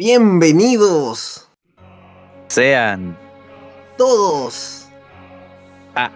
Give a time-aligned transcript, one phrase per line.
[0.00, 1.48] Bienvenidos
[2.48, 3.16] Sean.
[3.96, 4.88] todos
[5.94, 6.10] Ah.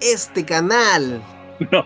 [0.00, 1.20] este canal.
[1.72, 1.82] No,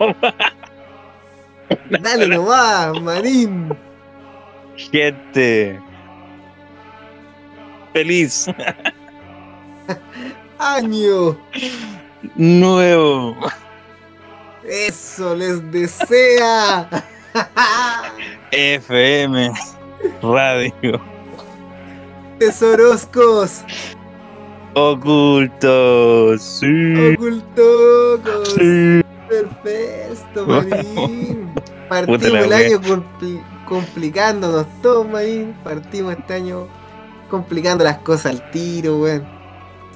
[2.01, 3.75] Dale nomás, manín.
[4.75, 5.79] gente.
[7.93, 8.45] Feliz
[10.59, 11.35] Año.
[12.35, 13.35] nuevo.
[14.63, 16.87] Eso les desea.
[18.51, 19.51] FM
[20.21, 21.01] Radio
[22.39, 23.63] Tesoroscos.
[24.73, 26.41] Ocultos.
[26.41, 27.13] Sí.
[27.15, 28.53] Ocultocos.
[28.53, 29.01] Sí.
[29.27, 31.49] Perfecto, manín.
[31.89, 35.53] Partimos el año compli- complicándonos todos, manín.
[35.63, 36.67] Partimos este año
[37.29, 39.27] complicando las cosas al tiro, weón.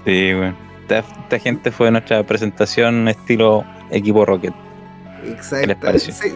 [0.06, 0.56] Sí, bueno.
[0.82, 4.54] Esta, esta gente fue nuestra presentación estilo equipo Rocket.
[5.26, 5.68] Exacto.
[5.68, 6.14] les pareció?
[6.14, 6.34] Se,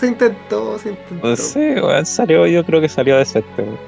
[0.00, 1.28] se intentó, se intentó.
[1.28, 3.62] No sé, weón, salió, yo creo que salió decente.
[3.62, 3.78] weón.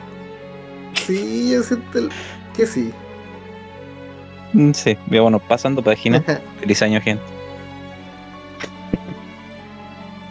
[1.07, 2.09] Sí, yo siento
[2.55, 2.93] que sí.
[4.53, 6.23] Mm, Sí, bueno, pasando página.
[6.61, 7.23] Feliz año, gente.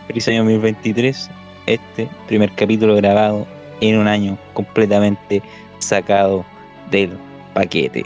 [0.07, 1.29] Feliz año 2023.
[1.67, 3.47] Este primer capítulo grabado
[3.81, 5.41] en un año completamente
[5.79, 6.45] sacado
[6.89, 7.17] del
[7.53, 8.05] paquete.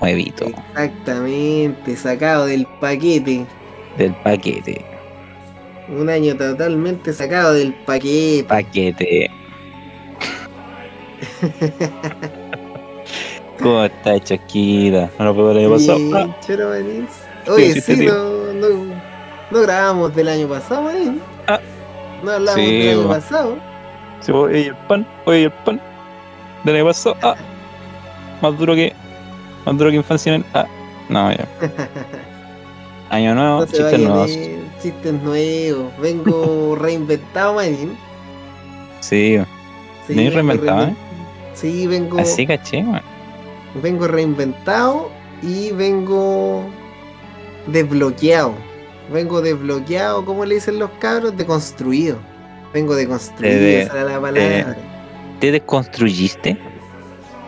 [0.00, 3.44] Nuevito, Exactamente, sacado del paquete.
[3.98, 4.82] del paquete.
[5.90, 8.44] Un año totalmente sacado del paquete.
[8.48, 9.30] Paquete.
[13.60, 15.10] ¿Cómo está Chasquita?
[15.18, 15.98] No lo puedo leer pasado.
[15.98, 17.08] Manín.
[17.48, 18.68] Oye, sí, no, no,
[19.50, 21.20] no grabamos del año pasado, manín.
[21.48, 21.58] Ah.
[22.22, 23.58] No hablamos Sí, del año pasado.
[24.20, 25.80] Sí, oye, el pan, oye, el pan.
[26.64, 27.16] Del año pasado.
[27.22, 27.34] Ah,
[28.40, 28.92] más duro que.
[29.66, 30.46] Más duro que infancia en el.
[30.54, 30.66] Ah,
[31.08, 31.46] no, ya.
[33.10, 34.30] Año nuevo, No chistes nuevos.
[34.80, 35.92] Eh, chistes nuevos.
[36.00, 37.96] Vengo reinventado, manín.
[39.00, 39.38] Sí,
[40.06, 40.96] Sí, ¿Venís vengo reinventado, reinven-
[41.54, 43.00] Sí, vengo, así caché, weón.
[43.82, 45.10] vengo reinventado
[45.42, 46.64] y vengo
[47.66, 48.54] desbloqueado.
[49.12, 51.36] Vengo desbloqueado, ¿cómo le dicen los cabros?
[51.36, 52.16] Deconstruido.
[52.72, 54.76] Vengo deconstruido, De- esa era la palabra.
[55.40, 56.56] ¿Te desconstruyiste?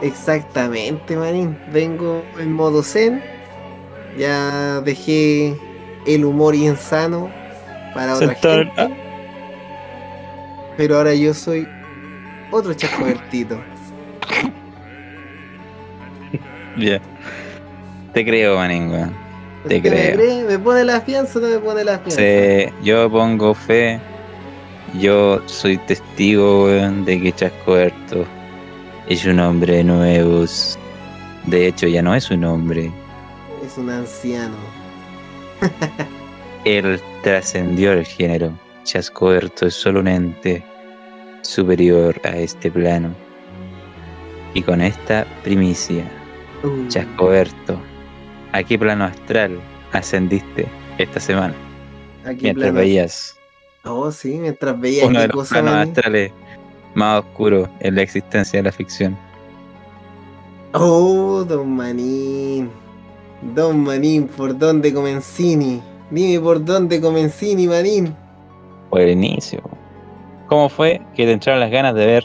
[0.02, 1.56] Exactamente, manín.
[1.72, 3.22] Vengo en modo zen.
[4.18, 5.56] Ya dejé
[6.06, 7.30] el humor insano
[7.94, 8.96] para otra Sentar- gente.
[10.76, 11.68] Pero ahora yo soy
[12.50, 13.60] otro chascobertito.
[16.78, 17.00] Ya.
[18.14, 19.12] Te creo, weón.
[19.68, 20.14] Te ¿Usted me creo.
[20.16, 20.44] cree?
[20.44, 22.16] ¿Me pone la fianza o no me pone la fianza?
[22.16, 24.00] Sí, yo pongo fe.
[24.98, 28.24] Yo soy testigo, weón, de que Chascoberto
[29.08, 30.44] es un hombre nuevo.
[31.46, 32.90] De hecho, ya no es un hombre.
[33.64, 34.56] Es un anciano.
[36.64, 38.52] Él trascendió el género.
[38.84, 40.64] Chascoberto es solo un ente
[41.42, 43.14] superior a este plano.
[44.54, 46.04] Y con esta primicia,
[46.64, 47.76] Uh, Chascoberto,
[48.52, 49.58] ¿a qué plano astral
[49.92, 50.68] ascendiste
[50.98, 51.54] esta semana?
[52.24, 53.36] aquí Mientras plano- veías
[53.84, 56.30] Oh, sí, mientras veía uno de los planos astrales
[56.94, 59.18] más oscuros en la existencia de la ficción.
[60.72, 62.70] Oh, Don Manín.
[63.54, 65.82] Don Manín, ¿por dónde Comenzini?
[66.10, 68.14] Dime por dónde Comenzini, Manín.
[68.88, 69.60] Por el inicio.
[70.48, 72.24] ¿Cómo fue que te entraron las ganas de ver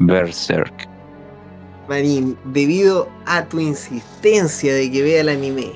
[0.00, 0.88] Berserk?
[1.88, 5.72] Manín, debido a tu insistencia de que vea el anime,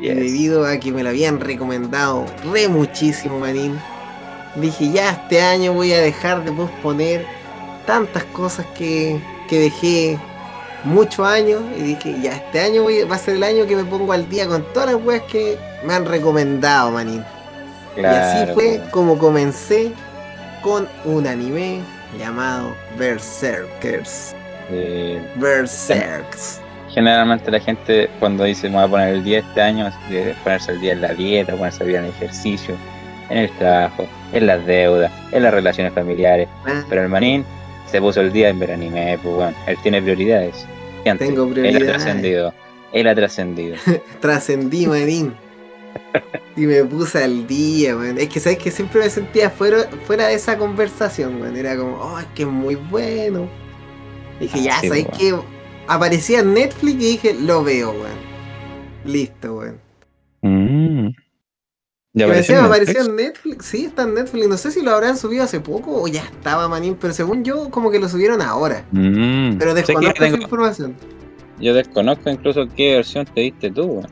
[0.00, 3.78] y debido a que me lo habían recomendado re muchísimo, Manín,
[4.56, 7.24] dije ya este año voy a dejar de posponer
[7.86, 10.18] tantas cosas que, que dejé
[10.84, 13.84] muchos años y dije ya este año voy, va a ser el año que me
[13.84, 17.24] pongo al día con todas las weas que me han recomendado, Manín.
[17.96, 19.92] Y así fue como comencé
[20.62, 21.80] con un anime
[22.18, 24.34] llamado Berserkers.
[24.70, 26.60] Eh, Berserks.
[26.88, 30.72] generalmente la gente cuando dice me voy a poner el día este año, de ponerse
[30.72, 32.74] el día en la dieta, ponerse el día en el ejercicio,
[33.28, 36.48] en el trabajo, en las deudas, en las relaciones familiares.
[36.66, 37.44] Ah, Pero el manín
[37.90, 40.66] se puso el día en ver anime, pues bueno, él tiene prioridades.
[41.04, 42.54] Tengo Él ha trascendido.
[42.92, 43.76] Él ha trascendido.
[44.20, 45.34] Trascendí, manín.
[46.56, 48.16] Y me puse al día, man.
[48.16, 51.56] Es que sabes que siempre me sentía fuera, fuera de esa conversación, man.
[51.56, 53.48] Era como, oh, es que es muy bueno.
[54.38, 55.34] dije, ya, Ah, sí, ¿sabes qué?
[55.88, 58.18] Aparecía en Netflix y dije, lo veo, weón.
[59.04, 59.80] Listo, weón.
[60.42, 60.93] Mm.
[62.16, 63.08] ¿Ya apareció decía, en apareció Netflix?
[63.08, 63.66] en Netflix.
[63.66, 64.48] Sí, está en Netflix.
[64.48, 66.96] No sé si lo habrán subido hace poco o ya estaba, manín.
[67.00, 68.84] Pero según yo, como que lo subieron ahora.
[68.92, 69.56] Mm.
[69.58, 70.94] Pero desconozco esa tengo- información.
[71.60, 74.06] Yo desconozco incluso qué versión te diste tú, weón.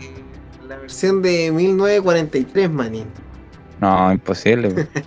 [0.00, 0.22] Eh,
[0.68, 3.04] La versión de 1943, manín.
[3.80, 4.68] No, imposible.
[4.68, 4.88] weón.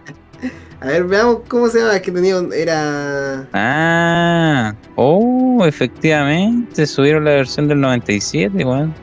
[0.81, 1.99] A ver, veamos cómo se llama.
[1.99, 2.37] Que tenía.
[2.39, 3.47] un- Era.
[3.53, 8.93] Ah, oh, efectivamente, subieron la versión del 97, weón.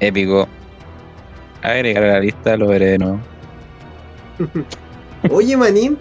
[0.00, 0.48] Épico.
[1.62, 3.20] Agregar a la lista, lo veré de nuevo.
[5.30, 5.98] Oye, Manín,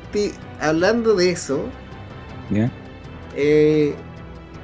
[0.62, 1.62] hablando de eso.
[2.50, 2.70] ¿Ya?
[3.36, 3.94] eh,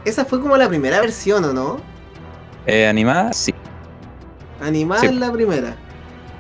[0.05, 1.77] esa fue como la primera versión, ¿o no?
[2.65, 3.53] Eh, animada, sí,
[4.61, 5.07] Animada Sí.
[5.07, 5.75] es la primera.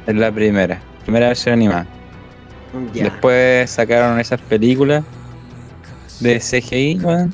[0.07, 0.81] es la primera.
[1.03, 1.85] Primera versión animada.
[2.93, 3.03] Ya.
[3.05, 5.03] Después sacaron esas películas
[6.21, 7.33] de CGI, weón.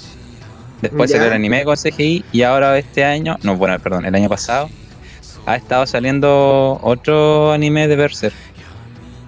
[0.81, 1.18] Después Ya.
[1.18, 4.69] sacaron anime con CGI y ahora este año, no, bueno, perdón, el año pasado
[5.45, 8.36] ha estado saliendo otro anime de Berserk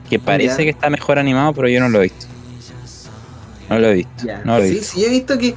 [0.09, 0.63] que parece Ya.
[0.65, 2.25] que está mejor animado, pero yo no lo he visto.
[3.69, 4.25] No lo he visto.
[4.25, 4.41] Ya.
[4.43, 4.93] No lo he sí, visto.
[4.93, 5.55] sí, he visto que.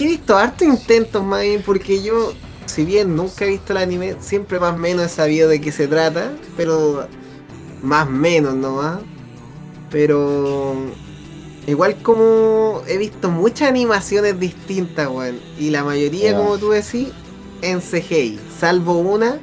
[0.00, 2.32] he visto hartos intentos, más bien, porque yo,
[2.64, 5.70] si bien nunca he visto el anime, siempre más o menos he sabido de qué
[5.70, 7.06] se trata, pero
[7.82, 9.00] más o menos nomás.
[9.90, 10.74] Pero
[11.66, 17.08] igual como he visto muchas animaciones distintas, weón, y la mayoría, como tú decís,
[17.60, 19.38] en CGI, salvo una,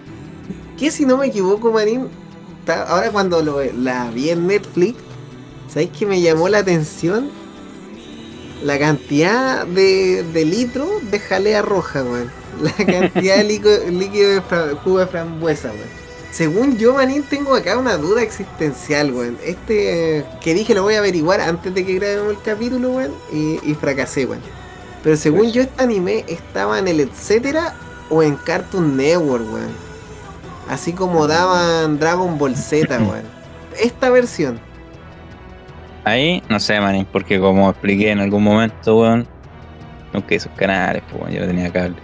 [0.77, 2.07] que si no me equivoco, Marín,
[2.87, 4.97] ahora cuando lo, la vi en Netflix,
[5.67, 7.29] ¿sabéis que me llamó la atención?
[8.63, 12.31] La cantidad de, de litros de jalea roja, weón.
[12.61, 16.05] La cantidad de líquido, líquido de fra- jugo de frambuesa, weón.
[16.31, 19.37] Según yo, Manín, tengo acá una duda existencial, weón.
[19.43, 23.11] Este eh, que dije lo voy a averiguar antes de que grabemos el capítulo, weón.
[23.31, 24.41] Y, y fracasé, weón.
[25.03, 25.53] Pero según Pues.
[25.53, 27.75] yo, este anime estaba en el etcétera
[28.09, 29.84] o en Cartoon Network, weón.
[30.69, 33.23] Así como daban Dragon Ball Z, weón.
[33.79, 34.59] Esta versión.
[36.03, 39.27] Ahí, no sé, manín, porque como expliqué en algún momento, weón,
[40.13, 41.95] nunca esos canales, pues weón, yo no tenía cable.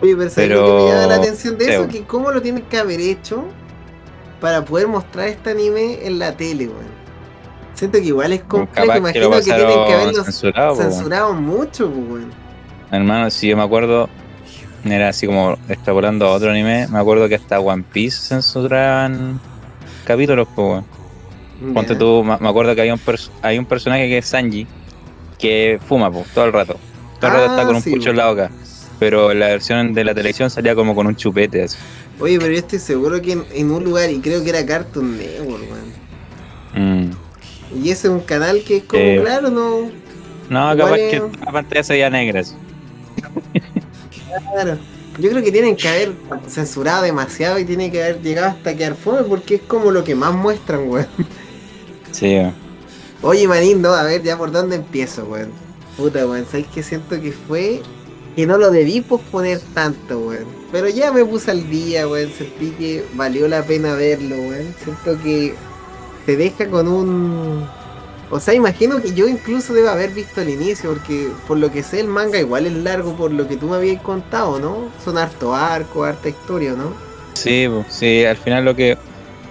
[0.00, 1.80] Oye, pero ¿sabes Pero- lo que me llama la atención de sí, eso?
[1.80, 1.90] weón.
[1.92, 3.44] Que cómo lo tienen que haber hecho
[4.40, 6.98] para poder mostrar este anime en la tele, weón.
[7.74, 11.34] Siento que igual es complejo, Capaz que imagino que, tienen que haberlo censurado, pues, censurado
[11.34, 12.30] mucho, pues, weón.
[12.90, 14.08] Hermano, si yo me acuerdo,
[14.84, 19.40] era así como extrapolando a otro anime, me acuerdo que hasta One Piece censuraban
[20.04, 20.82] capítulos, pues
[21.60, 21.74] weón.
[21.74, 23.00] Ponte tú, me acuerdo que hay un,
[23.42, 24.66] hay un personaje que es Sanji,
[25.38, 26.76] que fuma, pues, todo el rato.
[27.20, 28.50] Todo el rato Ah, está con un sí, pucho en la boca.
[29.00, 31.76] Pero en la versión de la televisión salía como con un chupete así.
[32.20, 35.18] Oye, pero yo estoy seguro que en, en un lugar, y creo que era Cartoon
[35.18, 35.64] Network,
[36.74, 37.06] weón.
[37.06, 37.10] Mm.
[37.82, 39.90] Y ese es un canal que es como, Eh, claro, no.
[40.48, 42.40] No, capaz es- que la pantalla se veía negra.
[42.40, 42.54] así.
[44.52, 44.78] Claro.
[45.18, 46.12] Yo creo que tienen que haber
[46.46, 50.14] censurado demasiado y tiene que haber llegado hasta quedar fome porque es como lo que
[50.14, 51.08] más muestran, weón.
[52.12, 52.54] Sí, weón.
[53.22, 55.50] Oye, Manín, no, a ver, ya por dónde empiezo, weón.
[55.96, 57.82] Puta, weón, ¿sabes qué siento que fue?
[58.36, 60.46] Que no lo debí posponer tanto, weón.
[60.70, 62.30] Pero ya me puse al día, weón.
[62.30, 64.72] Sentí que valió la pena verlo, weón.
[64.84, 65.54] Siento que
[66.26, 67.68] te deja con un...
[68.30, 71.82] O sea, imagino que yo incluso debo haber visto el inicio, porque por lo que
[71.82, 74.90] sé el manga igual es largo por lo que tú me habías contado, ¿no?
[75.02, 76.92] Son harto arco, harta historia, ¿no?
[77.34, 78.98] Sí, po, sí, al final lo que.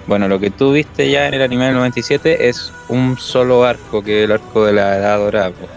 [0.06, 4.04] Bueno, lo que tú viste ya en el anime del 97 es un solo arco,
[4.04, 5.52] que es el arco de la Edad Dorada.
[5.52, 5.68] po.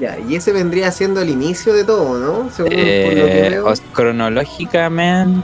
[0.00, 2.50] Ya, y ese vendría siendo el inicio de todo, ¿no?
[2.50, 2.70] Según
[3.02, 3.74] por lo que Eh, veo.
[3.92, 5.42] cronológicamente,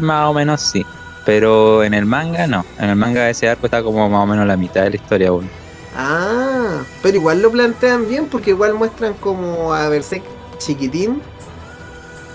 [0.00, 0.84] más o menos sí.
[1.24, 2.64] Pero en el manga no.
[2.78, 5.28] En el manga ese arco está como más o menos la mitad de la historia
[5.28, 5.50] aún.
[5.96, 10.24] Ah, pero igual lo plantean bien porque igual muestran como a Berserk
[10.58, 11.22] chiquitín,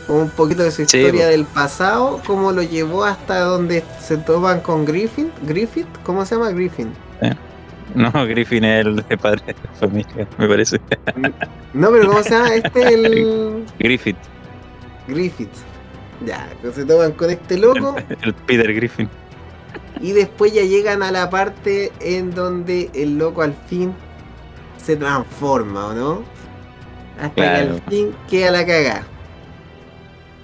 [0.08, 4.18] como un poquito de su Sí, historia del pasado, cómo lo llevó hasta donde se
[4.18, 6.94] toman con Griffin, Griffith, ¿cómo se llama Griffin?
[7.96, 10.80] No, Griffin es el de padre de familia, me parece.
[11.74, 12.56] No, pero ¿cómo se llama?
[12.56, 14.18] Este el Griffith,
[15.08, 15.50] Griffith.
[16.26, 19.10] Ya, que se toman con este loco el Peter Griffin.
[20.02, 23.94] y después ya llegan a la parte en donde el loco al fin
[24.78, 26.24] se transforma, ¿o no?
[27.20, 29.04] Hasta que al fin queda la cagada.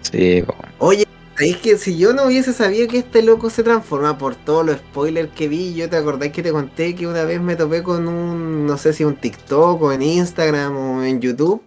[0.02, 0.56] Sí, po.
[0.80, 1.06] Oye,
[1.40, 4.78] es que si yo no hubiese sabido que este loco se transforma por todos los
[4.78, 8.08] spoilers que vi, yo te acordás que te conté que una vez me topé con
[8.08, 11.62] un, no sé si un TikTok o en Instagram o en YouTube,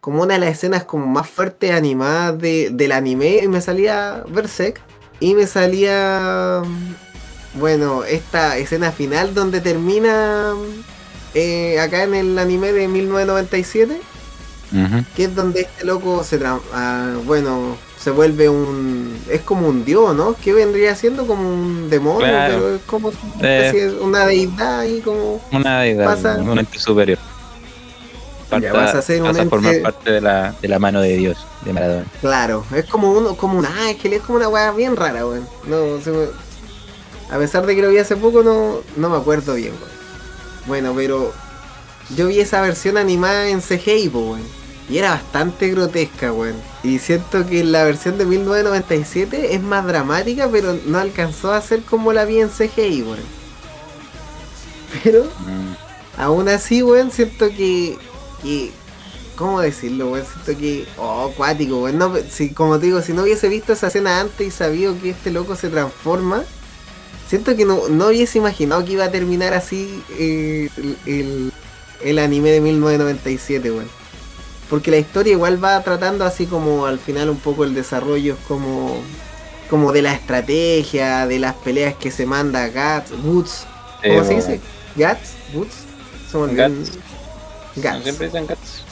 [0.00, 4.24] como una de las escenas como más fuertes animadas de, del anime y me salía
[4.28, 4.80] Berserk
[5.20, 6.62] y me salía,
[7.54, 10.54] bueno, esta escena final donde termina
[11.34, 14.00] eh, acá en el anime de 1997
[14.72, 15.04] Ujú.
[15.16, 16.38] que es donde este loco se
[16.72, 20.34] ah, bueno se vuelve un es como un dios ¿no?
[20.34, 22.54] que vendría siendo como un demonio Claro.
[22.54, 23.98] pero es como Eh.
[24.00, 27.18] una deidad y como Una deidad, Pasa- un ente superior.
[28.58, 31.00] Ya vas a ser un pasa a formar ente- parte de la, de la mano
[31.00, 32.04] de Dios, de Maradona.
[32.20, 36.00] claro es como uno como un ángel es como una weá bien rara weón no
[36.00, 36.26] se me-
[37.30, 40.00] a pesar de que lo vi hace poco no no me acuerdo bien weón
[40.66, 41.32] Bueno, pero
[42.16, 44.42] yo vi esa versión animada en CGI, weón.
[44.88, 46.56] Y era bastante grotesca, weón.
[46.82, 51.82] Y siento que la versión de 1997 es más dramática, pero no alcanzó a ser
[51.82, 53.20] como la vi en CGI, weón.
[55.02, 56.20] Pero, Mm.
[56.20, 57.96] aún así, weón, siento que,
[58.42, 58.72] que
[59.36, 60.26] ¿Cómo decirlo, weón?
[60.26, 60.84] Siento que.
[60.98, 61.96] Oh, cuático, weón.
[61.96, 65.10] No, si, como te digo, si no hubiese visto esa escena antes y sabido que
[65.10, 66.42] este loco se transforma,
[67.26, 71.52] siento que no, no hubiese imaginado que iba a terminar así eh, el, el,
[72.02, 73.88] el anime de 1997, weón.
[74.68, 78.40] Porque la historia igual va tratando así como al final un poco el desarrollo es
[78.46, 79.00] como.
[79.70, 83.66] como de la estrategia, de las peleas que se manda Guts, Woods.
[84.02, 84.60] ¿Cómo Eh, se dice?
[84.96, 85.30] Guts,
[86.34, 86.84] olvidó el-
[87.76, 87.84] Guts.
[87.84, 88.02] Guts.
[88.02, 88.82] Siempre dicen Guts.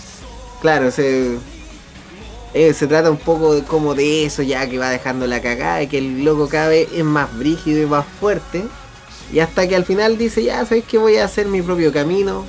[0.61, 1.39] Claro, se,
[2.55, 5.83] eh, se trata un poco de, como de eso ya que va dejando la cagada
[5.83, 8.65] y que el loco cada vez es más brígido y más fuerte.
[9.33, 12.45] Y hasta que al final dice, ya sabes que voy a hacer mi propio camino.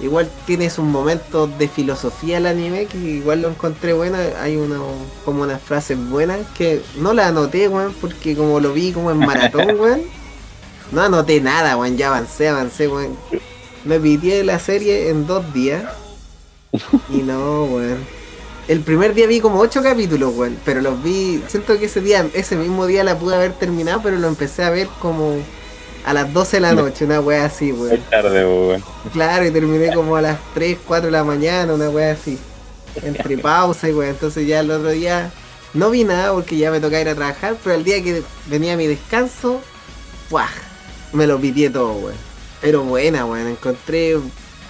[0.00, 4.18] Igual tiene sus momentos de filosofía el anime que igual lo encontré bueno.
[4.40, 4.84] Hay uno,
[5.24, 9.18] como unas frases buenas que no las anoté, weón, porque como lo vi como en
[9.18, 10.02] maratón, weón.
[10.92, 13.16] No anoté nada, weón, ya avancé, avancé, weón.
[13.86, 15.84] Me pitié la serie en dos días.
[17.10, 17.98] Y no, weón.
[18.68, 20.58] El primer día vi como ocho capítulos, weón.
[20.64, 21.42] Pero los vi.
[21.48, 24.70] Siento que ese día, ese mismo día la pude haber terminado, pero lo empecé a
[24.70, 25.36] ver como
[26.04, 28.00] a las 12 de la noche, una wea así, Muy weón.
[28.10, 28.84] tarde, weón.
[29.12, 32.38] Claro, y terminé como a las 3, 4 de la mañana, una wea así.
[33.02, 34.10] Entre pausa y weón.
[34.10, 35.30] Entonces ya el otro día
[35.74, 38.76] no vi nada porque ya me tocaba ir a trabajar, pero el día que venía
[38.76, 39.60] mi descanso,
[40.30, 40.48] ¡buah!
[41.12, 42.25] Me lo pitié todo, weón.
[42.60, 43.48] Pero buena, weón.
[43.48, 44.16] Encontré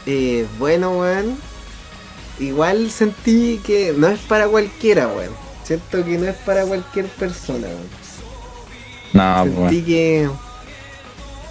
[0.07, 1.39] eh, bueno, weón.
[2.39, 5.33] Igual sentí que no es para cualquiera, weón.
[5.65, 7.89] Siento que no es para cualquier persona, weón.
[9.13, 9.85] No, Sentí weón.
[9.85, 10.31] que,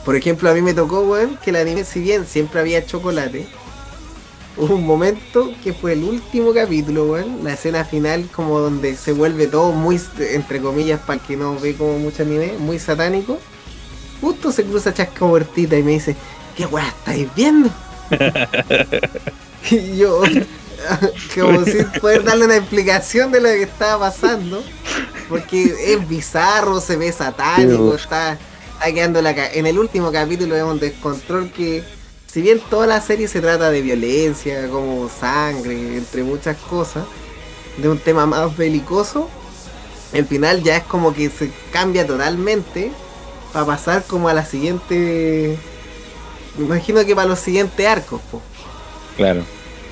[0.05, 3.47] por ejemplo, a mí me tocó, weón, que el anime, si bien siempre había chocolate,
[4.57, 9.11] hubo un momento que fue el último capítulo, weón, la escena final, como donde se
[9.11, 13.39] vuelve todo muy, entre comillas, para el que no ve como mucho anime, muy satánico.
[14.21, 16.15] Justo se cruza Chasca Huertita y me dice,
[16.55, 17.69] ¿qué weá estáis viendo?
[19.71, 20.21] y yo,
[21.35, 24.63] como sin poder darle una explicación de lo que estaba pasando,
[25.29, 28.37] porque es bizarro, se ve satánico, está,
[28.73, 31.83] está quedando la En el último capítulo vemos un descontrol que,
[32.27, 37.05] si bien toda la serie se trata de violencia, como sangre, entre muchas cosas,
[37.77, 39.29] de un tema más belicoso,
[40.13, 42.91] el final ya es como que se cambia totalmente
[43.55, 45.57] para pasar como a la siguiente.
[46.57, 48.41] Me imagino que para los siguientes arcos, po,
[49.15, 49.43] Claro.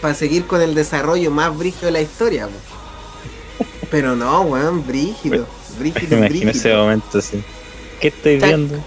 [0.02, 2.48] para seguir con el desarrollo más brígido de la historia.
[2.48, 3.66] po.
[3.90, 6.78] Pero no, weón, brígido, Me brígido, imagino ese brígido.
[6.84, 7.42] momento así.
[8.02, 8.50] ¿Qué estoy Chac.
[8.50, 8.84] viendo?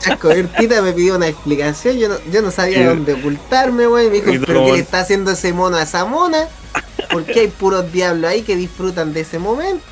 [0.00, 4.12] Chasco Bertita me pidió una explicación, yo no, yo no sabía dónde ocultarme, weón.
[4.12, 6.48] Me dijo, ¿pero qué le está haciendo ese mono a esa mona?
[7.10, 9.82] Porque hay puros diablos ahí que disfrutan de ese momento.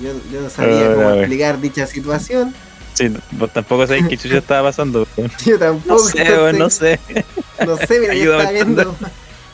[0.00, 2.52] Yo, yo no sabía cómo explicar dicha situación.
[3.00, 5.06] Sí, vos tampoco sabés qué chucha estaba pasando.
[5.44, 7.00] Yo No tampoco sé, weón, no sé.
[7.66, 8.96] No sé, mira, yo estaba viendo.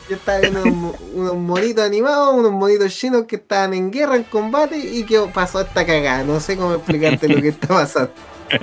[0.09, 4.15] Yo estaba viendo unos, mo- unos monitos animados, unos monitos chinos que estaban en guerra,
[4.17, 6.23] en combate, y que pasó esta cagada.
[6.23, 8.11] No sé cómo explicarte lo que está pasando.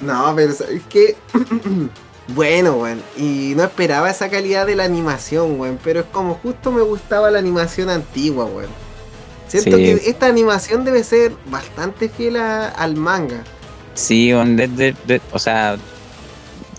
[0.00, 1.16] No, pero es que.
[2.28, 3.02] bueno, weón.
[3.16, 5.78] Y no esperaba esa calidad de la animación, weón.
[5.82, 8.70] Pero es como justo me gustaba la animación antigua, weón.
[9.48, 9.82] Siento Sí.
[9.84, 13.44] que esta animación debe ser bastante fiel a- al manga.
[13.94, 15.76] Sí, weón, de- de- de- o sea,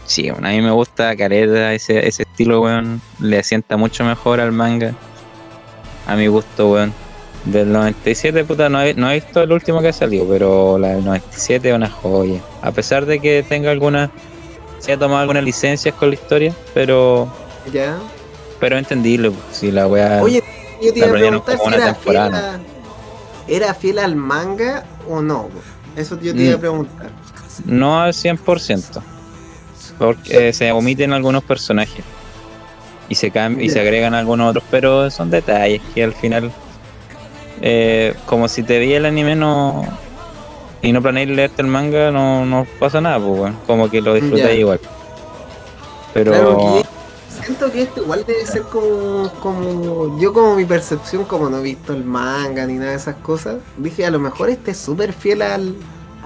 [0.06, 4.52] sí, a mí me gusta Careta, ese, ese estilo, weón, le asienta mucho mejor al
[4.52, 4.94] manga.
[6.08, 6.94] A mi gusto, weón.
[7.46, 10.90] Del 97, puta, no he, no he visto el último que ha salido, pero la
[10.90, 12.40] del 97 es una joya.
[12.64, 14.10] A pesar de que tenga alguna,
[14.80, 17.28] se ha tomado algunas licencias con la historia, pero,
[17.72, 17.98] ¿Ya?
[18.60, 20.22] pero entendible, si la weá...
[20.24, 20.44] Oye,
[20.82, 22.60] yo te iba a preguntar si era fiel, a-
[23.48, 25.42] ¿era fiel al manga o no.
[25.42, 25.75] weón?
[25.96, 26.46] Eso yo te Mm.
[26.46, 27.10] iba a preguntar.
[27.66, 29.02] No al 100%,
[29.98, 32.04] porque eh, se omiten algunos personajes
[33.08, 36.52] y se cam- y se agregan algunos otros, pero son detalles que al final,
[37.62, 39.84] eh, como si te vi el anime no
[40.82, 43.58] y no planeas leerte el manga, no, no pasa nada, pues, weón.
[43.66, 44.54] como que lo disfrutas Ya.
[44.54, 44.80] igual.
[46.14, 46.84] Pero Claro,
[47.46, 50.20] siento que esto igual debe ser como, como.
[50.20, 53.58] Yo, como mi percepción, como no he visto el manga ni nada de esas cosas,
[53.78, 55.76] dije a lo mejor este es súper fiel al,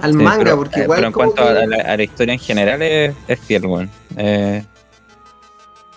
[0.00, 0.96] al sí, manga, pero, porque eh, igual.
[0.96, 3.66] pero en como cuanto a que- la, a la historia en general es, es fiel,
[3.66, 3.90] weón.
[4.16, 4.64] Eh,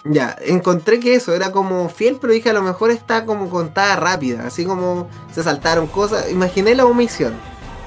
[0.05, 3.95] Ya, encontré que eso era como fiel, pero dije a lo mejor está como contada
[3.95, 6.29] rápida, así como se saltaron cosas.
[6.29, 7.33] Imaginé la omisión,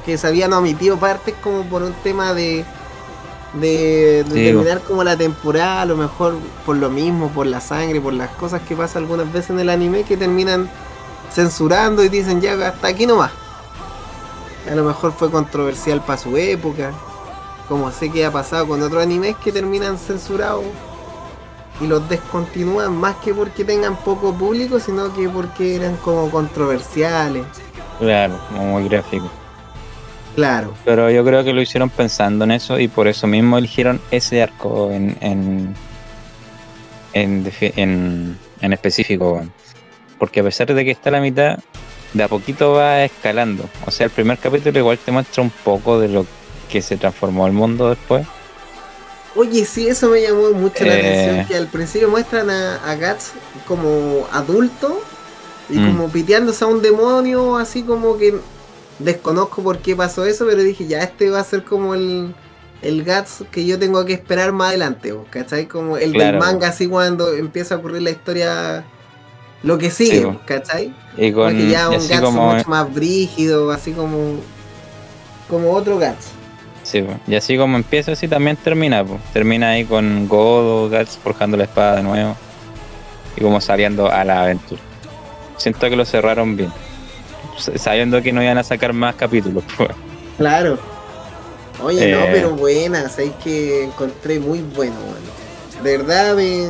[0.07, 2.64] que se habían omitido partes como por un tema de,
[3.60, 7.60] de, de Sí, terminar como la temporada, a lo mejor por lo mismo, por la
[7.60, 10.70] sangre, por las cosas que pasan algunas veces en el anime que terminan
[11.30, 13.32] censurando y dicen ya hasta aquí nomás.
[14.70, 16.92] A lo mejor fue controversial para su época,
[17.68, 20.64] como sé que ha pasado con otros animes que terminan censurados
[21.78, 27.48] y los descontinúan más que porque tengan poco público, sino que porque eran como controversiales.
[27.98, 29.30] Claro, como muy gráfico.
[30.37, 34.00] Claro, Pero yo creo que lo hicieron pensando en eso y por eso mismo eligieron
[34.12, 35.75] ese arco en en,
[37.14, 39.43] en, en, en específico.
[40.19, 41.59] Porque a pesar de que está a la mitad,
[42.12, 43.69] de a poquito va escalando.
[43.87, 46.26] O sea, el primer capítulo igual te muestra un poco de lo
[46.71, 48.26] que se transformó el mundo después.
[49.35, 51.00] Oye, sí, eso me llamó mucho la Eh.
[51.00, 53.33] atención, que al principio muestran a, a Guts
[53.66, 55.00] como adulto
[55.69, 55.87] y Mm.
[55.87, 58.35] como piteándose a un demonio, así como que
[58.99, 62.35] desconozco por qué pasó eso, pero dije, ya este va a ser como el,
[62.83, 65.67] el Guts que yo tengo que esperar más adelante, ¿vos ¿cachai?
[65.67, 68.85] Como el del manga, así cuando empieza a ocurrir la historia,
[69.62, 70.95] lo que sigue, Sí, ¿vos ¿cachai?
[71.17, 74.45] Y con Porque ya un Guts como mucho más brígido, así como,
[75.49, 76.35] como otro Guts.
[76.83, 81.65] sí, y así como empieza así también termina, termina ahí con Godo, Guts forjando la
[81.65, 82.37] espada de nuevo
[83.37, 84.83] y como saliendo a la aventura.
[85.57, 86.73] Siento que lo cerraron bien,
[87.56, 89.64] sabiendo que no iban a sacar más capítulos.
[89.76, 89.90] pues.
[90.38, 90.78] Claro.
[91.82, 92.28] Oye, no, Eh.
[92.32, 95.84] pero buena, sabéis que encontré muy bueno, weón.
[95.84, 96.68] De verdad me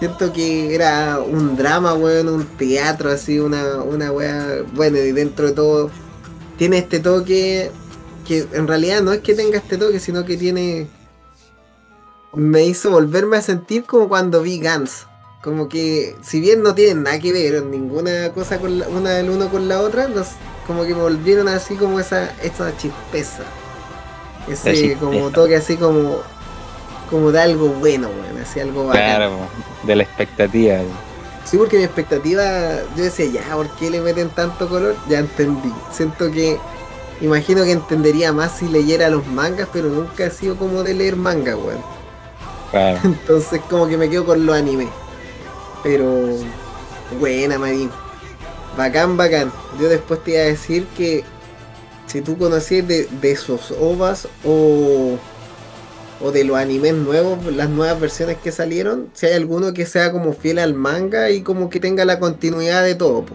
[0.00, 5.46] siento que era un drama, weón, un teatro así, una, una wea, bueno, y dentro
[5.46, 5.90] de todo
[6.58, 7.70] tiene este toque
[8.26, 10.88] que en realidad no es que tenga este toque, sino que tiene
[12.34, 15.06] me hizo volverme a sentir como cuando vi Gans.
[15.42, 19.28] Como que, si bien no tienen nada que ver ninguna cosa con la- una del
[19.28, 20.28] uno con la otra, los,
[20.68, 23.42] como que me volvieron así como esa, esa chispeza.
[24.48, 25.00] Ese chispeza.
[25.00, 26.18] como toque así como,
[27.10, 28.88] como de algo bueno, weón, así algo.
[28.90, 29.32] Claro,
[29.82, 30.78] de la expectativa.
[31.44, 32.44] Sí, porque mi expectativa,
[32.96, 34.94] yo decía, ya, ¿por qué le meten tanto color?
[35.08, 35.72] Ya entendí.
[35.90, 36.56] Siento que,
[37.20, 41.16] imagino que entendería más si leyera los mangas, pero nunca he sido como de leer
[41.16, 41.82] manga, weón.
[42.70, 43.00] Claro.
[43.04, 44.88] Entonces como que me quedo con los animes.
[45.82, 46.36] Pero
[47.18, 47.90] buena Marín.
[48.76, 49.52] Bacán, bacán.
[49.80, 51.24] Yo después te iba a decir que
[52.06, 55.18] si tú conocías de, de esos ovas o,
[56.20, 60.12] o de los animes nuevos, las nuevas versiones que salieron, si hay alguno que sea
[60.12, 63.24] como fiel al manga y como que tenga la continuidad de todo.
[63.24, 63.34] po.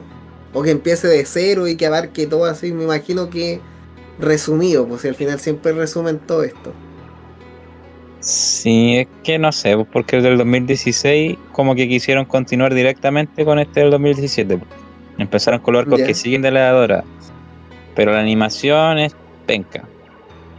[0.54, 3.62] O que empiece de cero y que abarque todo así, me imagino que
[4.20, 6.74] resumido, pues al final siempre resumen todo esto.
[8.30, 13.58] Sí, es que no sé, porque el del 2016 como que quisieron continuar directamente con
[13.58, 14.58] este del 2017.
[14.58, 14.70] pues.
[15.18, 16.08] Empezaron con los arcos Ya.
[16.08, 17.06] que siguen de la Dora.
[17.96, 19.86] Pero la animación es penca.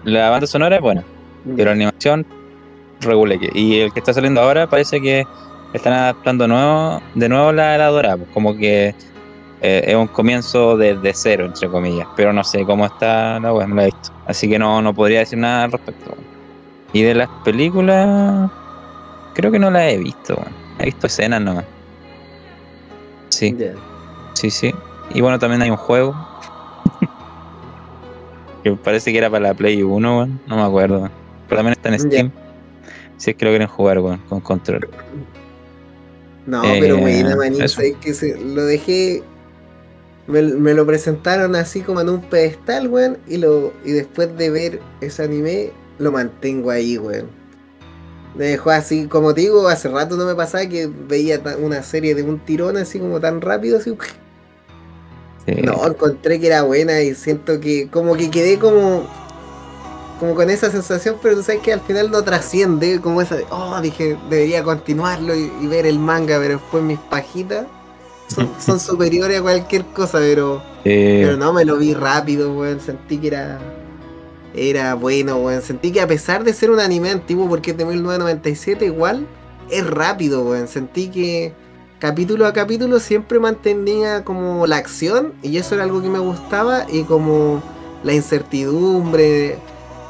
[0.04, 1.04] La banda sonora es buena,
[1.57, 2.24] pero la animación
[3.02, 3.50] reguleque.
[3.52, 5.26] Y el que está saliendo ahora parece que
[5.74, 8.16] están adaptando nuevo, de nuevo la, la Dora.
[8.16, 8.94] pues, Como que
[9.61, 12.09] eh, es un comienzo desde cero, entre comillas.
[12.16, 14.11] Pero no sé cómo está la web, no la he visto.
[14.26, 16.16] Así que no, no podría decir nada al respecto.
[16.92, 18.51] Y de las películas,
[19.35, 20.35] creo que no las he visto.
[20.37, 20.53] weón.
[20.79, 21.64] He visto escenas nomás.
[23.29, 23.72] Sí, Ya.
[24.35, 24.72] sí, sí.
[25.14, 26.14] Y bueno, también hay un juego.
[28.64, 30.40] que parece que era para la Play 1, weón.
[30.46, 30.98] No me acuerdo.
[31.01, 31.11] weón.
[31.48, 32.01] Pero también está en.
[32.01, 32.31] Steam.
[33.16, 34.88] Si es que lo quieren jugar, weón, con control.
[36.46, 39.22] No, Eh, pero buena, es que se- lo dejé.
[40.27, 44.51] Me, me lo presentaron así como en un pedestal, weón, y lo y después de
[44.51, 47.26] ver ese anime, lo mantengo ahí, weón.
[48.34, 52.14] Me dejó así, como te digo, hace rato no me pasaba que veía una serie
[52.14, 53.96] de un tirón así como tan rápido, así.
[55.46, 55.62] Sí.
[55.62, 59.06] No, encontré que era buena y siento que como que quedé como
[60.18, 63.46] como con esa sensación, pero tú sabes que al final no trasciende, como esa de,
[63.50, 67.66] oh, dije, debería continuarlo y, y ver el manga, pero después mis pajitas
[68.26, 73.18] son, son superiores a cualquier cosa, pero, pero no, me lo vi rápido, weón, sentí
[73.18, 73.58] que era
[74.58, 77.84] era bueno, weón, sentí que a pesar de ser un anime antiguo, porque es de
[77.84, 79.26] 1997, igual
[79.70, 81.52] es rápido, weón, sentí que
[81.98, 86.86] capítulo a capítulo siempre mantenía como la acción y eso era algo que me gustaba
[86.90, 87.62] y como
[88.04, 89.58] la incertidumbre,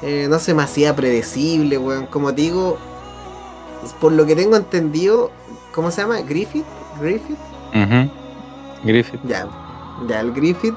[0.03, 2.07] eh, no se me hacía predecible, weón.
[2.07, 2.79] Como te digo,
[4.01, 5.31] por lo que tengo entendido,
[5.75, 6.21] ¿cómo se llama?
[6.21, 6.67] Griffith,
[7.01, 7.39] Griffith.
[8.85, 9.21] Griffith.
[9.25, 9.49] ya,
[10.09, 10.75] ya el Griffith,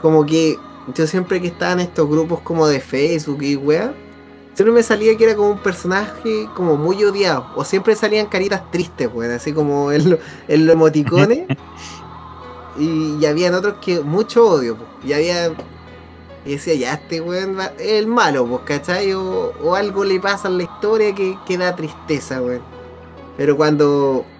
[0.00, 0.56] como que
[0.94, 3.94] yo siempre que estaba en estos grupos como de Facebook y weá,
[4.54, 8.70] siempre me salía que era como un personaje como muy odiado, o siempre salían caritas
[8.70, 10.18] tristes, weón, así como en, lo-
[10.48, 11.46] en los emoticones.
[12.76, 15.56] y, y habían otros que mucho odio, po, y había
[16.44, 19.12] Y decía, ya, este weón es el malo, pues, ¿cachai?
[19.14, 22.62] O, o algo le pasa en la historia que, que da tristeza, weón.
[23.36, 24.32] Pero cuando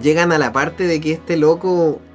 [0.00, 2.05] llegan a la parte de que este loco.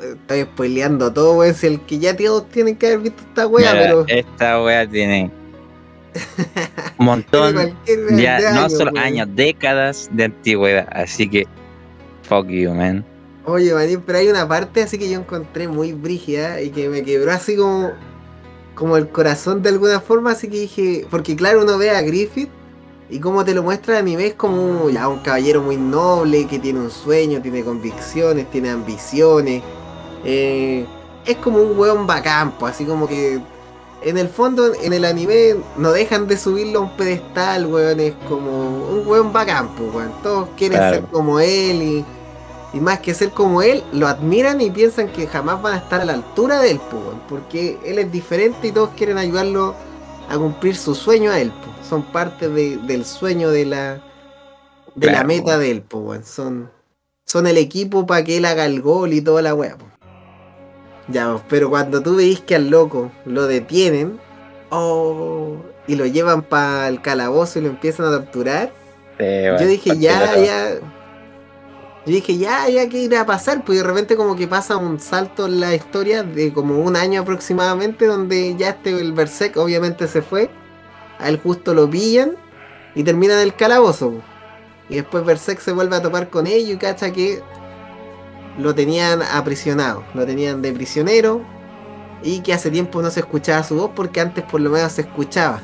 [0.00, 1.54] Estoy spoileando todo, weón.
[1.54, 4.04] Si el que ya todos tienen que haber visto esta weá, pero.
[4.08, 5.30] Esta wea tiene
[6.98, 9.04] un montón, weá ya no solo weón.
[9.04, 10.88] años, décadas de antigüedad.
[10.92, 11.46] Así que,
[12.22, 13.04] fuck you, man.
[13.46, 17.02] Oye, manín, pero hay una parte así que yo encontré muy brígida y que me
[17.02, 17.90] quebró así como,
[18.74, 22.50] como el corazón de alguna forma, así que dije, porque claro, uno ve a Griffith
[23.08, 26.58] y como te lo muestra a anime es como ya un caballero muy noble, que
[26.58, 29.62] tiene un sueño, tiene convicciones, tiene ambiciones,
[30.24, 30.86] eh,
[31.26, 33.40] es como un weón bacán, pues, así como que
[34.02, 38.14] en el fondo en el anime no dejan de subirlo a un pedestal, weón, es
[38.28, 38.50] como
[38.88, 40.96] un weón bacán, pues, weón, todos quieren Claro.
[40.96, 42.04] ser como él y...
[42.72, 46.02] Y más que ser como él, lo admiran y piensan que jamás van a estar
[46.02, 49.74] a la altura de él, po, weón, porque él es diferente y todos quieren ayudarlo
[50.28, 51.50] a cumplir su sueño a él.
[51.50, 51.66] po.
[51.88, 54.00] Son parte de- del sueño de la
[54.94, 55.60] de la meta weón.
[55.62, 56.24] de él, po, weón.
[56.24, 56.70] Son,
[57.26, 59.76] son el equipo para que él haga el gol y toda la weá.
[61.10, 64.20] Ya, pero cuando tú veis que al loco lo detienen
[64.70, 68.72] oh, y lo llevan para el calabozo y lo empiezan a torturar,
[69.18, 70.74] yo dije, ya, ya.
[72.06, 73.62] Yo dije, ya, ya, ¿qué irá a pasar?
[73.64, 77.20] Pues de repente como que pasa un salto en la historia de como un año
[77.20, 80.48] aproximadamente, donde ya este, el Berserk obviamente se fue.
[81.18, 82.36] A él justo lo pillan
[82.94, 84.14] y termina en el calabozo.
[84.88, 87.42] Y después Berserk se vuelve a topar con ellos y cacha que
[88.60, 90.04] lo tenían aprisionado.
[90.14, 91.42] Lo tenían de prisionero.
[92.22, 95.02] Y que hace tiempo no se escuchaba su voz porque antes por lo menos se
[95.02, 95.60] escuchaba.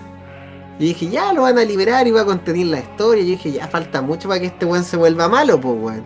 [0.78, 3.22] Y dije, ya lo van a liberar y va a contener la historia.
[3.22, 6.04] Y dije, ya falta mucho para que este weón se vuelva malo, pues weón.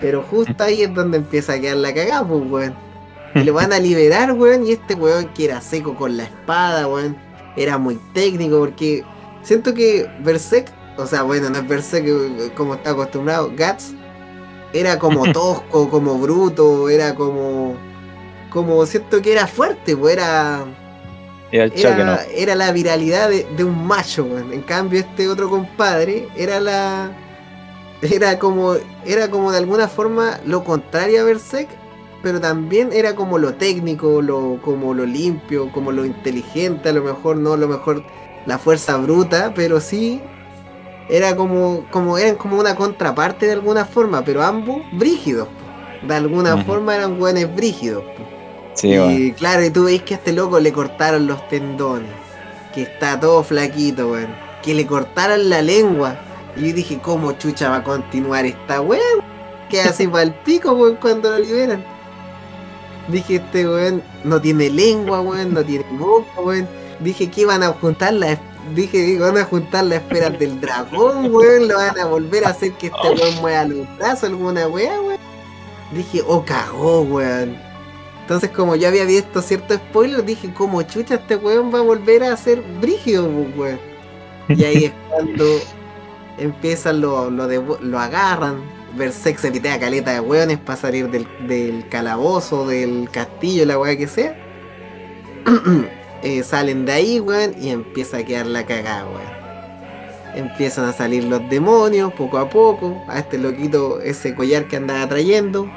[0.00, 2.74] Pero justo ahí es donde empieza a quedar la cagada, pues weón.
[3.34, 4.66] Y lo van a liberar, weón.
[4.66, 7.16] Y este weón que era seco con la espada, weón.
[7.56, 9.04] Era muy técnico porque
[9.42, 13.94] siento que Berserk, o sea, bueno, no es Berserk eh, como está acostumbrado, Guts,
[14.72, 17.74] era como tosco, como bruto, era como.
[18.50, 20.64] Como siento que era fuerte, pues era.
[21.50, 22.12] El choque no.
[22.12, 24.52] Era, era la viralidad de, de un macho, weón.
[24.52, 27.10] En cambio, este otro compadre era la.
[28.02, 28.74] Era como.
[29.04, 31.68] Era como de alguna forma lo contrario a Berserk.
[32.22, 37.02] Pero también era como lo técnico, lo, como lo limpio, como lo inteligente, a lo
[37.02, 38.04] mejor no, a lo mejor
[38.46, 40.20] la fuerza bruta, pero sí
[41.12, 45.46] era como, como eran como una contraparte de alguna forma, pero ambos brígidos.
[45.46, 46.06] po.
[46.06, 48.02] De alguna forma eran buenos brígidos.
[48.02, 48.24] po.
[48.72, 52.08] Sí, y claro, y tú veis que a este loco le cortaron los tendones.
[52.74, 54.34] Que está todo flaquito, weón.
[54.62, 56.16] Que le cortaron la lengua.
[56.56, 59.20] Y yo dije, ¿cómo chucha va a continuar esta weón?
[59.68, 61.84] Que para el pico, weón, cuando lo liberan.
[63.08, 66.66] Dije, este weón no tiene lengua, weón, no tiene boca, weón.
[67.00, 68.38] Dije que iban a juntar las.
[68.74, 71.68] Dije, digo, van a juntar las esferas del dragón, weón.
[71.68, 75.18] Lo van a volver a hacer que este weón mueva los brazos, alguna weá, weón.
[75.92, 77.56] Dije, oh, cagó, weón.
[78.22, 82.22] Entonces, como yo había visto ciertos spoilers, dije, como chucha, este weón va a volver
[82.22, 83.80] a ser brígido, weón.
[84.48, 85.44] Y ahí es cuando
[86.38, 88.62] empiezan lo, lo, de, lo agarran.
[88.94, 93.96] Berserk se pitea caleta de weones para salir del, del calabozo, del castillo, la weá
[93.96, 94.36] que sea.
[96.22, 99.42] Eh, salen de ahí, weón, y empieza a quedar la cagada, weón.
[100.34, 103.02] Empiezan a salir los demonios poco a poco.
[103.08, 105.70] A este loquito, ese collar que andaba trayendo,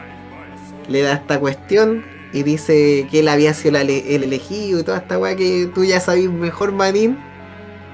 [0.88, 5.17] le da esta cuestión y dice que él había sido el elegido y toda esta
[5.17, 7.17] weá que tú ya sabes mejor, Manín.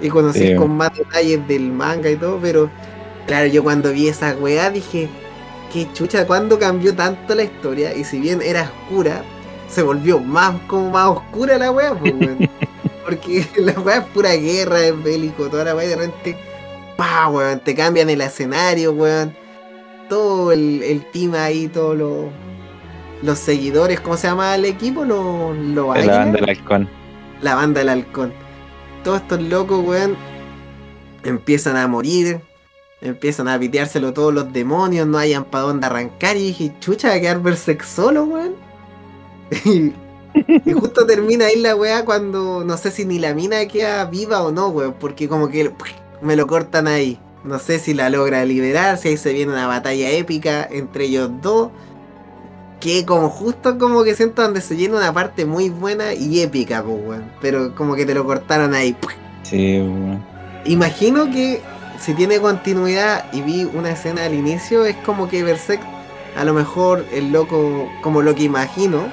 [0.01, 0.55] Y conocís Sí.
[0.55, 2.69] con más detalles del manga y todo, pero
[3.27, 5.07] claro, yo cuando vi esa weá dije,
[5.71, 7.95] qué chucha, ¿cuándo cambió tanto la historia?
[7.95, 9.23] Y si bien era oscura,
[9.71, 12.49] se volvió más como más oscura la weá, pues, weón.
[13.05, 16.38] Porque la weá es pura guerra, es bélico, toda la weá de repente,
[16.97, 19.36] pa, weón, te cambian el escenario, weón.
[20.10, 22.25] Todo el, el team ahí, todos los,
[23.23, 25.05] los seguidores, ¿cómo se llama el equipo?
[25.05, 26.89] Los, los La banda del halcón.
[27.41, 28.34] La banda del halcón.
[29.03, 30.17] Todos estos locos, weón,
[31.23, 32.41] empiezan a morir.
[33.03, 36.38] Empiezan a piteárselo todos los demonios, no hayan para dónde arrancar.
[36.38, 38.70] Y dije, chucha, va a quedar Berserk solo, weón.
[39.65, 39.93] Y,
[40.65, 44.41] y justo termina ahí la weá cuando no sé si ni la mina queda viva
[44.41, 44.95] o no, weón.
[44.99, 45.71] Porque como que
[46.21, 47.19] me lo cortan ahí.
[47.43, 51.29] No sé si la logra liberar, si ahí se viene una batalla épica entre ellos
[51.41, 51.69] dos.
[52.79, 56.83] Que como justo como que siento donde se llena una parte muy buena y épica,
[56.83, 57.31] pues, weón.
[57.41, 58.95] Pero como que te lo cortaron ahí.
[59.43, 60.23] Sí, weón.
[60.65, 61.61] Imagino que
[61.99, 65.81] si tiene continuidad y vi una escena al inicio, es como que Berserk,
[66.35, 69.11] a lo mejor el loco, como lo que imagino,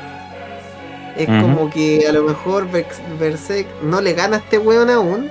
[1.18, 2.68] es como que a lo mejor
[3.18, 5.28] Berserk no le gana a este weón aún,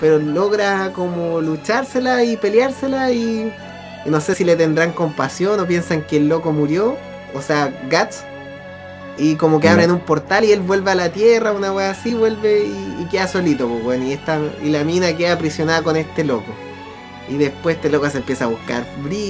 [0.00, 3.52] pero logra como luchársela y peleársela y,
[4.06, 6.96] y no sé si le tendrán compasión o piensan que el loco murió,
[7.34, 8.24] o sea, Guts,
[9.18, 12.14] y como que abren un portal y él vuelve a la tierra, una wea así,
[12.14, 16.24] vuelve y, y queda solito, pues y, esta, y la mina queda aprisionada con este
[16.24, 16.54] loco.
[17.28, 18.86] Y después este loco se empieza a buscar,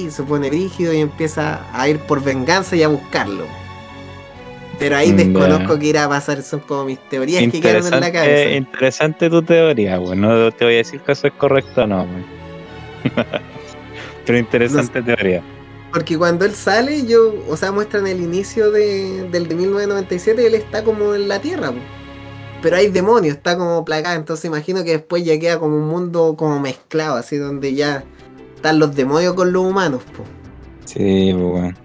[0.09, 3.43] se pone brígido y empieza a ir por venganza y a buscarlo.
[4.79, 5.79] Pero ahí desconozco ya.
[5.79, 8.51] qué irá a pasar, son como mis teorías que quedaron en la cabeza.
[8.51, 10.21] interesante tu teoría, weón.
[10.21, 12.07] No te voy a decir que eso es correcto o no.
[14.25, 15.43] Pero interesante teoría.
[15.91, 20.45] Porque cuando él sale, yo, o sea, muestran el inicio de, del de 1997 y
[20.45, 21.79] él está como en la Tierra, po.
[22.61, 26.35] pero hay demonios, está como plagado, entonces imagino que después ya queda como un mundo
[26.37, 28.03] como mezclado, así donde ya
[28.55, 30.25] están los demonios con los humanos, po.
[30.85, 31.77] Sí, pues, weón.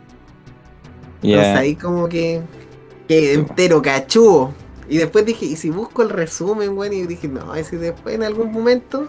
[1.23, 1.59] Entonces Ya.
[1.59, 2.43] ahí como que,
[3.09, 4.53] que entero cachudo.
[4.89, 8.15] Y después dije, y si busco el resumen, weón, y dije, no, y si después
[8.15, 9.09] en algún momento,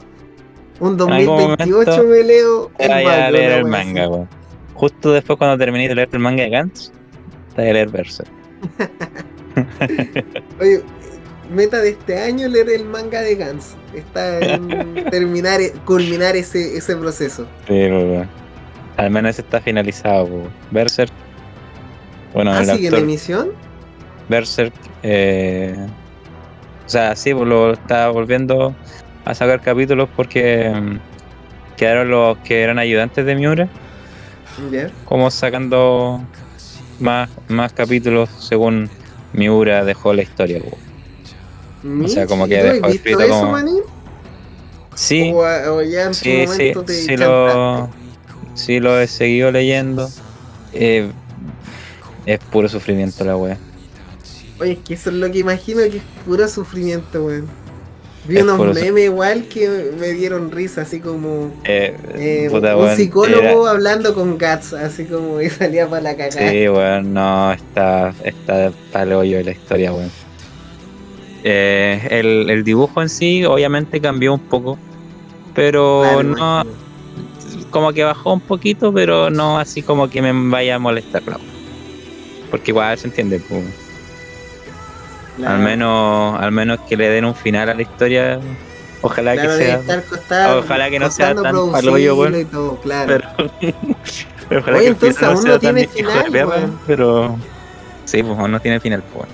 [0.79, 4.29] un En algún 2028 momento me leo vaya manga, a leer el manga, weón.
[4.73, 6.91] Justo después cuando terminé de leer el manga de Gantz,
[7.55, 8.29] te voy a leer Berserk.
[10.59, 10.81] Oye,
[11.49, 13.75] meta de este año leer el manga de Gans.
[13.93, 17.47] Está en terminar, culminar ese, ese proceso.
[17.67, 18.29] Pero, weón.
[18.97, 20.49] Al menos está finalizado, weón.
[20.71, 21.11] Berserk.
[22.33, 23.51] Bueno, ah, el sigue en emisión.
[24.29, 24.73] Berserk.
[25.03, 25.75] Eh,
[26.85, 28.75] o sea, sí, pues lo está volviendo
[29.25, 33.67] a sacar capítulos porque mm, quedaron los que eran ayudantes de Miura,
[34.71, 34.89] Ya.
[35.05, 36.21] como sacando
[36.99, 38.89] más, más capítulos según
[39.33, 40.59] Miura dejó la historia.
[41.83, 42.05] weón.
[42.05, 43.57] O sea, como que ¿Tú has dejó escrito eso, como-?
[44.95, 47.89] Sí, O, a- o ya en sí, sí, sí lo,
[48.53, 50.09] sí lo he seguido leyendo.
[50.73, 51.11] Eh,
[52.25, 53.57] es puro sufrimiento la wea.
[54.59, 57.47] Oye, es que eso es lo que imagino que es puro sufrimiento, weón.
[58.27, 62.89] Vi Es unos memes igual que me dieron risa, así como Eh, eh, puta, un
[62.95, 66.49] psicólogo hablando con Guts, así como y salía para la cagada.
[66.49, 70.09] Sí, weón, no, está, está para el hoyo de la historia, weón.
[71.43, 74.79] Eh, el, el dibujo en sí, obviamente cambió un poco,
[75.53, 76.63] pero Claro, no,
[77.69, 81.41] como que bajó un poquito, pero no así como que me vaya a molestar, weón.
[82.49, 83.84] Porque igual se entiende, pues.
[85.37, 85.55] Claro.
[85.55, 88.39] Al menos, al menos que le den un final a la historia.
[89.01, 90.01] Ojalá Claro, que sea.
[90.09, 92.39] costado- ojalá que no sea tan paloyo, weón.
[92.39, 93.17] y todo, claro.
[94.49, 96.79] Pero, ojalá Oye, que entonces aún no tiene final, perra, weón.
[96.87, 97.37] Pero.
[98.05, 99.27] Sí, pues aún no tiene final, pues.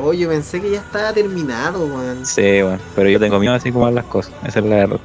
[0.00, 2.24] Oye, pensé que ya estaba terminado, weón.
[2.26, 4.32] Sí, bueno, pero yo tengo miedo así como van las cosas.
[4.46, 5.00] Esa es la verdad.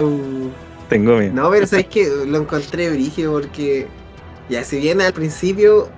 [0.00, 0.48] Uh,
[0.88, 1.32] Tengo miedo.
[1.34, 3.86] no, pero sabes que lo encontré brígido porque
[4.48, 5.88] ya si bien al principio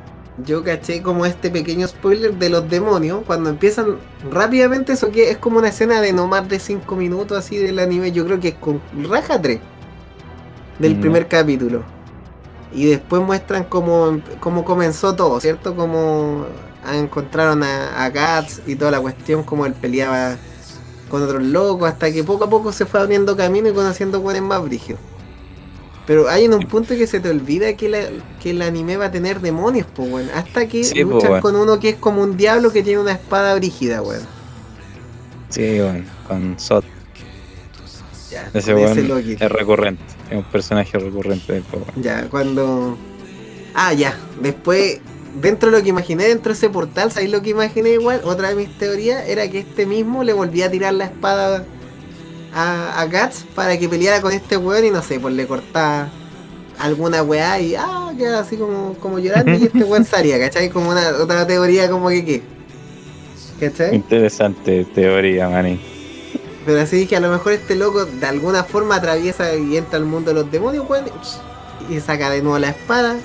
[0.45, 3.99] yo caché como este pequeño spoiler de los demonios, cuando empiezan
[4.31, 7.79] rápidamente eso que es como una escena de no más de 5 minutos así del
[7.81, 9.61] anime, yo creo que es con raja 3
[10.79, 11.01] del Mm.
[11.01, 11.85] primer capítulo.
[12.71, 15.75] Y después muestran cómo, cómo comenzó todo, ¿cierto?
[15.77, 16.47] Como
[16.93, 20.41] encontraron a, a Guts y toda la cuestión, como él peleaba
[21.09, 24.43] con otros locos, hasta que poco a poco se fue abriendo camino y conociendo cuáles
[24.43, 25.01] más brígidos.
[26.09, 28.09] Pero hay en un punto que se te olvida que, la-
[28.43, 30.31] que el anime va a tener demonios, pues, weón.
[30.35, 31.43] Hasta que Sí, po, luchan weón.
[31.43, 34.23] con uno que es como un diablo que tiene una espada brígida, weón.
[35.51, 36.85] Sí, bueno, con Sot.
[38.31, 40.03] Ya, Ese weón es recurrente.
[40.31, 41.87] Es un personaje recurrente del juego.
[41.97, 42.97] Ya, cuando.
[43.75, 44.19] Ah, ya.
[44.43, 45.01] Después,
[45.41, 48.23] dentro de lo que imaginé, dentro de ese portal, ¿sabéis lo que imaginé igual?
[48.25, 51.65] Otra de mis teorías era que este mismo le volvía a tirar la espada
[52.53, 56.09] a, a Guts para que peleara con este weón y no sé, pues le cortaba
[56.79, 60.71] alguna weá y ah, queda así como, como llorando y este weón salía, ¿cachai?
[60.71, 62.43] Como una otra teoría como que qué.
[63.61, 63.95] ¿Cachai?
[63.95, 65.81] Interesante teoría, maní.
[66.65, 70.05] Pero así dije, a lo mejor este loco de alguna forma atraviesa y entra al
[70.05, 71.07] mundo de los demonios, weón,
[71.89, 73.17] y saca de nuevo la espada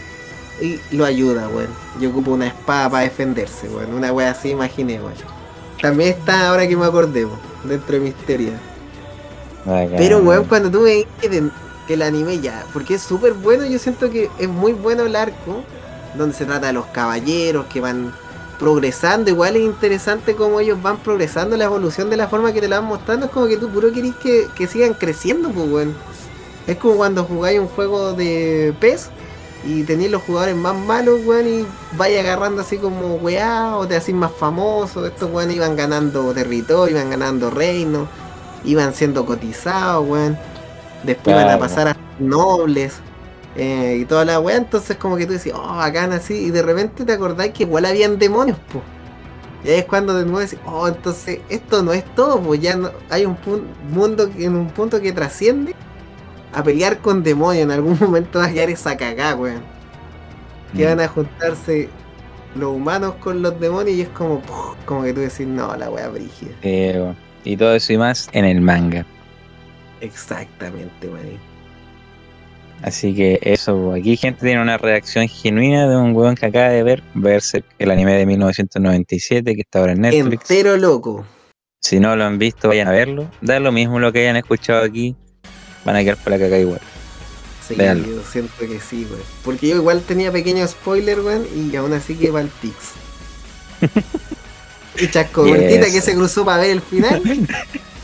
[0.62, 1.70] y lo ayuda, weón.
[2.00, 3.94] Yo ocupo una espada para defenderse, weón.
[3.94, 5.14] Una wea así imaginé, weón.
[5.82, 8.73] También está, ahora que me acordé, weón, dentro de mis teorías.
[9.66, 11.50] Pero, weón, cuando tú dices que,
[11.88, 15.16] que el anime ya, porque es súper bueno, yo siento que es muy bueno el
[15.16, 15.64] arco,
[16.16, 18.14] donde se trata de los caballeros que van
[18.60, 22.68] progresando, igual es interesante cómo ellos van progresando, la evolución de la forma que te
[22.68, 25.96] la van mostrando, es como que tú puro querís que, que sigan creciendo, pues, weón.
[26.68, 29.10] Es como cuando jugáis un juego de PES
[29.66, 31.66] y tenéis los jugadores más malos, weón, y
[31.98, 36.96] vais agarrando así como weá, o te hacís más famoso, estos weones iban ganando territorio,
[36.98, 38.08] iban ganando reino,
[38.66, 40.38] iban siendo cotizados, weón.
[41.04, 41.60] Después iban a Claro.
[41.60, 42.96] pasar a nobles
[43.56, 46.62] eh, y toda la weá, entonces como que tú decís, oh, bacán así, y de
[46.64, 48.82] repente te acordás que igual habían demonios, po.
[49.64, 52.76] Y ahí es cuando de nuevo decís, oh, entonces esto no es todo, pues ya
[52.76, 53.38] no, hay un
[53.92, 55.76] mundo que- en un punto que trasciende
[56.54, 57.64] a pelear con demonios.
[57.64, 59.62] En algún momento va a quedar esa cagada, weón.
[60.76, 60.90] Que Mm.
[60.90, 61.90] van a juntarse
[62.56, 65.90] los humanos con los demonios y es como, puf, como que tú decís, no, la
[65.90, 66.52] wea brígida.
[66.64, 69.06] Eh, bueno, y todo eso y más en el manga.
[70.02, 71.54] Exactamente, weón.
[72.82, 76.84] Así que eso, aquí gente tiene una reacción genuina de un weón que acaba de
[76.84, 80.50] ver Berserk, el anime de 1997 que está ahora en Netflix.
[80.52, 81.26] Entero loco.
[81.80, 83.30] Si no lo han visto, vayan a verlo.
[83.42, 85.16] Da lo mismo lo que hayan escuchado aquí,
[85.86, 86.82] van a quedar por la caca igual.
[87.66, 88.06] Sí, Véanlo.
[88.06, 89.24] yo siento que sí, weón.
[89.46, 92.76] Porque yo igual tenía pequeño spoiler, weón, y aún así que va el Pix.
[94.98, 95.56] y Chasco Yes.
[95.56, 97.22] Cortita que se cruzó para ver el final,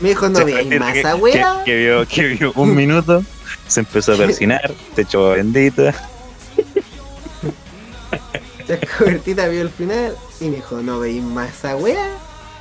[0.00, 3.24] me dijo, no veáis más esa que, que vio, que vio un minuto,
[3.66, 5.94] se empezó a persinar, te echó bendita.
[8.66, 12.08] Chasco Cortita vio el final y me dijo, no veáis más weá.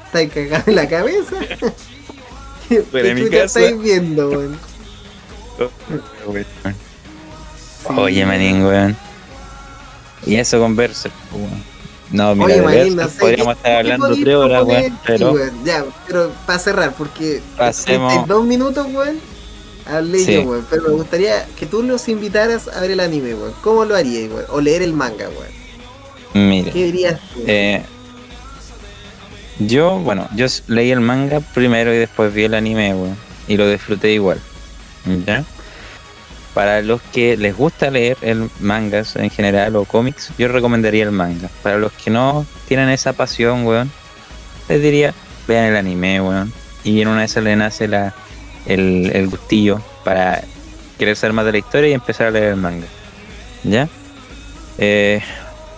[0.06, 1.36] Estáis cagados en la cabeza.
[2.70, 3.60] ¿Qué mi chucha casa.
[3.60, 4.60] estáis viendo, weón?
[6.26, 7.90] Sí.
[7.96, 8.98] Oye, manín, weón.
[10.26, 11.64] Y eso con Berserk, weón.
[12.12, 13.20] No, mira, Oye, de Marín, no Berserk sé.
[13.20, 18.44] podríamos ¿qué- estar hablando tres horas, weón, pero Ya, pero para cerrar, porque Pasemos- dos
[18.46, 19.20] minutos, weón,
[19.86, 20.34] hablé Sí.
[20.34, 20.66] yo, weón.
[20.70, 23.54] Pero me gustaría que tú los invitaras a ver el anime, weón.
[23.62, 24.46] ¿Cómo lo harías, weón?
[24.50, 26.48] O leer el manga, weón.
[26.50, 26.72] mira.
[26.72, 27.44] ¿Qué dirías tú?
[27.48, 27.84] Eh,
[29.60, 33.18] yo, bueno, yo leí el manga primero y después vi el anime, weón.
[33.48, 34.40] Y lo disfruté igual.
[35.26, 35.44] ¿Ya?
[36.54, 41.12] Para los que les gusta leer el mangas en general o cómics, yo recomendaría el
[41.12, 41.50] manga.
[41.62, 43.92] Para los que no tienen esa pasión, weón,
[44.68, 45.14] les diría,
[45.48, 46.52] vean el anime, weón.
[46.84, 48.14] Y en una de esas le nace la,
[48.66, 50.44] el, el gustillo para
[50.98, 52.88] querer saber más de la historia y empezar a leer el manga.
[53.64, 53.88] ¿Ya?
[54.78, 55.22] Eh,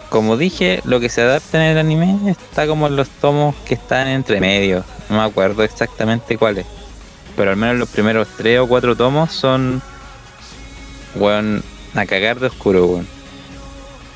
[0.09, 3.75] como dije, lo que se adapta en el anime está como en los tomos que
[3.75, 4.83] están entre medio.
[5.09, 6.65] No me acuerdo exactamente cuáles.
[7.35, 9.81] Pero al menos los primeros tres o cuatro tomos son.
[11.15, 13.07] Weón, a cagar de oscuro, weón.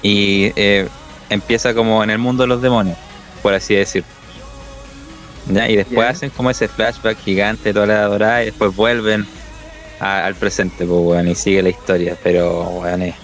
[0.01, 0.87] Y eh,
[1.29, 2.97] empieza como en el mundo de los demonios,
[3.41, 4.03] por así decir.
[5.47, 5.69] ¿Ya?
[5.69, 9.25] Y después hacen como ese flashback gigante, toda la dorada, y después vuelven
[9.99, 12.17] a- al presente, pues, weón, y sigue la historia.
[12.23, 13.15] Pero, weón, es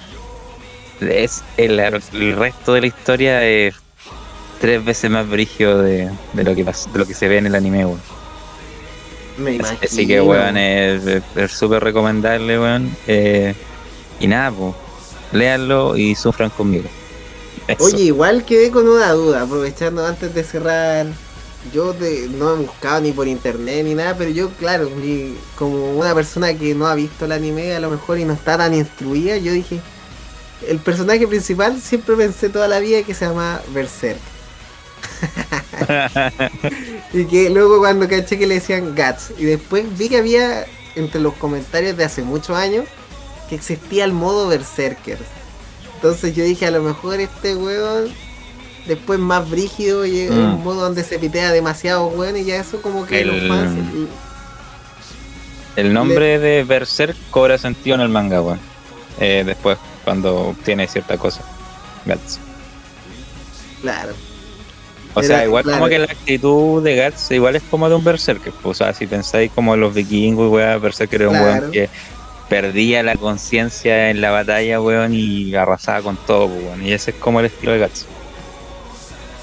[1.02, 3.74] es el, el resto de la historia es
[4.60, 7.56] tres veces más brígido de, de lo que de lo que se ve en el
[7.56, 8.02] anime, weón.
[9.38, 9.80] Me imagino.
[9.84, 12.96] Así que, weón, es súper recomendable, weón.
[13.08, 13.54] Eh,
[14.20, 14.74] y nada, pues,
[15.32, 16.90] léanlo y sufran conmigo.
[17.68, 17.84] Eso.
[17.84, 21.08] Oye, igual quedé con una duda, aprovechando antes de cerrar.
[21.72, 25.92] Yo de- no he buscado ni por internet ni nada, pero yo, claro, mi- como
[25.94, 28.74] una persona que no ha visto el anime a lo mejor y no está tan
[28.74, 29.80] instruida, yo dije,
[30.68, 34.20] el personaje principal siempre pensé toda la vida que se llama Berserk.
[37.14, 41.20] Y que luego cuando caché que le decían Guts, y después vi que había entre
[41.22, 42.86] los comentarios de hace muchos años
[43.50, 45.18] que existía el modo Berserker.
[45.96, 48.10] Entonces yo dije, a lo mejor este weón
[48.88, 50.38] después más brígido y es Mm.
[50.56, 53.78] un modo donde se pitea demasiado weón y ya eso como que El- los fans...
[55.76, 58.60] El nombre de Berserk cobra sentido en el manga, weón.
[59.20, 61.42] Eh, después, cuando obtiene cierta cosa.
[62.06, 62.40] Guts.
[63.82, 64.14] Claro.
[65.14, 65.80] O sea, igual claro.
[65.80, 68.54] como que la actitud de Guts igual es como de un berserker.
[68.62, 71.60] pues, O sea, si pensáis como los vikingos, weón, berserker era un Claro.
[71.60, 71.90] weón que
[72.50, 76.84] perdía la conciencia en la batalla, weón, y arrasaba con todo, pues, weón.
[76.86, 78.08] Y ese es como el estilo de Guts.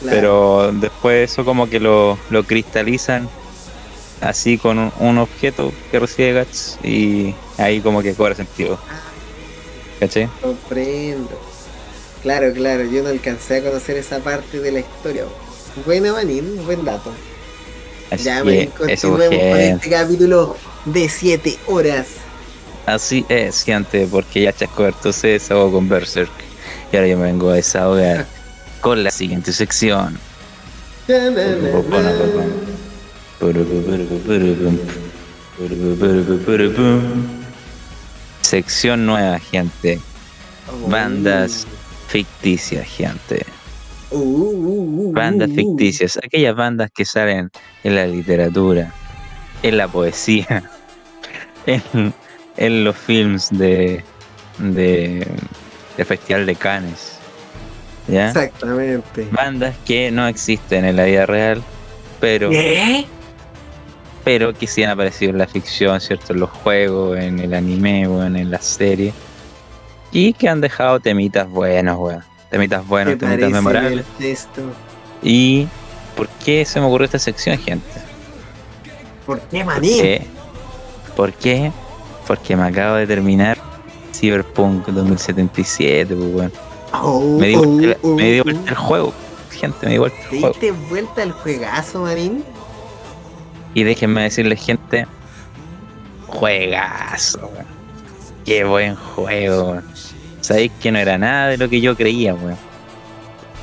[0.00, 0.16] claro.
[0.16, 3.28] Pero después eso como que lo, lo cristalizan
[4.20, 8.78] así con un, un objeto que recibe Guts y ahí como que cobra sentido.
[10.00, 10.31] ¿Cachai?
[10.40, 11.38] Comprendo.
[12.22, 15.24] Claro, claro, yo no alcancé a conocer esa parte de la historia.
[15.84, 17.12] Buena Manín, buen dato.
[18.10, 22.06] Así ya, eso, continuemos con este capítulo de 7 horas.
[22.86, 26.30] Así es, gente, porque ya Chascoberto se desahogó con Berserk.
[26.90, 28.26] Y ahora yo me vengo a desahogar
[28.80, 30.18] con la siguiente sección.
[38.42, 40.00] Sección nueva, gente.
[40.86, 41.66] Bandas
[42.09, 43.44] ficticias, gente.
[44.11, 46.18] Uh, uh, uh, Bandas ficticias.
[46.22, 47.50] Aquellas bandas que salen
[47.84, 48.92] en la literatura,
[49.62, 50.62] en la poesía,
[51.66, 52.14] en,
[52.56, 54.02] en los films de,
[54.59, 55.26] de,
[55.96, 57.18] de Festival de Cannes.
[58.06, 58.28] ¿Ya?
[58.28, 59.28] Exactamente.
[59.30, 61.62] Bandas que no existen en la vida real,
[62.20, 62.50] pero,
[64.24, 66.32] pero que sí han aparecido en la ficción, ¿cierto?
[66.32, 69.12] En los juegos, en el anime, weón, en las series.
[70.11, 72.28] Y que han dejado temitas buenos, weón.
[72.51, 74.07] Temitas buenos, ¿Te temitas memorables.
[74.20, 74.38] el?
[75.22, 75.68] Y
[76.16, 77.86] ¿por qué se me ocurrió esta sección, gente?
[79.26, 80.01] ¿Por qué, ¿Por manín?
[80.03, 80.26] qué?
[81.16, 81.72] ¿Por qué?
[82.26, 83.59] Porque me acabo de terminar
[84.14, 86.53] Cyberpunk 2077, pues, weón.
[86.94, 89.12] Oh, Me di oh, vuelta, oh, me di vuelta el juego,
[89.51, 90.49] gente, me di vuelta ¿Te el juego.
[90.49, 92.44] diste vuelta al juegazo, manín?
[93.74, 95.07] Y déjenme decirle, gente,
[96.26, 97.66] juegazo, weón.
[98.46, 99.84] Qué buen juego, weón.
[100.49, 102.57] Sabéis que no era nada de lo que yo creía, weón.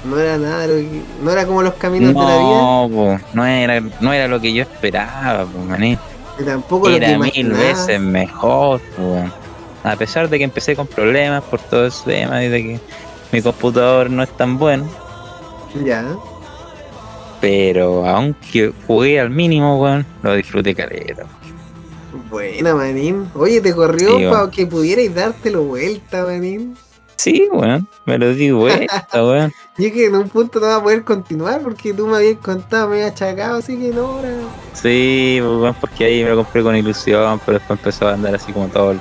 [0.03, 3.43] No era nada, lo que- no era como los caminos de la vida, No, no
[3.45, 5.97] era, no era lo que yo esperaba, po, maní.
[6.39, 9.33] y tampoco lo que Era mil veces mejor, weón.
[9.83, 12.79] A pesar de que empecé con problemas por todo ese tema y de que
[13.31, 14.87] mi computador no es tan bueno,
[15.83, 16.03] Ya.
[17.41, 21.23] pero aunque jugué al mínimo, weón, lo disfruté caleta.
[22.29, 23.29] Buena, manín.
[23.35, 24.51] Oye, te corrió Sí, para weón.
[24.51, 26.75] que pudierais dártelo vuelta, manín.
[27.17, 29.51] Sí, weón, me lo di vuelta, weón.
[29.77, 32.89] Yo que en un punto no va a poder continuar porque tú me habías contado,
[32.89, 34.29] me habías achacado, así que no, ahora.
[34.73, 38.35] Sí, pues, weón, porque ahí me lo compré con ilusión, pero después empezó a andar
[38.35, 38.95] así como todo,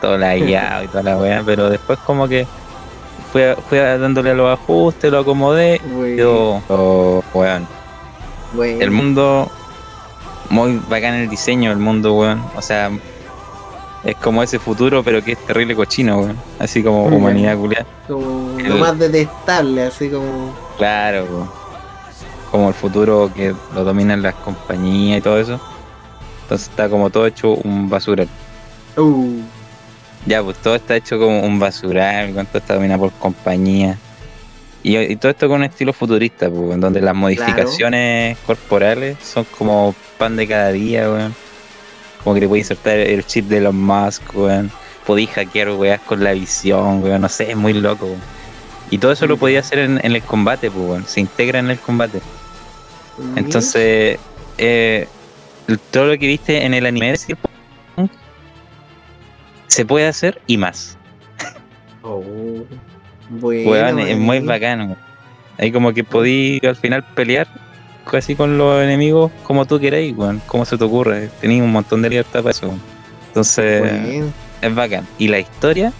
[0.00, 2.46] todo lagueado y toda la weá, pero después como que
[3.32, 7.66] fui, a- fui a- dándole a los ajustes, lo acomodé, Bueno, yo, oh, weón,
[8.58, 9.50] el mundo,
[10.50, 12.90] muy bacán el diseño del mundo, weón, o sea,
[14.04, 17.86] es como ese futuro, pero que es terrible cochino, weón, así como humanidad culiada.
[18.06, 20.54] Como el- lo más detestable, así como.
[20.76, 21.48] Claro, po.
[22.50, 25.58] como el futuro que lo dominan las compañías y todo eso.
[26.42, 28.28] Entonces está como todo hecho un basural.
[28.96, 29.40] Uh,
[30.26, 33.98] Ya, pues todo está hecho como un basural, con todo está dominado por compañías.
[34.84, 39.44] Y, y todo esto con un estilo futurista, pues, en donde las modificaciones corporales son
[39.58, 41.34] como pan de cada día, weón.
[42.22, 44.70] Como que le puedes insertar el chip de Elon Musk, weón.
[45.06, 47.22] Podéis hackear weas con la visión, weón.
[47.22, 48.20] No sé, es muy loco, weón.
[48.90, 51.06] Y todo eso lo podía hacer en, en el combate, pues, weón.
[51.06, 52.20] Se integra en el combate.
[53.36, 54.18] Entonces,
[54.58, 55.08] eh,
[55.90, 57.36] todo lo que viste en el anime de
[59.66, 60.96] se puede hacer y más.
[62.02, 62.22] Oh,
[63.40, 64.96] bueno, Weón, es muy bacano.
[65.58, 67.46] Ahí como que podí al final pelear
[68.10, 70.42] casi con los enemigos como tú queráis, weón.
[70.46, 71.30] Como se te ocurre.
[71.40, 72.66] Tenías un montón de libertad para eso.
[72.68, 72.80] weón.
[73.28, 74.32] Entonces, Bueno.
[74.62, 75.06] es bacán.
[75.18, 75.92] Y la historia,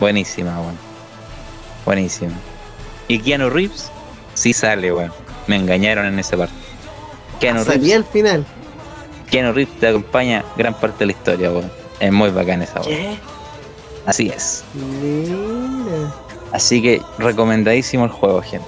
[0.00, 0.76] buenísima, weón.
[1.84, 2.32] Buenísima.
[3.08, 3.90] Y Keanu Reeves,
[4.34, 5.12] sí sale, weón.
[5.48, 6.54] Me engañaron en esa parte.
[7.40, 8.44] Keanu Reeves, Salía al final.
[9.30, 11.70] Keanu Reeves te acompaña gran parte de la historia, weón.
[12.00, 13.18] Es muy bacán esa, weón.
[14.06, 14.64] Así es.
[14.74, 16.12] Mira.
[16.52, 18.66] Así que recomendadísimo el juego, gente.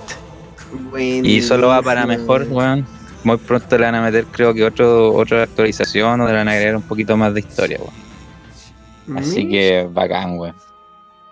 [1.23, 2.87] Y solo va para mejor, weón.
[3.25, 6.53] Muy pronto le van a meter, creo que otro, otra actualización o le van a
[6.53, 9.19] agregar un poquito más de historia, weón.
[9.19, 9.51] Así Mira.
[9.51, 10.55] que bacán, weón.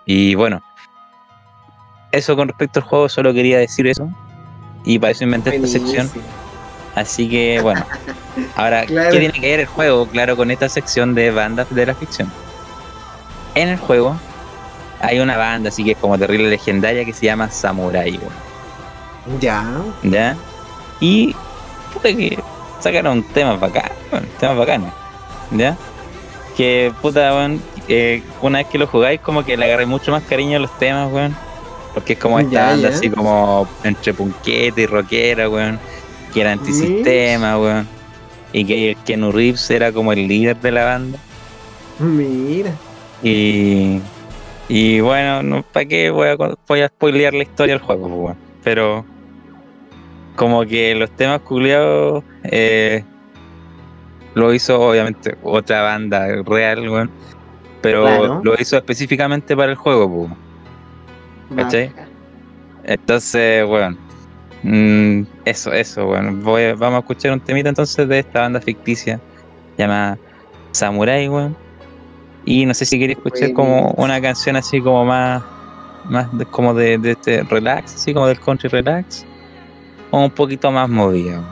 [0.05, 0.61] Y bueno,
[2.11, 4.09] eso con respecto al juego, solo quería decir eso.
[4.85, 6.09] Y para eso inventé esta sección.
[6.95, 7.85] Así que bueno,
[8.55, 9.11] ahora, Claro.
[9.11, 10.07] ¿qué tiene que ver el juego?
[10.07, 12.31] Claro, con esta sección de bandas de la ficción.
[13.55, 14.15] En el juego
[15.03, 19.39] hay una banda, así que es como terrible legendaria, que se llama Samurai, weón.
[19.39, 19.65] Ya.
[20.03, 20.35] ¿Ya?
[20.99, 21.35] Y
[21.93, 22.37] puta que
[22.79, 24.91] sacaron temas bacanos, weón, temas bacanos,
[25.51, 25.77] ¿ya?
[26.57, 30.23] Que puta, weón, eh, una vez que lo jugáis, como que le agarré mucho más
[30.23, 31.35] cariño a los temas, weón.
[31.93, 32.95] Porque es como esta Ya, banda ya.
[32.95, 35.79] así como entre punqueta y rockera, weón.
[36.33, 37.87] Que era antisistema, weón.
[38.51, 41.19] Y que Keanu Reeves era como el líder de la banda.
[41.99, 42.71] Mira.
[43.21, 43.99] Y,
[44.69, 46.35] y bueno, no, ¿para qué voy a,
[46.67, 48.07] voy a spoilear la historia del juego?
[48.07, 48.37] pues, weón?
[48.63, 49.05] Pero
[50.35, 53.03] como que los temas culiados eh,
[54.35, 57.11] lo hizo obviamente otra banda real, weón.
[57.81, 58.41] Pero Claro.
[58.43, 60.27] lo hizo específicamente para el juego,
[61.49, 61.57] pues.
[61.57, 61.91] ¿Cachai?
[62.85, 63.97] Entonces, bueno,
[64.63, 66.31] mm, eso, eso, bueno.
[66.41, 69.19] Voy vamos a escuchar un temita entonces de esta banda ficticia
[69.77, 70.17] llamada
[70.71, 71.55] Samurai, weón.
[72.45, 75.41] Y no sé si queréis escuchar como una canción así como más,
[76.09, 79.25] más de- como de, de este relax, así como del country relax,
[80.11, 81.31] o un poquito más movida.
[81.39, 81.45] weón.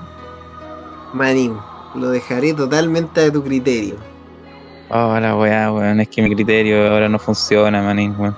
[1.13, 1.57] Manín,
[1.95, 3.95] lo dejaré totalmente a tu criterio.
[4.89, 8.35] Oh, la weá, weón, es que mi criterio ahora no funciona, manín, weón.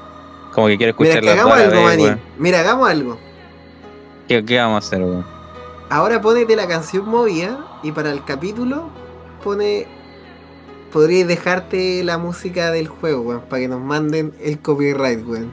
[0.54, 2.06] Como que quiero Mira, escuchar que las hagamos algo, vez, Manín.
[2.06, 2.22] weón.
[2.38, 3.18] Mira, hagamos algo.
[4.28, 5.26] ¿Qué, qué vamos a hacer, weón?
[5.90, 8.90] Ahora ponete la canción movida y para el capítulo
[9.44, 9.88] pone.
[10.94, 15.52] Podríais dejarte la música del juego, weón, para que nos manden el copyright, weón.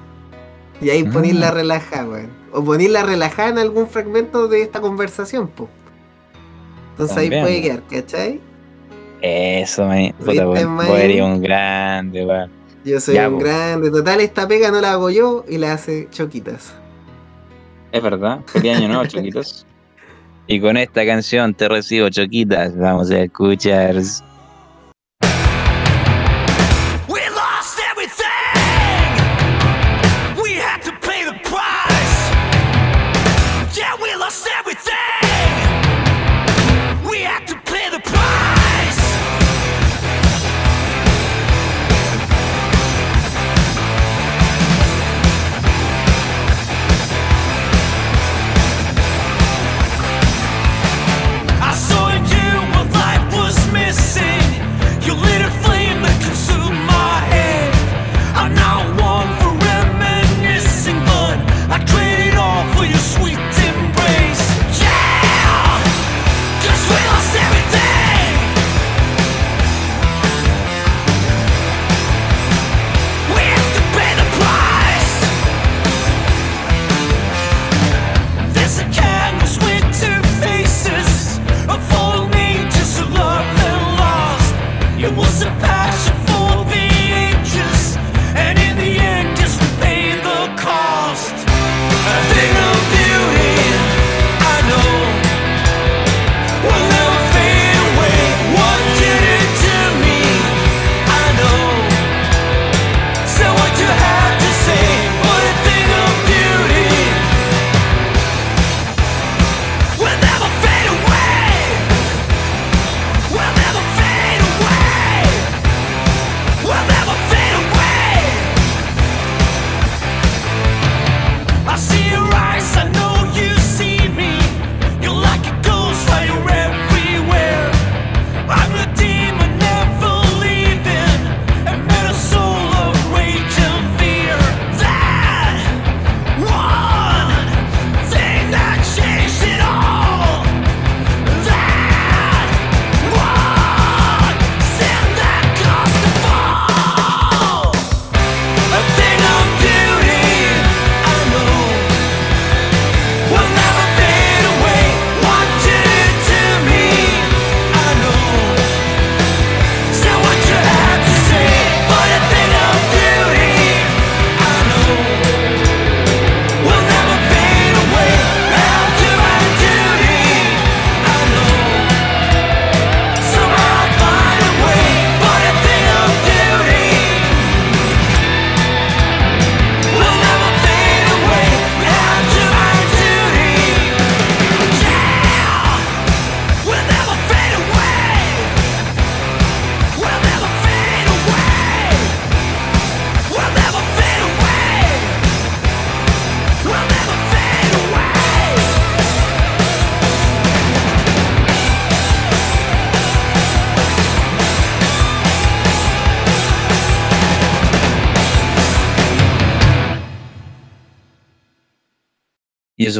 [0.82, 1.12] Y ahí Mm.
[1.12, 2.28] ponéis la relajada, weón.
[2.52, 5.68] O ponéis la relajada en algún fragmento de esta conversación, po.
[6.92, 8.40] Entonces También, ahí puede quedar, ¿cachai?
[9.22, 10.12] Eso, manín.
[10.14, 10.32] Puta,
[10.98, 12.50] eres un grande, weón.
[12.84, 13.44] Yo soy Ya, un po.
[13.44, 13.90] grande.
[13.90, 16.74] Total, esta pega no la hago yo y la hace Choquitas.
[17.92, 18.40] Es verdad.
[18.46, 19.66] Feliz año nuevo, chiquitos.
[20.46, 22.76] Y con esta canción te recibo choquitas.
[22.76, 23.94] Vamos a escuchar.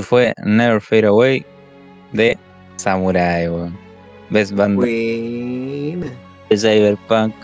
[0.00, 1.44] Eso fue Never Fade Away
[2.12, 2.36] de
[2.76, 3.76] Samurai, weón.
[4.30, 6.06] Best Band Buena.
[6.48, 7.34] de Cyberpunk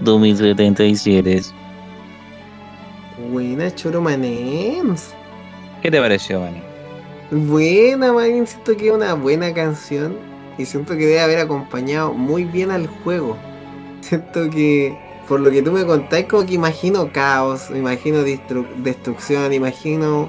[0.00, 1.42] 2077.
[3.30, 5.12] Buena, Choro Manems.
[5.82, 6.62] ¿Qué te pareció, Manny?
[7.30, 8.46] Buena, man.
[8.46, 10.16] Siento que es una buena canción.
[10.56, 13.36] Y siento que debe haber acompañado muy bien al juego.
[14.00, 14.96] Siento que,
[15.28, 20.28] por lo que tú me contáis, como que imagino caos, imagino destru- destrucción, imagino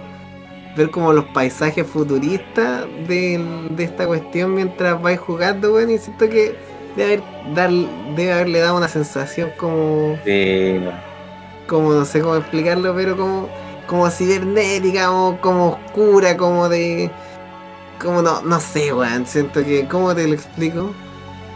[0.76, 5.89] ver como los paisajes futuristas del- de, esta cuestión mientras vais jugando, weón.
[5.91, 6.55] Y siento que
[6.95, 7.24] debe, haber,
[7.55, 7.72] dar,
[8.15, 10.80] debe haberle dado una sensación como Sí,
[11.67, 13.49] como no sé cómo explicarlo, pero como,
[13.88, 17.11] como cibernética, como, como oscura, como de.
[18.01, 19.26] Como no, no sé, weón.
[19.26, 19.88] Siento que.
[19.88, 20.91] ¿Cómo te lo explico?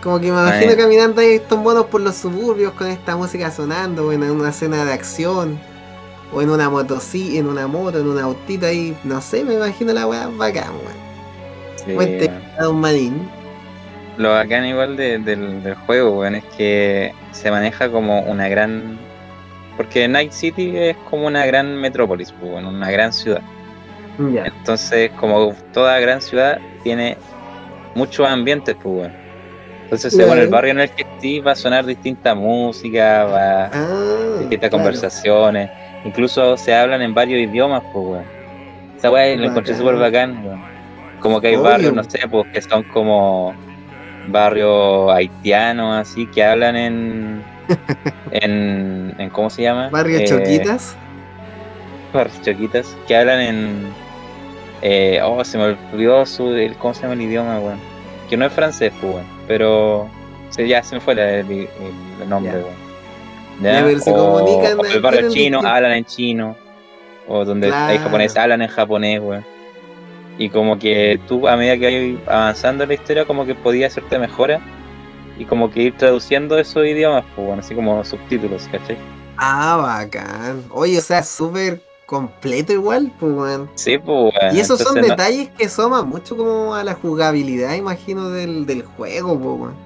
[0.04, 4.08] Como que me imagino caminando ahí estos monos por los suburbios con esta música sonando,
[4.10, 5.58] weón, en una escena de acción.
[6.34, 8.96] O en una motocí, en una moto, en un autito ahí.
[9.04, 11.76] No sé, me imagino la weá bacán, weón.
[11.76, 12.18] sí, weón.
[12.20, 13.30] tema, un manín.
[14.18, 18.98] Lo bacán igual de- del, del juego, weón, es que se maneja como una gran...
[19.78, 23.42] Porque Night City es como una gran metrópolis, pues, weón, una gran ciudad.
[24.32, 24.46] Ya.
[24.46, 27.18] Entonces, como toda gran ciudad, tiene
[27.96, 29.24] muchos ambientes, pues, weón.
[29.86, 34.38] Entonces, según el barrio en el que estés, va a sonar distinta música, va Ah,
[34.40, 34.84] distintas claro.
[34.84, 35.70] conversaciones.
[36.06, 38.24] Incluso se hablan en varios idiomas, pues, weón.
[38.98, 40.62] Esa weá lo encontré súper bacán, weón.
[41.20, 41.64] Como que hay Obvio.
[41.64, 43.54] barrios, no sé, pues, que son como
[44.28, 47.44] barrios haitianos, así, que hablan en.
[48.32, 49.90] en, en ¿Cómo se llama?
[49.90, 50.98] Barrio Eh, Choquitas.
[52.14, 53.88] barrios choquitas, que hablan en.
[54.82, 57.80] Eh, oh, se me olvidó su, el, cómo se llama el idioma, weón.
[58.30, 59.26] Que no es francés, pues, weón.
[59.48, 60.10] Pero
[60.50, 61.68] se, ya se me fue el, el-
[62.22, 62.83] el nombre, weón.
[63.62, 66.56] Ya, pero se comunican, o el barrio tienen chino, hablan en chino.
[67.28, 69.46] O donde hay japoneses, hablan en japonés, weón.
[70.38, 73.92] Y como que tú, a medida que ibas avanzando en la historia, como que podías
[73.94, 74.60] hacerte mejora.
[75.38, 78.98] Y como que ir traduciendo esos idiomas, pues, bueno, así como subtítulos, ¿cachai?
[79.38, 80.64] Ah, bacán.
[80.70, 83.70] Oye, o sea, súper completo igual, pues, weón.
[83.76, 84.56] Sí, pues, weón.
[84.56, 88.84] Y esos son no- detalles que asoman mucho como a la jugabilidad, imagino, del, del
[88.84, 89.83] juego, pues, weón.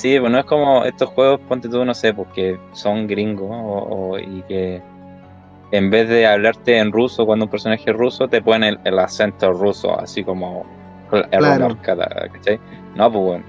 [0.00, 4.12] Sí, pues no es como estos juegos, ponte tú, no sé, porque son gringos o,
[4.14, 4.82] o- y que
[5.72, 8.98] en vez de hablarte en ruso cuando un personaje es ruso, te ponen el, el
[8.98, 10.64] acento ruso, así como
[11.12, 11.76] el Claro.
[12.32, 12.58] ¿cachai?
[12.94, 13.44] No, pues bueno,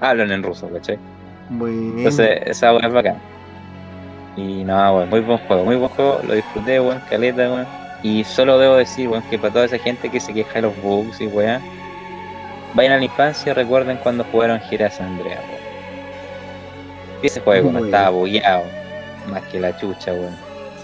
[0.00, 0.98] hablan en ruso, ¿cachai?
[1.48, 1.96] Bueno.
[1.96, 3.22] Entonces, esa weá es bacán.
[4.36, 7.66] Y nada, weón, muy buen juego, muy buen juego, lo disfruté, weón, caleta, weón.
[8.02, 10.76] Y solo debo decir, weón, que para toda esa gente que se queja de los
[10.76, 11.64] bugs y weá,
[12.74, 15.53] vayan a la infancia recuerden cuando jugaron Gira San Andrea, weón.
[17.22, 18.64] Y ese juego no estaba bugueado,
[19.30, 20.36] más que la chucha, weón.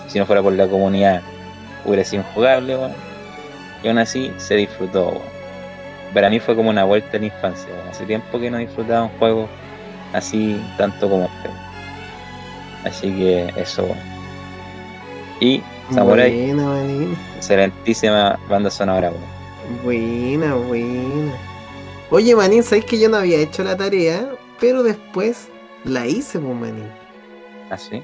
[0.08, 1.20] Si no fuera por la comunidad,
[1.84, 2.92] hubiera sido injugable, weón.
[3.82, 5.40] Y aún así se disfrutó, weón.
[6.14, 7.88] Para mí fue como una vuelta a la infancia, weón.
[7.88, 9.48] Hace tiempo que no disfrutaba un juego
[10.12, 12.88] así tanto como este.
[12.88, 13.98] Así que eso, weón.
[15.40, 15.62] Y
[15.92, 17.16] Samurai, Buena, manín.
[17.36, 19.82] excelentísima banda sonora, weón.
[19.84, 21.32] Buena, buena.
[22.10, 24.28] Oye, manín, ¿sabes que yo no había hecho la tarea?
[24.58, 25.48] Pero después
[25.84, 26.88] la hice, pues, manín.
[27.70, 28.02] ¿Así?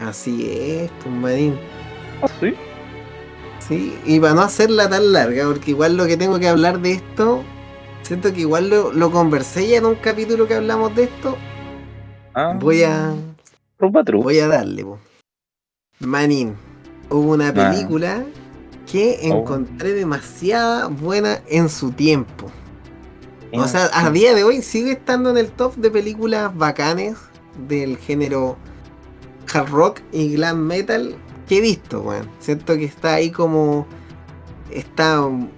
[0.00, 1.58] Así es, pues, manín.
[2.22, 2.54] ¿Así?
[3.60, 6.92] Sí, y para no hacerla tan larga, porque igual lo que tengo que hablar de
[6.92, 7.42] esto,
[8.02, 11.36] siento que igual lo, lo conversé ya en un capítulo que hablamos de esto.
[12.34, 13.14] Ah, Voy a,
[13.78, 14.98] voy a darle, po.
[16.00, 16.56] Manín,
[17.08, 17.52] hubo una Ah.
[17.54, 18.24] película
[18.90, 19.38] que Oh.
[19.38, 22.50] encontré demasiada buena en su tiempo.
[23.56, 27.16] O sea, a día de hoy sigue estando en el top de películas bacanes
[27.68, 28.56] del género
[29.52, 31.16] hard rock y glam metal
[31.48, 32.28] que he visto, weón.
[32.40, 33.86] Siento que está ahí como.
[34.70, 35.48] Está um,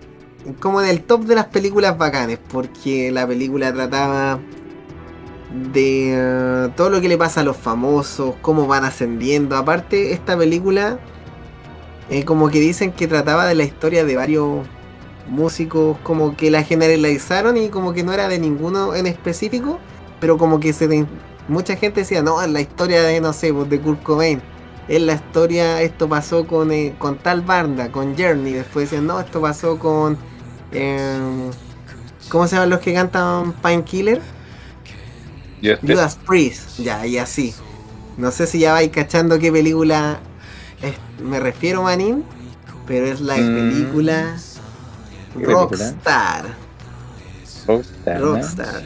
[0.60, 4.38] como en el top de las películas bacanes, porque la película trataba
[5.72, 9.56] de eh, todo lo que le pasa a los famosos, cómo van ascendiendo.
[9.56, 10.98] Aparte, esta película,
[12.10, 14.66] eh, como que dicen que trataba de la historia de varios
[15.28, 19.78] músicos, como que la generalizaron y como que no era de ninguno en específico,
[20.20, 21.06] pero como que se de-
[21.48, 24.40] mucha gente decía, no, es la historia de, no sé, pues, de Kurt Cobain.
[24.88, 28.52] Es la historia, esto pasó con, eh, con tal banda, con Journey.
[28.52, 30.16] Después decían, no, esto pasó con...
[30.72, 31.50] em,
[32.28, 34.20] ¿Cómo se llaman los que cantan Painkiller?
[35.62, 37.54] Estoy- Judas Priest, ya, y así.
[38.16, 40.20] No sé si ya vais cachando qué película
[40.82, 42.24] es- me refiero, Manín,
[42.86, 43.54] pero es la Mm.
[43.54, 44.36] película
[45.42, 46.44] Rockstar.
[47.66, 48.26] Rockstar, ¿no?
[48.26, 48.82] Rockstar.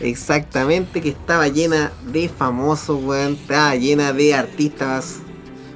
[0.00, 3.34] Exactamente, que estaba llena de famosos, weón.
[3.34, 5.20] Estaba llena de artistas.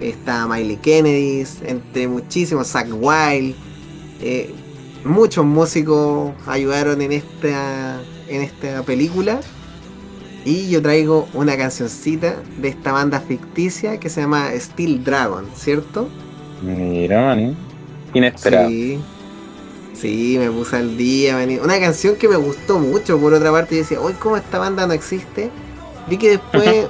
[0.00, 3.54] Estaba Miley Kennedy, entre muchísimos, Zack Wild.
[4.20, 4.54] eh,
[5.04, 9.40] muchos músicos ayudaron en esta, en esta película.
[10.44, 16.08] Y yo traigo una cancioncita de esta banda ficticia que se llama Steel Dragon, ¿cierto?
[16.62, 17.56] Mira, man.
[18.14, 18.68] Inesperado.
[18.68, 18.98] Sí.
[20.00, 21.36] Sí, me puse al día.
[21.38, 23.74] vení- Una canción que me gustó mucho, por otra parte.
[23.76, 25.50] Yo decía, hoy como esta banda no existe.
[26.08, 26.86] Vi que después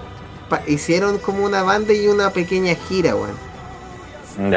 [0.66, 3.36] hicieron como una banda y una pequeña gira, weón.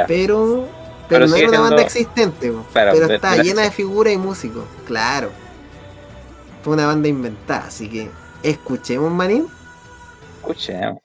[0.07, 0.67] Pero, pero,
[1.09, 2.65] Pero no era una banda existente, weón.
[2.93, 4.63] Pero está llena de figuras y músicos.
[4.85, 5.29] Claro.
[6.63, 8.09] Fue una banda inventada, así que
[8.43, 9.47] escuchemos, manín.
[10.41, 10.99] Escuchemos.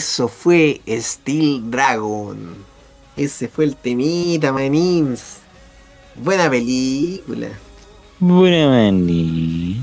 [0.00, 2.56] Eso fue Steel Dragon.
[3.18, 5.40] Ese fue el temita, manins.
[6.14, 7.48] Buena película.
[8.18, 9.78] Buena mani.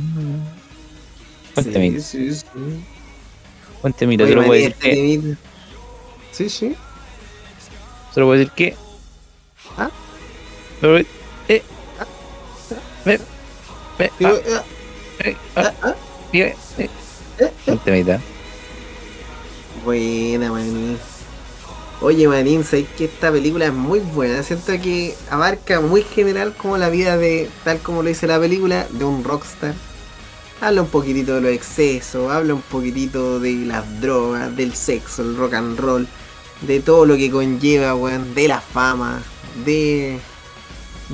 [1.54, 2.02] Buen temita.
[2.02, 2.46] sí, sí.
[3.84, 4.24] Buen temita.
[4.24, 5.36] Oye, Solo puedo maní, decir que.
[6.32, 6.76] Sí, sí.
[8.12, 8.76] Solo puedo decir que.
[9.78, 9.92] ¿Ah?
[10.82, 11.06] Solo-
[11.48, 11.62] eh,
[13.06, 13.20] ve,
[14.00, 14.64] ve, Digo, ah, ah,
[15.24, 15.96] eh, ah, ah, ah.
[16.34, 16.90] eh, eh.
[17.40, 18.37] Eh.
[19.88, 20.98] Buena, manín.
[22.02, 24.44] Oye, manín, sabes que esta película es muy buena.
[24.44, 28.86] Siento que abarca muy general como la vida de, tal como lo dice la película,
[28.92, 29.74] de un rockstar.
[30.60, 35.38] Habla un poquitito de los excesos, habla un poquitito de las drogas, del sexo, el
[35.38, 36.06] rock and roll,
[36.64, 39.22] de todo lo que conlleva, weón, de la fama,
[39.64, 40.20] de,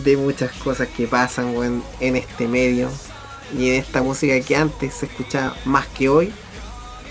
[0.04, 2.90] de muchas cosas que pasan, weón, en este medio
[3.56, 6.34] y en esta música que antes se escuchaba más que hoy,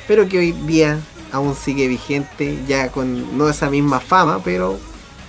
[0.08, 0.98] pero que hoy día
[1.32, 4.78] aún sigue vigente, ya con no esa misma fama, pero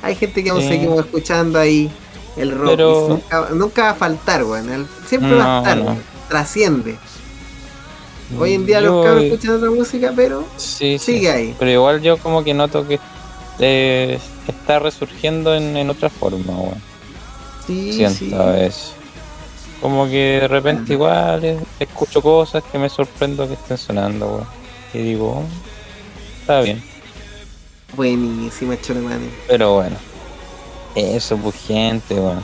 [0.01, 0.67] hay gente que aún Sí.
[0.67, 1.89] seguimos escuchando ahí
[2.35, 2.69] el rock.
[2.71, 4.87] Pero- nunca, nunca va a faltar, weón.
[5.07, 5.97] siempre va a No, estar, no.
[6.29, 6.97] Trasciende.
[8.39, 11.13] Hoy en día los Yo- cabros escuchan otra música, pero Sí, sí.
[11.13, 11.55] sigue ahí.
[11.59, 12.99] Pero igual yo como que noto que
[13.59, 16.81] eh, está resurgiendo en, en otra forma, weón.
[17.67, 18.93] Sí, Siento eso.
[19.79, 24.47] Como que de repente igual eh, escucho cosas que me sorprendo que estén sonando, weón.
[24.93, 25.43] Y digo,
[26.43, 26.83] está bien.
[27.95, 29.29] Buenísima, Cholemani.
[29.47, 29.95] Pero bueno.
[30.95, 32.43] Eso, pues gente, weón.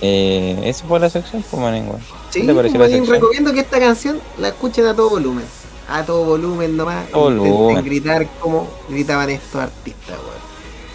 [0.00, 2.00] Eh, eso fue la sección, pues manín, weón.
[2.30, 3.14] Sí, ¿Qué te pareció Manín, sección?
[3.14, 5.44] recomiendo que esta canción la escuchen a todo volumen.
[5.88, 7.08] A todo volumen nomás.
[7.10, 7.84] Todo Intenten volumen.
[7.84, 10.42] gritar como gritaban estos artistas, weón.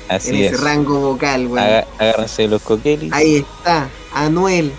[0.10, 0.62] En Así ese es.
[0.62, 1.60] rango vocal, weón.
[1.60, 3.12] Aga- agárrense los coquelis.
[3.14, 4.72] Ahí está, Anuel,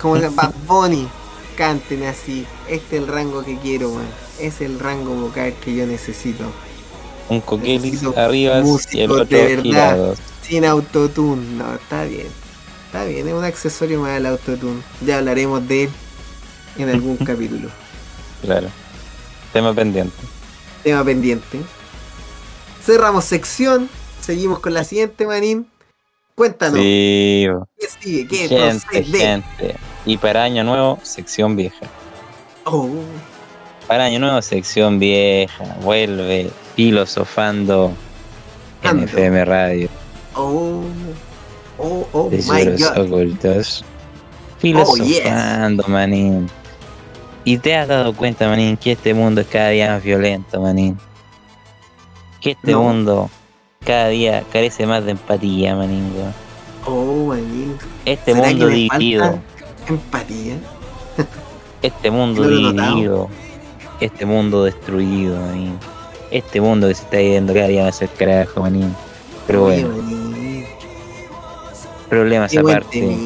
[0.00, 0.36] como se llama?
[0.42, 1.08] Bad Bunny,
[1.56, 2.46] canten así.
[2.68, 4.21] Este es el rango que quiero, weón.
[4.38, 6.44] Es el rango vocal que yo necesito.
[7.28, 8.62] Un coquelis arriba
[8.92, 10.14] y el otro de verdad.
[10.42, 12.26] Sin autotune, no, está bien.
[12.86, 14.82] Está bien, es un accesorio más al autotune.
[15.04, 15.90] Ya hablaremos de él
[16.76, 17.68] en algún capítulo.
[18.42, 18.68] Claro.
[19.52, 20.16] Tema pendiente.
[20.82, 21.60] Tema pendiente.
[22.84, 23.88] Cerramos sección.
[24.20, 25.66] Seguimos con la siguiente, Manín.
[26.34, 27.46] Cuéntanos, Sí.
[27.78, 28.26] ¿qué sigue?
[28.26, 29.76] ¿Qué gente, gente.
[30.06, 31.86] Y para año nuevo, sección vieja.
[32.64, 32.88] Oh,
[33.86, 35.64] Para año nuevo, sección vieja.
[35.82, 37.92] Vuelve filosofando
[38.82, 39.04] en Ando.
[39.04, 39.88] FM Radio.
[40.34, 40.82] oh,
[41.78, 42.98] oh, oh my Tesoros god.
[42.98, 43.84] Oh, ocultos.
[44.58, 46.48] Filosofando, manín.
[47.44, 50.96] Y te has dado cuenta, manín, que este mundo es cada día más violento, manín.
[52.40, 52.82] Que este No.
[52.82, 53.30] mundo
[53.84, 56.12] cada día carece más de empatía, manín.
[56.86, 57.76] Oh, Manín.
[58.04, 59.38] Este ¿Será que mundo dividido,
[59.88, 60.54] empatía?
[61.82, 63.28] este mundo dividido,
[64.04, 65.78] este mundo destruido, manín.
[66.30, 68.94] Este mundo que se está yendo cada día más al carajo, manín.
[69.46, 70.66] Pero bueno, Manín.
[72.08, 73.18] problemas Qué aparte.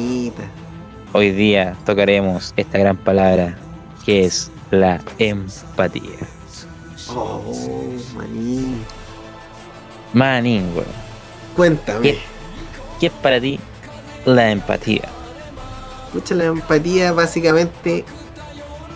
[1.13, 3.57] Hoy día tocaremos esta gran palabra
[4.05, 6.27] que es la empatía.
[7.09, 7.41] Oh,
[8.15, 8.83] Manín.
[10.13, 10.85] Manín, weón.
[11.55, 12.01] Cuéntame.
[12.01, 12.19] ¿Qué?
[12.99, 13.59] ¿Qué es para ti
[14.25, 15.07] la empatía?
[16.07, 18.05] Escucha, la empatía básicamente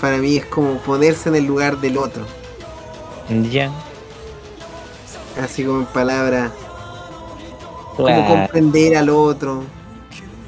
[0.02, 2.26] para mí es como ponerse en el lugar del otro.
[3.30, 3.72] Ya,
[5.42, 6.52] Así como en palabras,
[7.96, 9.64] como claro, comprender al otro.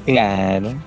[0.04, 0.82] claro.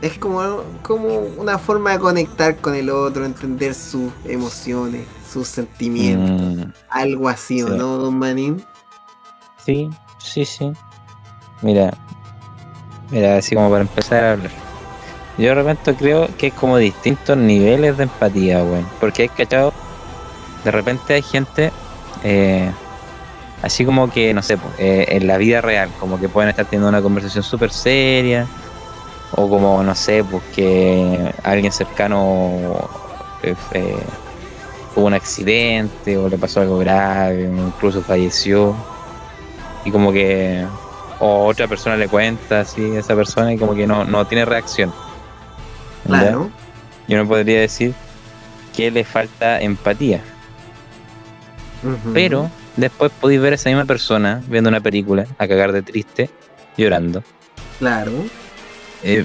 [0.00, 6.30] Es como, como una forma de conectar con el otro, entender sus emociones, sus sentimientos.
[6.30, 7.74] Mm, Algo así, ¿o sí.
[7.76, 8.64] no, don Manín?
[9.64, 10.72] sí, sí, sí.
[11.62, 11.92] Mira,
[13.10, 14.67] mira, así como para empezar a hablar.
[15.38, 18.86] Yo de repente creo que es como distintos niveles de empatía, weón.
[19.00, 19.72] Porque hay cachado,
[20.64, 21.70] de repente hay gente,
[22.24, 22.68] eh,
[23.62, 26.88] así como que, no sé, eh, en la vida real, como que pueden estar teniendo
[26.88, 28.48] una conversación súper seria,
[29.32, 32.88] o como, no sé, pues que alguien cercano
[33.44, 33.96] eh, eh,
[34.92, 38.74] tuvo un accidente, o le pasó algo grave, o incluso falleció,
[39.84, 40.66] y como que,
[41.20, 44.44] o otra persona le cuenta así a esa persona y como que no, no tiene
[44.44, 44.92] reacción.
[46.08, 46.20] ¿Ya?
[46.20, 46.50] Claro.
[47.06, 47.94] Yo no podría decir
[48.76, 50.20] que le falta empatía.
[52.12, 56.30] Pero después podéis ver a esa misma persona viendo una película, a cagar de triste,
[56.76, 57.22] llorando.
[57.78, 58.12] Claro.
[59.02, 59.24] Eh,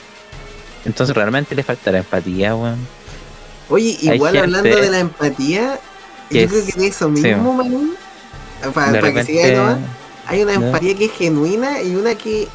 [0.86, 2.88] entonces realmente le faltará empatía, weón.
[3.70, 5.80] Oye, igual hablando de la empatía,
[6.30, 7.22] yo creo que de eso sí.
[7.22, 7.94] mismo, Manín,
[8.74, 9.78] para, De para que siga repente, nomás,
[10.28, 12.48] hay una empatía que es genuina y una que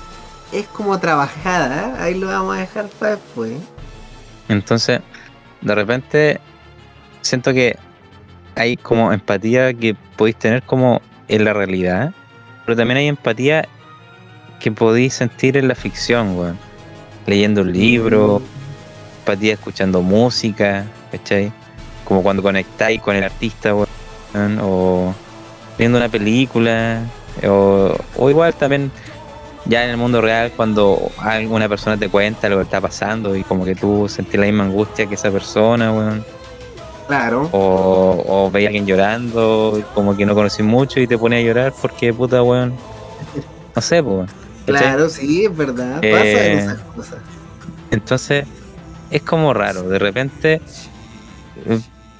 [0.52, 1.96] es como trabajada.
[1.96, 2.02] ¿eh?
[2.02, 3.52] Ahí lo vamos a dejar para después.
[4.49, 5.01] Entonces,
[5.61, 6.40] de repente
[7.20, 7.76] siento que
[8.57, 12.12] hay como empatía que podéis tener como en la realidad,
[12.64, 13.68] pero también hay empatía
[14.61, 16.59] que podéis sentir en la ficción, weón.
[17.26, 18.42] Leyendo un libro,
[19.20, 21.53] empatía escuchando música, ¿cachai?
[22.05, 25.14] Como cuando conectáis con el artista, weón, o
[25.76, 27.03] viendo una película,
[27.46, 28.90] o, o igual también
[29.68, 33.44] ya en el mundo real cuando alguna persona te cuenta lo que está pasando y
[33.44, 36.24] como que tú sentís la misma angustia que esa persona, weón,
[37.06, 37.48] Claro.
[37.52, 41.46] o, o veis a alguien llorando, como que no conocís mucho y te pones a
[41.46, 42.74] llorar porque puta, weón,
[43.74, 44.26] no sé, weón.
[44.66, 46.04] Claro, sí, es verdad.
[46.04, 47.18] Eh, esas cosas.
[47.90, 48.44] Entonces,
[49.10, 49.84] es como raro.
[49.84, 50.60] De repente,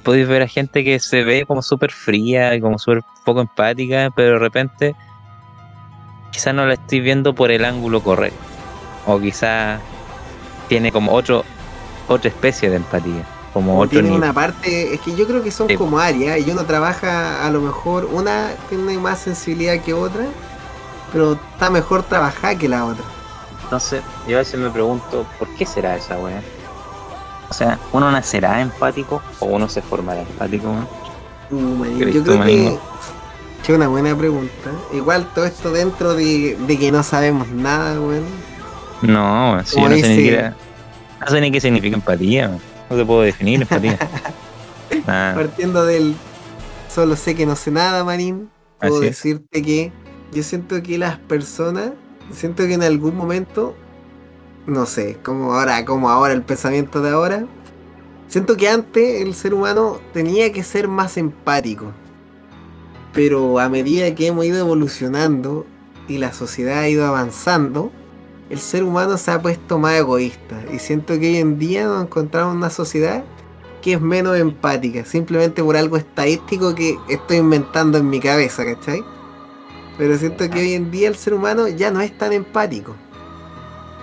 [0.03, 4.09] podéis ver a gente que se ve como súper fría y como súper poco empática,
[4.15, 4.95] pero de repente,
[6.31, 8.39] quizás no la estoy viendo por el ángulo correcto.
[9.05, 9.79] O quizás
[10.67, 11.43] tiene como otro
[12.07, 13.23] otra especie de empatía.
[13.53, 14.23] Como otro tiene nivel.
[14.23, 15.75] una parte, es que yo creo que son Sí.
[15.75, 20.25] como áreas y uno trabaja a lo mejor, una tiene más sensibilidad que otra,
[21.11, 23.03] pero está mejor trabajada que la otra.
[23.63, 26.41] Entonces, yo a veces me pregunto, ¿por qué será esa weá?
[27.49, 30.67] O sea, ¿uno nacerá empático o uno se formará empático?
[31.49, 32.77] Uh, yo creo que.
[33.63, 34.71] Es una buena pregunta.
[34.93, 38.25] Igual todo esto dentro de, de que no sabemos nada, weón.
[39.01, 40.55] No, si yo no sé ni siquiera.
[41.21, 42.61] No sé ni qué significa empatía, weón.
[42.89, 43.97] No te puedo definir empatía.
[45.05, 46.15] Partiendo del
[46.89, 48.49] solo sé que no sé nada, manín,
[48.81, 49.15] puedo Así es.
[49.15, 49.93] decirte que
[50.31, 51.91] yo siento que las personas,
[52.31, 53.75] siento que en algún momento,
[54.65, 57.45] no sé, como ahora, como ahora el pensamiento de ahora,
[58.27, 61.93] siento que antes el ser humano tenía que ser más empático.
[63.13, 65.65] Pero a medida que hemos ido evolucionando
[66.07, 67.91] y la sociedad ha ido avanzando,
[68.49, 70.63] el ser humano se ha puesto más egoísta.
[70.73, 73.23] Y siento que hoy en día nos encontramos en una sociedad
[73.81, 79.03] que es menos empática, simplemente por algo estadístico que estoy inventando en mi cabeza, ¿cachai?
[79.97, 82.95] Pero siento que hoy en día el ser humano ya no es tan empático.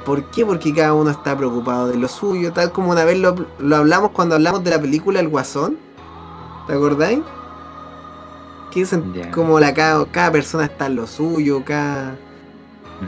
[0.05, 0.47] ¿Por qué?
[0.47, 4.13] Porque cada uno está preocupado de lo suyo, tal como una vez lo, lo hablamos
[4.13, 5.77] cuando hablamos de la película El Guasón.
[6.67, 7.21] ¿Te acordáis?
[8.71, 9.31] Que Ya.
[9.31, 12.17] como la, cada, cada persona está en lo suyo, cada,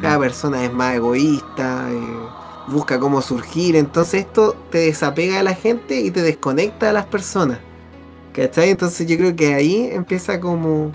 [0.00, 2.28] cada persona es más egoísta, eh,
[2.68, 3.76] busca cómo surgir.
[3.76, 7.58] Entonces esto te desapega de la gente y te desconecta de las personas.
[8.32, 8.70] ¿Cachai?
[8.70, 10.92] Entonces yo creo que ahí empieza como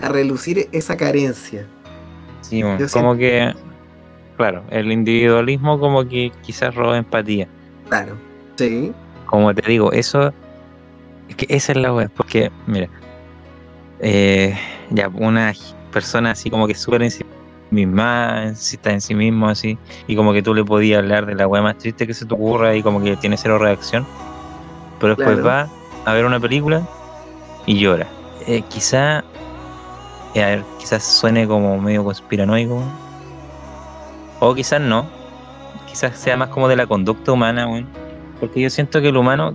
[0.00, 1.66] a relucir esa carencia.
[2.40, 3.54] Sí, bueno, como que,
[4.36, 7.46] claro, el individualismo como que quizás roba empatía.
[7.88, 8.16] Claro.
[8.56, 8.92] Sí.
[9.26, 10.32] Como te digo, eso,
[11.28, 12.88] es que esa es la web, porque, mira,
[14.02, 14.56] eh,
[14.90, 15.52] ya una
[15.92, 17.24] persona así como que súper en sí
[17.70, 21.34] misma, si está en sí mismo así, y como que tú le podías hablar de
[21.34, 24.06] la web más triste que se te ocurra y como que tiene cero reacción,
[25.00, 25.48] pero después Claro.
[25.48, 25.68] va
[26.04, 26.82] a ver una película
[27.64, 28.06] y llora.
[28.46, 29.24] Eh, quizá,
[30.34, 32.82] eh, a ver, quizás suene como medio conspiranoico,
[34.40, 35.06] o quizás no,
[35.86, 37.86] quizás sea más como de la conducta humana, weón.
[38.40, 39.54] Porque yo siento que el humano,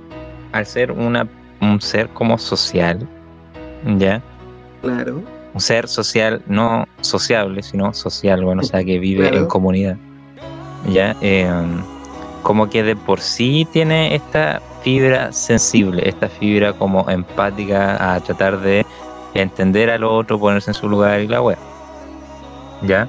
[0.53, 1.27] al ser una,
[1.59, 3.05] un ser como social,
[3.97, 4.21] ¿ya?
[4.81, 5.21] Claro.
[5.53, 9.37] Un ser social, no sociable, sino social, bueno, o sea, que vive Claro.
[9.39, 9.97] en comunidad,
[10.87, 11.15] ¿ya?
[11.21, 11.49] Eh,
[12.43, 18.59] como que de por sí tiene esta fibra sensible, esta fibra como empática a tratar
[18.61, 18.85] de
[19.33, 21.57] entender al otro, ponerse en su lugar y la wea.
[22.83, 23.07] ¿Ya?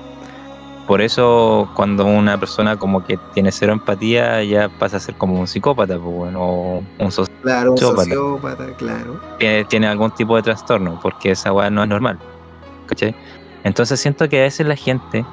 [0.88, 5.38] Por eso cuando una persona como que tiene cero empatía ya pasa a ser como
[5.38, 8.04] un psicópata, pues bueno, o un soci- Claro, un Sociópata.
[8.04, 9.20] sociópata, claro.
[9.38, 12.18] tiene, tiene algún tipo de trastorno, porque esa weá no es normal.
[12.86, 13.14] ¿Cachai?
[13.64, 15.24] Entonces siento que a veces la gente,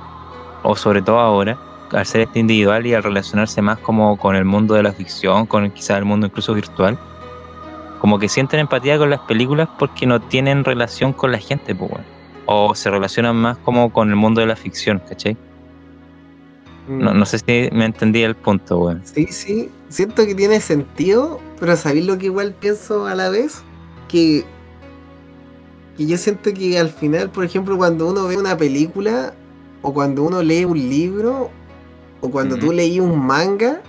[0.61, 1.57] o sobre todo ahora,
[1.93, 5.45] al ser este individual y al relacionarse más como con el mundo de la ficción,
[5.45, 6.97] con quizás el mundo incluso virtual,
[8.01, 11.89] como que sienten empatía con las películas porque no tienen relación con la gente, pues
[11.91, 12.05] bueno.
[12.45, 15.37] O se relacionan más como con el mundo de la ficción, ¿cachai?
[16.87, 19.01] No, no sé si me entendí el punto, weón.
[19.05, 23.63] Sí, sí, siento que tiene sentido, pero ¿sabéis lo que igual pienso a la vez?
[24.07, 24.45] Que,
[25.97, 29.33] que yo siento que al final, por ejemplo, cuando uno ve una película,
[29.81, 31.49] o cuando uno lee un libro,
[32.21, 33.81] o cuando tú leí un manga,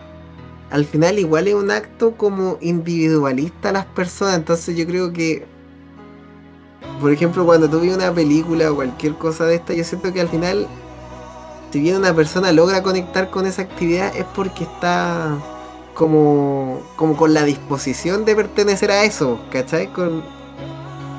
[0.70, 5.44] al final igual es un acto como individualista a las personas, entonces yo creo que,
[7.00, 10.20] por ejemplo, cuando tú ves una película o cualquier cosa de esta, yo siento que
[10.20, 10.66] al final
[11.72, 15.36] si bien una persona logra conectar con esa actividad es porque está
[15.94, 19.88] como, como con la disposición de pertenecer a eso, ¿cachai?
[19.92, 20.22] Con,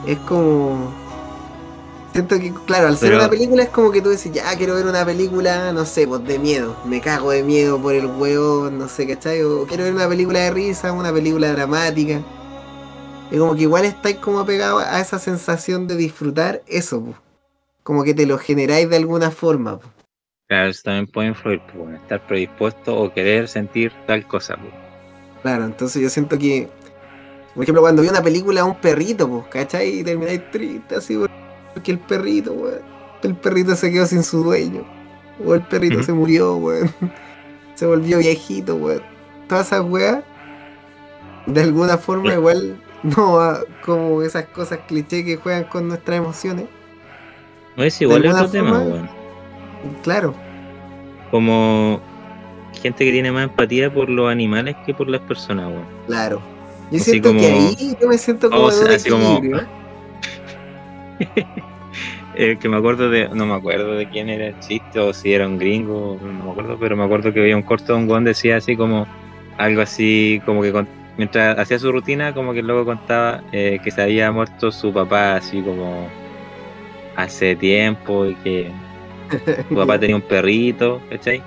[0.06, 0.92] es como...
[2.14, 4.74] Siento que, claro, al ser Pero- una película es como que tú dices, ya quiero
[4.74, 8.70] ver una película, no sé, pues de miedo, me cago de miedo por el huevo,
[8.72, 9.44] no sé, ¿cachai?
[9.44, 12.22] O quiero ver una película de risa, una película dramática.
[13.30, 17.18] Es como que igual estáis como pegado a esa sensación de disfrutar eso, pues.
[17.84, 19.78] como que te lo generáis de alguna forma.
[19.78, 19.90] pues.
[20.48, 24.74] Claro, eso también puede influir, pues, estar predispuesto o querer sentir tal cosa, pues.
[25.42, 26.70] Claro, entonces yo siento que,
[27.54, 30.00] por ejemplo, cuando vi una película a un perrito, pues, ¿cachai?
[30.00, 31.20] Y termináis triste así,
[31.74, 32.80] porque el perrito, weón,
[33.24, 34.86] el perrito se quedó sin su dueño,
[35.46, 36.92] o el perrito se murió, weón,
[37.76, 39.02] se volvió viejito, weón.
[39.50, 40.24] Todas esas weas,
[41.46, 46.68] de alguna forma igual, no va como esas cosas cliché que juegan con nuestras emociones.
[47.76, 49.27] No es igual otro tema, forma- weón.
[50.04, 50.34] Claro,
[51.32, 52.00] Como
[52.82, 55.86] gente que tiene más empatía por los animales que por las personas, weón.
[56.06, 56.42] claro.
[56.90, 59.42] Yo Así siento que ahí yo me siento como Oh, en un así como-.
[62.36, 65.34] Eh, que me acuerdo de, no me acuerdo de quién era el chiste o si
[65.34, 68.08] era un gringo, no me acuerdo, pero me acuerdo que había un corto de un
[68.08, 69.06] guan decía así como
[69.58, 73.92] algo así, como que con- mientras hacía su rutina, como que luego contaba eh, que
[73.92, 76.08] se había muerto su papá así como
[77.16, 78.72] hace tiempo y que
[79.70, 81.42] su papá tenía un perrito, ¿cachai?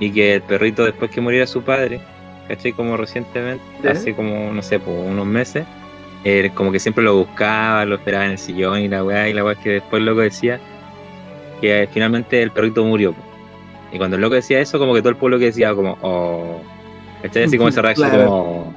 [0.00, 2.00] Y que el perrito después que muriera su padre,
[2.48, 2.72] ¿cachai?
[2.72, 5.64] Como recientemente, hace como, no sé, por unos meses,
[6.24, 9.32] eh, como que siempre lo buscaba, lo esperaba en el sillón y la weá, y
[9.32, 10.60] la weá que después el loco decía
[11.60, 13.12] que eh, finalmente el perrito murió.
[13.12, 13.22] po.
[13.92, 16.60] Y cuando el loco decía eso, como que todo el pueblo que decía como, oh,
[17.22, 17.44] ¿cachai?
[17.44, 18.26] Así como esa reacción Claro.
[18.26, 18.74] como, "Oh".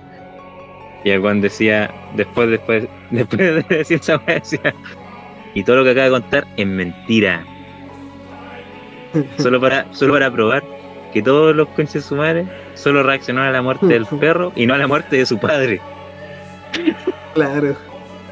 [1.04, 3.40] Y el weón decía, después, después, después
[3.70, 4.74] de decir esa weá, decía,
[5.54, 7.46] y todo lo que acaba de contar es mentira
[9.38, 10.64] solo para solo para probar
[11.14, 14.66] que todos los conches de su madre solo reaccionaron a la muerte del perro y
[14.66, 15.82] no a la muerte de su padre.
[17.34, 17.76] Claro.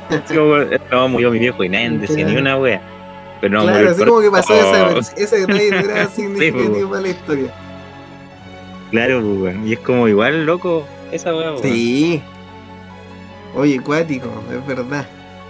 [0.09, 0.57] Así como,
[0.91, 2.81] no, murió mi viejo y nadie decía ni una wea.
[3.41, 6.85] Pero no, claro, así como que pasó Oh, esa, ese detalle era Sí, significativo pues.
[6.85, 7.53] para la historia.
[8.91, 9.67] Claro, pues, weón.
[9.67, 11.63] Y es como igual, loco, esa wea, weón.
[11.63, 12.21] Sí,
[13.55, 15.05] Oye, cuático, es verdad.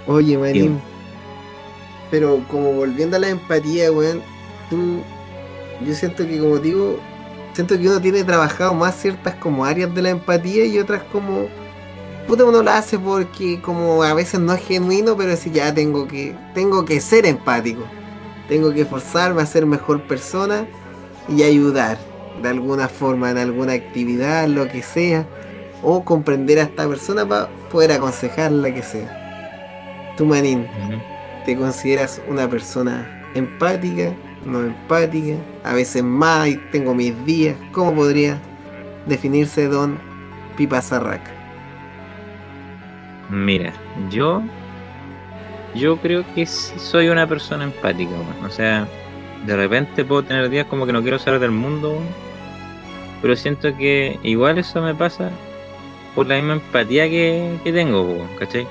[0.07, 0.79] Oye, Marín.
[2.11, 4.21] Pero como volviendo a la empatía, weón,
[4.69, 5.01] tú.
[5.81, 6.99] Yo siento que, como digo,
[7.53, 11.47] siento que uno tiene trabajado más ciertas como áreas de la empatía y otras como.
[12.27, 16.07] Puta, uno lo hace porque como a veces no es genuino, pero si ya tengo
[16.07, 16.35] que.
[16.53, 17.83] Tengo que ser empático.
[18.47, 20.65] Tengo que esforzarme a ser mejor persona
[21.29, 21.97] y ayudar
[22.41, 25.25] de alguna forma, en alguna actividad, lo que sea.
[25.81, 30.13] O comprender a esta persona para poder aconsejarla que sea.
[30.17, 30.67] Tú, Manín.
[31.45, 34.13] ¿te consideras una persona empática?
[34.45, 35.35] ¿No empática?
[35.63, 37.55] A veces más y tengo mis días.
[37.71, 38.39] ¿Cómo podría
[39.05, 39.97] definirse Don
[40.57, 41.31] Pipa Zarraca?
[43.29, 43.73] Mira,
[44.09, 44.43] yo.
[45.75, 48.45] Yo creo que soy una persona empática, weón.
[48.45, 48.87] O sea,
[49.45, 51.99] de repente puedo tener días como que no quiero salir del mundo.
[53.21, 55.31] Pero siento que igual eso me pasa
[56.13, 58.67] por la misma empatía que, que tengo, ¿cachai?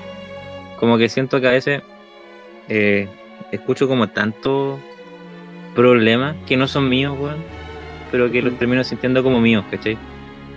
[0.79, 1.81] Como que siento que a veces
[2.69, 3.09] eh,
[3.51, 4.79] escucho como tantos
[5.75, 7.37] problemas que no son míos, weón.
[8.11, 9.97] Pero que los termino sintiendo como míos, ¿cachai?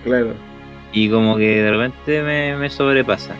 [0.04, 0.34] Claro.
[0.92, 3.34] y como que de repente me, me sobrepasa.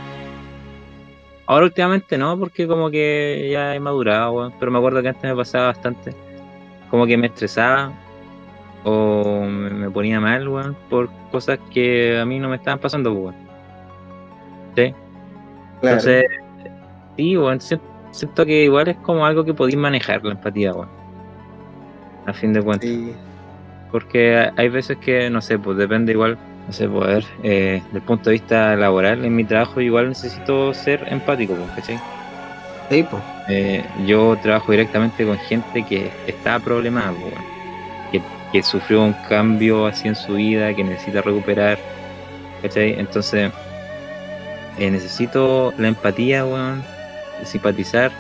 [1.47, 5.23] Ahora últimamente no, porque como que ya he madurado, weón, pero me acuerdo que antes
[5.31, 6.13] me pasaba bastante.
[6.91, 7.93] Como que me estresaba
[8.85, 13.35] o me, ponía mal, weón, por cosas que a mí no me estaban pasando, weón.
[14.77, 14.93] ¿Sí?
[15.81, 15.97] Claro.
[15.99, 16.25] Entonces,
[17.17, 17.79] sí, weón, si-
[18.11, 20.89] siento que igual es como algo que podéis manejar la empatía, weón.
[22.27, 22.89] A fin de cuentas.
[22.89, 23.13] Sí.
[23.91, 27.83] Porque hay veces que, no sé, pues depende igual, no sé, pues a ver, eh,
[27.93, 32.01] del punto de vista laboral, en mi trabajo igual necesito ser empático, pues, ¿cachai?
[32.91, 33.21] Sí, po.
[33.49, 37.35] Eh, yo trabajo directamente con gente que está problemada, pues,
[38.11, 38.23] que,
[38.53, 41.79] que sufrió un cambio así en su vida, que necesita recuperar,
[42.61, 42.99] ¿cachai?
[42.99, 43.53] Entonces,
[44.79, 46.83] eh, necesito la empatía, weón,
[47.45, 48.11] simpatizar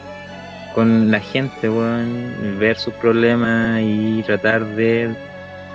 [0.77, 5.09] con la gente, weón, ver sus problemas y tratar de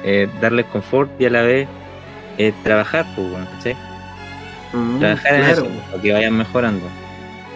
[0.03, 1.67] eh, darles confort y a la vez
[2.37, 3.75] eh, trabajar, pues.
[4.73, 6.85] Mm, Trabajar en eso, para que vayan mejorando.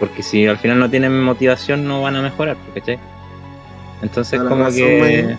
[0.00, 2.98] Porque si al final no tienen motivación, no van a mejorar, pues, ¿cachai?
[4.02, 5.36] Entonces, como razón, que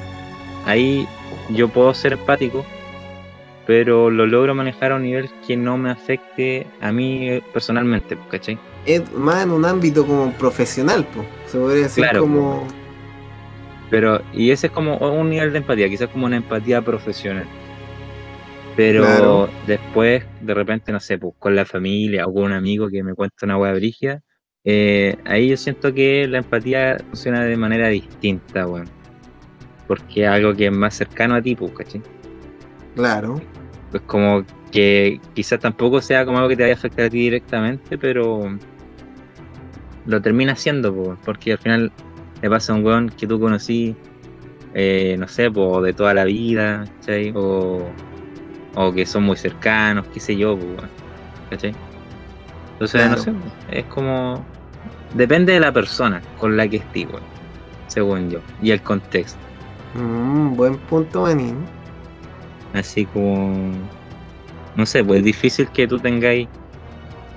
[0.65, 1.05] ahí
[1.49, 2.65] yo puedo ser empático,
[3.65, 8.15] pero lo logro manejar a un nivel que no me afecte a mí eh, personalmente,
[8.15, 8.57] pues, ¿cachai?
[8.87, 11.27] Es más en un ámbito como profesional, pues.
[11.47, 12.65] Se podría decir Claro, como.
[13.89, 17.45] Pero, y ese es como un nivel de empatía, quizás como una empatía profesional.
[18.75, 19.49] Pero Claro.
[19.65, 23.13] después, de repente, no sé, pues con la familia o con un amigo que me
[23.13, 24.21] cuenta una hueá brígida,
[24.63, 28.89] eh, ahí yo siento que la empatía funciona de manera distinta, weón.
[29.87, 32.01] Porque es algo que es más cercano a ti, pues, ¿cachai?
[32.95, 33.41] Claro.
[33.93, 37.19] Es como que quizás tampoco sea como algo que te vaya a afectar a ti
[37.19, 38.57] directamente, pero
[40.07, 41.91] lo termina haciendo, po, porque al final
[42.41, 43.95] le pasa a un weón que tú conocí,
[44.73, 47.31] eh, no sé, po, de toda la vida, ¿cachai?
[47.35, 47.83] O,
[48.75, 50.65] o que son muy cercanos, qué sé yo, po,
[51.49, 51.75] ¿cachai?
[52.73, 53.33] Entonces, no sé,
[53.69, 54.43] es como...
[55.13, 57.23] Depende de la persona con la que estés, weón,
[57.87, 59.39] según yo, y el contexto.
[59.93, 61.57] Mm, buen punto, Manín.
[62.73, 63.71] Así como,
[64.75, 66.47] no sé, pues es difícil que tú tengáis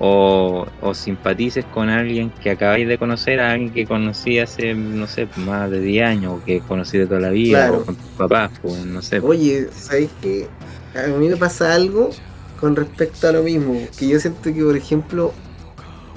[0.03, 5.07] o, o simpatices con alguien que acabáis de conocer, a alguien que conocí hace, no
[5.07, 7.83] sé, más de 10 años, o que conocí de toda la vida, Claro.
[7.83, 9.21] o con tus papás, pues no sé.
[9.21, 10.49] Oye, ¿sabéis que
[10.95, 12.11] a mí me pasa algo
[12.59, 13.79] con respecto a lo mismo?
[13.99, 15.33] Que yo siento que, por ejemplo,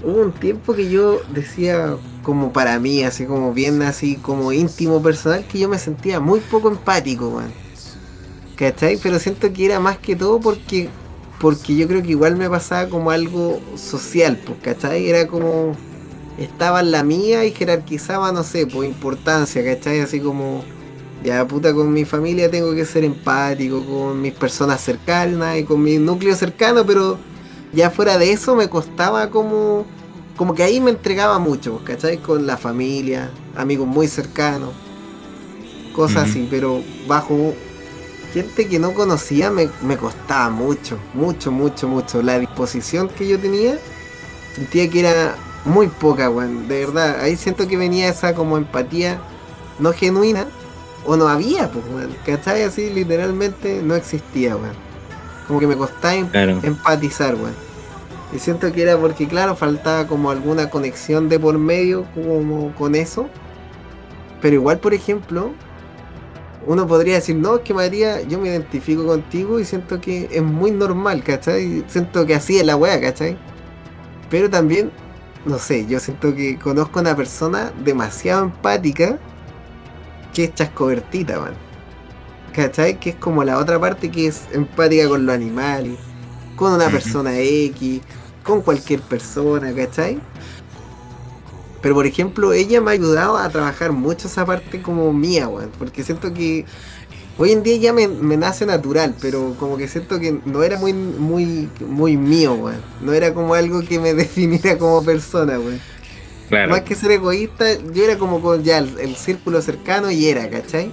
[0.01, 5.03] hubo un tiempo que yo decía como para mí, así como bien así como íntimo
[5.03, 7.51] personal, que yo me sentía muy poco empático, man.
[8.55, 8.97] ¿Cachai?
[9.01, 10.87] Pero siento que era más que todo porque
[11.43, 15.09] porque yo creo que igual me pasaba como algo social, pues, ¿cachai?
[15.09, 15.75] Era como
[16.37, 19.99] estaba en la mía y jerarquizaba, no sé, por importancia, ¿cachai?
[19.99, 20.63] Así como
[21.21, 25.83] ya puta con mi familia tengo que ser empático, con mis personas cercanas y con
[25.83, 27.17] mi núcleo cercano, pero
[27.73, 29.85] ya fuera de eso me costaba como,
[30.37, 32.19] como que ahí me entregaba mucho, pues, ¿cachai?
[32.19, 34.69] Con la familia, amigos muy cercanos,
[35.93, 37.53] cosas así, pero bajo
[38.33, 42.21] gente que no conocía me, me costaba mucho, mucho, mucho, mucho.
[42.21, 43.77] La disposición que yo tenía,
[44.55, 45.35] sentía que era
[45.65, 47.21] muy poca, weón, de verdad.
[47.21, 49.19] Ahí siento que venía esa como empatía
[49.79, 50.45] no genuina,
[51.05, 52.63] o no había, pues, weón, ¿cachai?
[52.63, 54.75] Así literalmente no existía, weón.
[55.47, 57.55] Como que me costaba em- Claro, empatizar, weón.
[58.33, 62.95] Y siento que era porque, claro, faltaba como alguna conexión de por medio como con
[62.95, 63.29] eso.
[64.41, 65.51] Pero igual, por ejemplo,
[66.65, 70.43] uno podría decir, no, es que María, yo me identifico contigo y siento que es
[70.43, 71.83] muy normal, ¿cachai?
[71.87, 73.37] Siento que así es la weá, ¿cachai?
[74.29, 74.91] Pero también,
[75.45, 79.19] no sé, yo siento que conozco a una persona demasiado empática
[80.33, 81.53] que es chascobertita, man.
[82.53, 82.99] ¿Cachai?
[82.99, 85.97] Que es como la otra parte que es empática con los animales,
[86.55, 88.01] con una persona X,
[88.43, 90.19] con cualquier persona, ¿cachai?
[91.83, 95.69] Pero por ejemplo, ella me ha ayudado a trabajar mucho esa parte como mía, weón.
[95.77, 96.63] Porque siento que
[97.37, 100.79] hoy en día ya me, me nace natural, pero como que siento que no era
[100.79, 102.81] muy, muy, muy mío, weón.
[103.01, 105.81] No era como algo que me definiera como persona, weón.
[106.47, 106.71] Claro.
[106.71, 110.49] Más que ser egoísta, yo era como con ya el, el círculo cercano y era,
[110.49, 110.89] ¿cachai?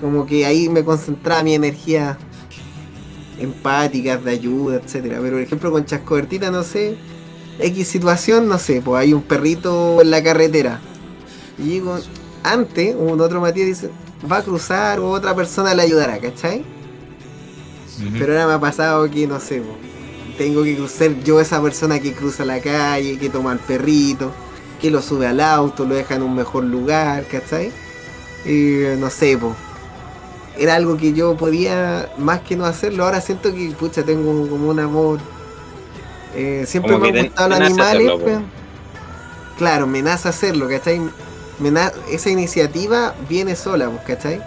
[0.00, 2.16] Como que ahí me concentraba mi energía
[3.38, 5.18] empática, de ayuda, etcétera.
[5.20, 6.96] Pero por ejemplo con Chascobertita, no sé,
[7.58, 10.80] X situación, no sé, pues hay un perrito en la carretera.
[11.58, 11.98] Y digo,
[12.42, 13.90] antes, un otro Matías dice,
[14.30, 16.64] va a cruzar o otra persona le ayudará, ¿cachai?
[17.98, 18.16] Ujú.
[18.18, 19.76] Pero ahora me ha pasado que, no sé, po,
[20.36, 24.30] tengo que cruzar yo esa persona que cruza la calle, que toma al perrito,
[24.80, 27.72] que lo sube al auto, lo deja en un mejor lugar, ¿cachai?
[28.46, 29.54] Y no sé, po.
[30.56, 33.04] Era algo que yo podía más que no hacerlo.
[33.04, 35.18] Ahora siento que, pucha, tengo como un amor.
[36.38, 38.26] Eh, siempre Como me han gustado los animales, hacerlo, po.
[38.26, 38.52] weón.
[39.56, 41.00] Claro, me nace hacerlo, ¿cachai?
[42.06, 44.46] Esa iniciativa viene sola, pues, ¿cachai?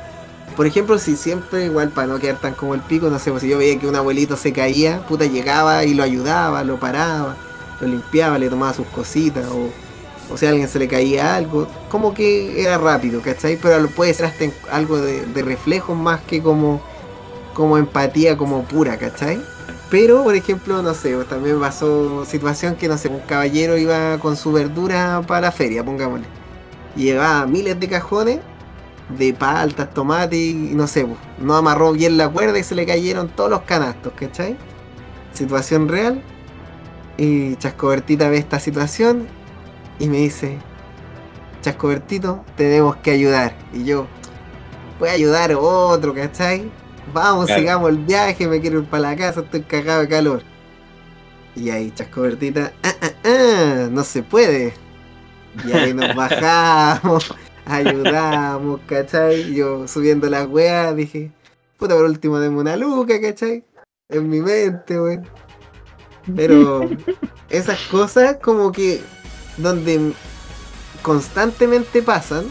[0.55, 3.41] Por ejemplo, si siempre, igual para no quedar tan como el pico, no sé, pues
[3.43, 7.37] si yo veía que un abuelito se caía, puta llegaba y lo ayudaba, lo paraba,
[7.81, 9.73] lo limpiaba, le tomaba sus cositas, o,
[10.33, 13.57] o si a alguien se le caía algo, como que era rápido, ¿cachai?
[13.61, 16.81] Pero lo puede ser hasta algo de, de reflejos más que como,
[17.53, 19.41] como empatía como pura, ¿cachai?
[19.91, 24.17] Pero, por ejemplo, no sé, pues, también pasó situación que, no sé, un caballero iba
[24.19, 26.25] con su verdura para la feria, pongámosle.
[26.95, 28.39] Llevaba miles de cajones
[29.09, 32.85] de paltas, tomate y no sé, pues, no amarró bien la cuerda y se le
[32.85, 34.55] cayeron todos los canastos, ¿cachai?
[35.33, 36.23] Situación real.
[37.17, 39.27] Y Chascobertita ve esta situación
[39.99, 40.57] y me dice,
[41.61, 43.57] Chascobertito, tenemos que ayudar.
[43.73, 44.07] Y yo,
[44.99, 46.71] voy a ayudar otro, ¿cachai?
[47.13, 47.61] Vamos, Claro.
[47.61, 50.43] sigamos el viaje, me quiero ir para la casa, estoy cagado de calor.
[51.55, 54.73] Y ahí Chascobertita, ah, ah, ah, no se puede.
[55.65, 57.33] Y ahí nos bajamos,
[57.65, 59.53] ayudamos, ¿cachai?
[59.53, 61.31] Yo subiendo la weá dije,
[61.77, 63.65] puta, por último deme una luca, ¿cachai?
[64.09, 65.27] En mi mente, weón.
[66.35, 66.89] Pero
[67.49, 69.01] esas cosas como que
[69.57, 70.13] donde
[71.01, 72.45] constantemente pasan,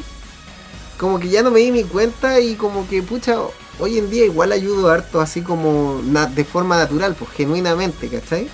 [0.98, 3.36] como que ya no me di ni cuenta y como que, pucha,
[3.80, 8.48] hoy en día igual ayudo harto así como de forma natural, pues genuinamente, ¿cachai?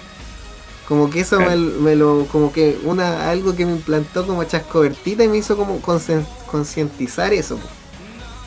[0.89, 5.24] Como que eso me, me lo, como que una, algo que me implantó como chascobertita
[5.24, 7.57] y me hizo como concientizar eso.
[7.57, 7.73] pues.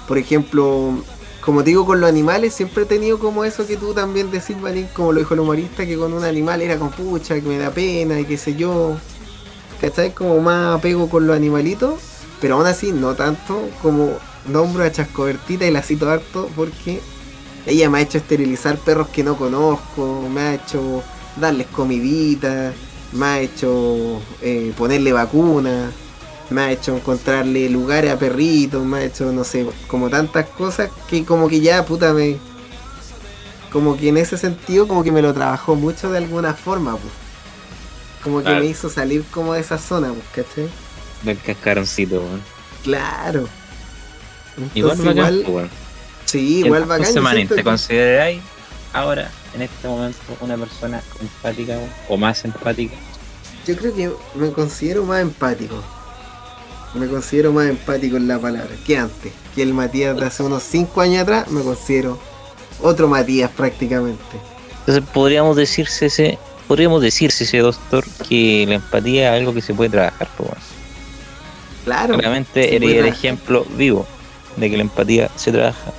[0.07, 0.93] Por ejemplo,
[1.41, 4.55] como te digo con los animales, siempre he tenido como eso que tú también decís,
[4.57, 7.57] Marín, como lo dijo el humorista, que con un animal era con pucha, que me
[7.57, 8.95] da pena y qué sé yo.
[9.81, 10.13] ¿Cachai?
[10.13, 11.99] Como más apego con los animalitos,
[12.39, 14.17] pero aún así no tanto como
[14.49, 17.01] nombro a Chascobertita y la cito harto porque
[17.65, 21.03] ella me ha hecho esterilizar perros que no conozco, me ha hecho
[21.35, 22.73] darles comidita,
[23.13, 25.91] me ha hecho eh, ponerle vacuna,
[26.49, 30.89] me ha hecho encontrarle lugares a perritos, me ha hecho, no sé, como tantas cosas
[31.09, 32.37] que como que ya, puta, me...
[33.71, 37.13] Como que en ese sentido como que me lo trabajó mucho de alguna forma, pues.
[38.23, 40.69] Como que me hizo salir como de esa zona, pues, ¿cachai?
[41.21, 42.41] Del cascaroncito, weón.
[42.83, 43.47] Claro.
[44.75, 45.69] Igual Entonces, bacán, igual, pues, weón.
[46.25, 46.97] sí, igual bacán.
[47.01, 48.41] Entonces, Manín, siento ¿te que- consideráis
[48.93, 51.77] ahora, en este momento, una persona empática
[52.07, 52.95] o más empática?
[53.67, 55.83] Yo creo que me considero más empático.
[56.95, 59.31] Me considero más empático en la palabra que antes.
[59.53, 62.17] Que el Matías de hace unos 5 años atrás me considero
[62.81, 64.23] otro Matías prácticamente.
[64.79, 69.73] Entonces podríamos decirse ese, podríamos decirse ese doctor que la empatía es algo que se
[69.75, 70.49] puede trabajar, pues.
[71.85, 72.15] Claro.
[72.15, 74.07] Claramente eres el ejemplo vivo
[74.59, 75.91] de que la empatía se trabaja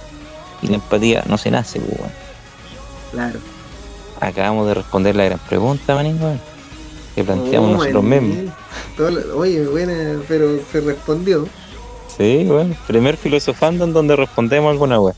[0.62, 2.12] y la empatía no se nace, pues, weón.
[3.12, 3.39] Claro.
[4.20, 6.41] Acabamos de responder la gran pregunta, manín, weón,
[7.15, 8.53] que planteamos Oh, nosotros mismos.
[8.99, 11.49] Lo- oye, buena, pero se respondió.
[12.16, 14.99] Sí, bueno, primer filosofando en donde respondemos alguna.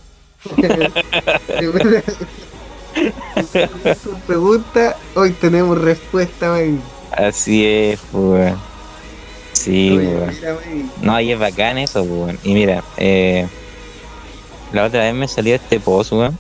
[4.02, 6.80] Su pregunta, hoy tenemos respuesta, man.
[7.10, 8.71] Así es, pues, weón.
[9.62, 10.92] Sí, Oye, weón.
[11.00, 12.38] No, y es bacán eso, pues, weón.
[12.42, 13.46] Y mira, eh,
[14.72, 16.36] la otra vez me salió este post, weón.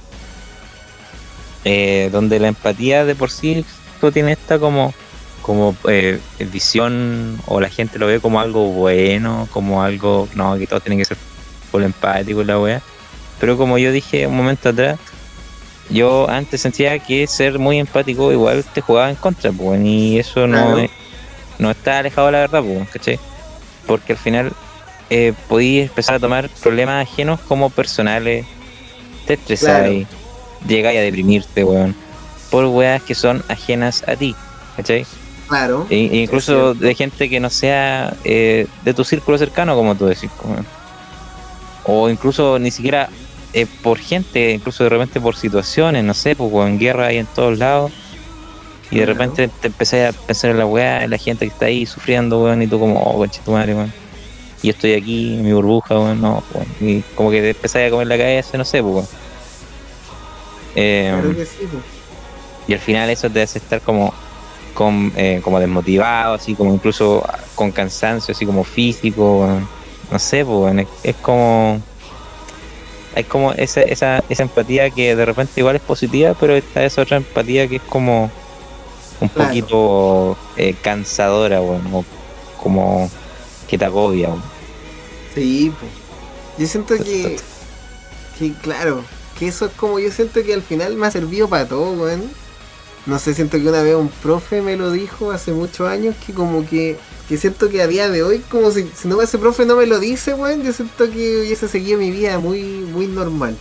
[1.64, 3.64] eh, donde la empatía de por sí
[4.00, 4.92] tú tienes esta como
[5.42, 6.18] como eh,
[6.52, 10.98] visión o la gente lo ve como algo bueno, como algo, no, que todos tienen
[10.98, 11.16] que ser
[11.70, 12.80] full empáticos y la wea.
[13.40, 14.98] Pero como yo dije un momento atrás,
[15.90, 20.46] yo antes sentía que ser muy empático igual te jugaba en contra, pues, y eso
[20.46, 20.78] no, Claro.
[20.78, 20.90] es-
[21.58, 23.18] no está alejado de la verdad, pues, ¿cachai?
[23.86, 24.52] Porque al final
[25.10, 28.46] eh, empezar a tomar problemas ajenos como personales,
[29.24, 30.08] te estresáis,
[30.66, 31.94] llegáis a deprimirte, weón,
[32.50, 34.34] por weas que son ajenas a ti,
[34.76, 35.04] ¿cachai?
[35.46, 35.86] Claro.
[35.90, 40.30] E- incluso de gente que no sea eh, de tu círculo cercano, como tú decís.
[40.36, 40.64] como-
[41.84, 43.08] O incluso ni siquiera
[43.52, 47.26] eh, por gente, incluso de repente por situaciones, no sé, pues en guerra hay en
[47.26, 47.92] todos lados.
[48.92, 51.66] Y de repente te empecé a pensar en la weá, en la gente que está
[51.66, 53.92] ahí sufriendo, weón, y tú como, oh, conche tu madre, weón.
[54.62, 56.68] Y yo estoy aquí, en mi burbuja, weón, no, weón.
[56.80, 59.08] Y como que te empecé a comer la cabeza, no sé, weón.
[60.74, 61.84] Eh, Claro que sí, pues.
[62.66, 64.12] y al final eso te hace estar como
[64.74, 67.24] con, eh, como desmotivado, así como incluso
[67.54, 69.68] con cansancio, así como físico, weón.
[70.10, 71.82] no sé, weón, es, es como
[73.14, 77.02] hay como esa, esa, esa empatía que de repente igual es positiva, pero está esa
[77.02, 78.32] otra empatía que es como
[79.22, 79.48] un Claro.
[79.48, 82.06] poquito eh, cansadora, weón, o
[82.56, 83.10] como
[83.66, 84.52] que te agobia, weón.
[85.34, 85.92] Sí, pues.
[86.56, 87.44] Yo siento que,
[88.38, 91.68] que, claro, que eso es como yo siento que al final me ha servido para
[91.68, 92.36] todo, weón.
[93.06, 96.34] No sé, siento que una vez un profe me lo dijo hace muchos años que
[96.34, 99.66] como que, que siento que a día de hoy, como si, si no ese profe
[99.66, 103.58] no me lo dice, weón, yo siento que hubiese seguido mi vida muy, muy normal.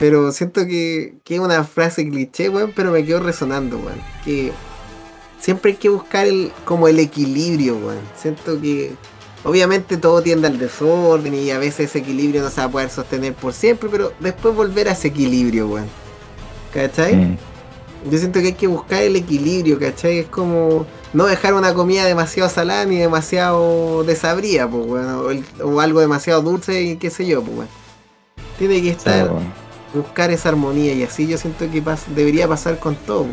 [0.00, 4.00] Pero siento que, que es una frase cliché, weón, pero me quedó resonando, weón.
[4.24, 4.50] Que
[5.38, 8.00] siempre hay que buscar el, como el equilibrio, weón.
[8.16, 8.92] Siento que
[9.44, 12.90] obviamente todo tiende al desorden y a veces ese equilibrio no se va a poder
[12.90, 15.86] sostener por siempre, pero después volver a ese equilibrio, weón.
[16.72, 17.14] ¿Cachai?
[17.16, 17.36] Mm,
[18.10, 20.20] Yo siento que hay que buscar el equilibrio, ¿cachai?
[20.20, 25.08] Es como no dejar una comida demasiado salada ni demasiado desabrida, pues, weón.
[25.14, 27.68] O, el- o algo demasiado dulce y qué sé yo, pues, weón.
[28.58, 29.30] Tiene que sí, estar.
[29.94, 33.26] Buscar esa armonía y así yo siento que pas- debería pasar con todo.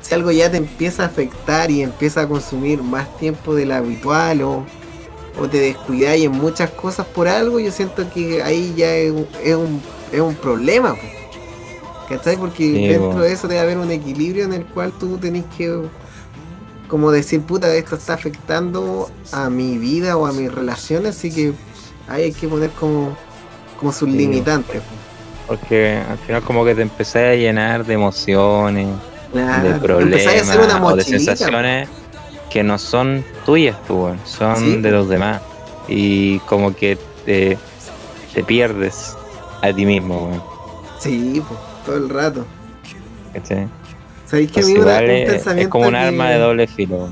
[0.00, 3.74] Si algo ya te empieza a afectar y empieza a consumir más tiempo de lo
[3.74, 4.64] habitual o,
[5.40, 9.26] o te descuidáis en muchas cosas por algo, yo siento que ahí ya es un,
[9.42, 9.82] es un,
[10.12, 10.96] es un problema.
[12.08, 12.36] ¿Cachai?
[12.36, 15.80] Porque Sí, dentro de eso debe haber un equilibrio en el cual tú tenés que
[16.88, 21.52] como decir, puta, esto está afectando a mi vida o a mis relaciones, así que
[22.06, 23.16] ahí hay que poner como,
[23.80, 24.16] como sus Sí.
[24.16, 24.82] limitantes.
[25.46, 28.88] Porque al final como que te empecé a llenar de emociones,
[29.32, 31.88] Claro, de a problemas o de sensaciones
[32.50, 35.42] que no son tuyas, weón, son Sí, de los demás.
[35.88, 37.58] Y como que te,
[38.34, 39.16] te pierdes
[39.62, 40.42] a ti mismo, weón.
[40.98, 42.44] Sí, pues, todo el rato.
[43.32, 43.68] ¿cachai?
[44.26, 46.38] Sabéis que a mí una- igual un es, es pensamiento como un que- arma de
[46.38, 47.08] doble filo.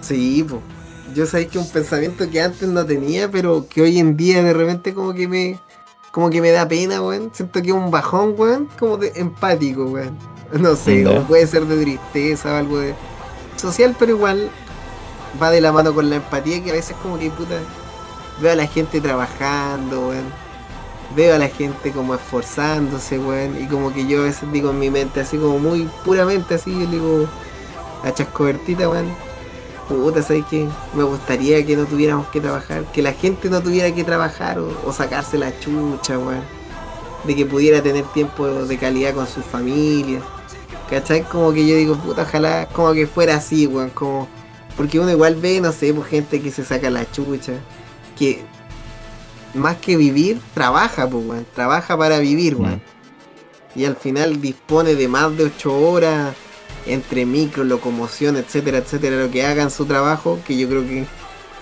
[0.00, 0.60] Sí, pues.
[1.14, 4.52] Yo sabéis que un pensamiento que antes no tenía, pero que hoy en día de
[4.54, 5.58] repente como que me
[6.12, 7.30] como que me da pena, weón.
[7.32, 10.16] Siento que es un bajón, weón, como de empático, weón.
[10.52, 11.10] No sé, Ya.
[11.10, 12.94] o puede ser de tristeza o algo de
[13.56, 14.50] social, pero igual
[15.42, 17.54] va de la mano con la empatía que a veces como que puta
[18.40, 20.42] veo a la gente trabajando, weón.
[21.16, 24.78] Veo a la gente como esforzándose, weón, y como que yo a veces digo en
[24.78, 27.26] mi mente así como muy puramente así, yo digo
[28.04, 29.06] a chascobertita, weón.
[29.88, 30.68] Puta, ¿sabes qué?
[30.94, 34.70] Me gustaría que no tuviéramos que trabajar, que la gente no tuviera que trabajar o,
[34.86, 36.42] o sacarse la chucha, weón.
[37.24, 40.20] De que pudiera tener tiempo de calidad con su familia.
[40.88, 41.22] ¿Cachai?
[41.22, 43.90] Como que yo digo, puta, ojalá como que fuera así, weón.
[43.90, 44.28] Como...
[44.76, 47.54] Porque uno igual ve, no sé, pues gente que se saca la chucha.
[48.18, 48.42] Que
[49.54, 51.46] más que vivir, trabaja, pues, weón.
[51.54, 52.80] Trabaja para vivir, weón.
[53.74, 56.34] Y al final dispone de más de 8 horas
[56.86, 61.06] entre micro, locomoción, etcétera, etcétera, lo que hagan su trabajo, que yo creo que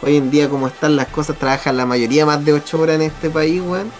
[0.02, 3.02] hoy en día como están las cosas, trabajan la mayoría más de 8 horas en
[3.02, 3.90] este país, weón.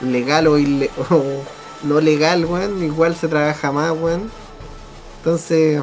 [0.00, 1.22] Legal o, ile- o
[1.82, 4.30] no legal, weón, igual se trabaja más, weón.
[5.18, 5.82] Entonces,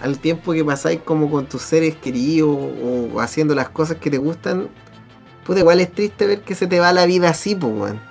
[0.00, 4.18] al tiempo que pasáis como con tus seres queridos o haciendo las cosas que te
[4.18, 4.68] gustan,
[5.44, 8.07] pues igual es triste ver que se te va la vida así, pues, weón.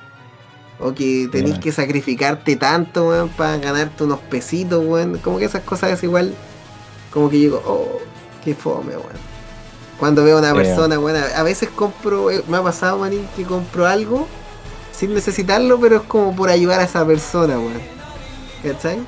[0.79, 5.17] O que tenés que sacrificarte tanto, weón, para ganarte unos pesitos, weón.
[5.17, 6.33] Como que esas cosas es igual,
[7.11, 7.99] como que digo, oh,
[8.43, 9.27] qué fome, weón.
[9.99, 13.43] Cuando veo a una persona, weón, a veces compro, eh, me ha pasado, manín, que
[13.43, 14.27] compro algo
[14.91, 17.81] sin necesitarlo, pero es como por ayudar a esa persona, weón.
[18.63, 18.99] ¿Cachai?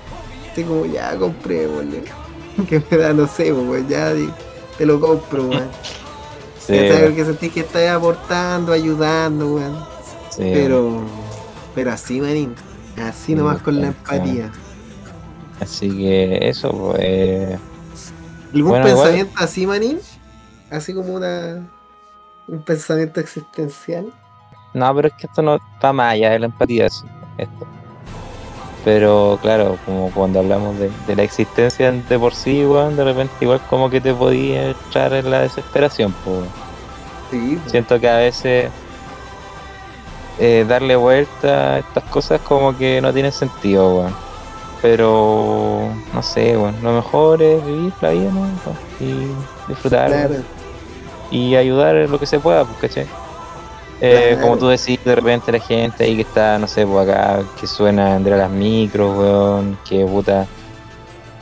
[0.48, 1.94] Estoy como, ya compré, weón.
[2.68, 4.14] Que me da, no sé, weón, ya
[4.78, 5.70] te lo compro, weón.
[6.60, 7.06] Sí, ¿Cachai?
[7.06, 9.76] Porque sentís que estás aportando, ayudando, weón.
[10.30, 11.02] sí, Pero,
[11.80, 12.56] pero así, manín.
[13.02, 14.52] Así Sí, nomás con la empatía.
[15.62, 17.58] Así que eso, pues.
[18.54, 20.00] ¿Algún Bueno, igual- pensamiento así, manín?
[20.70, 21.66] Así como una.
[22.48, 24.08] Un pensamiento existencial.
[24.74, 27.68] No, pero es que esto no va más allá de la empatía, esto.
[28.84, 33.34] Pero claro, como cuando hablamos de, de la existencia de por sí, weón, de repente
[33.42, 36.42] igual como que te podía entrar en la desesperación, pues.
[37.32, 37.70] Sí, po.
[37.70, 38.70] Siento que a veces
[40.40, 44.16] eh, darle vuelta a estas cosas como que no tienen sentido, weón.
[44.82, 46.76] Pero no sé, weón.
[46.82, 48.48] Lo mejor es vivir la vida, ¿no?
[49.06, 49.28] Y
[49.68, 50.36] disfrutar claro.
[51.30, 53.08] y ayudar en lo que se pueda, pues, ¿cachai?
[54.02, 54.42] Eh, Claro.
[54.42, 57.68] Como tú decís, de repente la gente ahí que está, no sé, pues acá, que
[57.68, 60.48] suena entre las micros, weón, que puta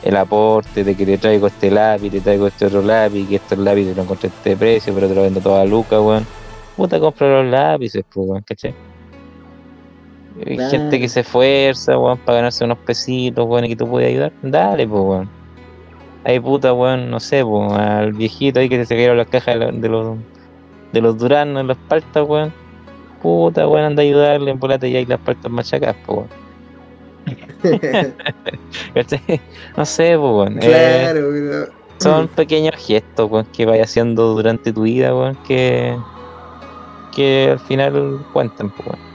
[0.02, 3.58] el aporte de que te traigo este lápiz, te traigo este otro lápiz, que estos
[3.58, 6.26] lápices lo encontré a este precio, pero te lo vendo toda luca, weón.
[6.76, 8.74] Puta, compra los lápices, pues, weón, ¿cachai?
[10.44, 10.70] Claro.
[10.70, 14.32] gente que se esfuerza, weón, para ganarse unos pesitos, weón, y que tú puedes ayudar,
[14.42, 15.30] dale, pues, weón.
[16.24, 19.88] Hay puta, weón, no sé, pues, al viejito ahí que se cayeron las cajas de,
[19.88, 20.16] los
[20.92, 22.52] de los duranos en las paltas, weón.
[23.22, 26.28] Puta, weón, anda a ayudarle en volate y hay las paltas machacadas, pues, weón.
[29.76, 30.58] No sé, pues, weón.
[30.62, 31.66] Eh, claro, pero.
[31.98, 35.96] son pequeños gestos, weón, que vayas haciendo durante tu vida, weón, que,
[37.14, 39.07] que al final cuentan, pues, weón.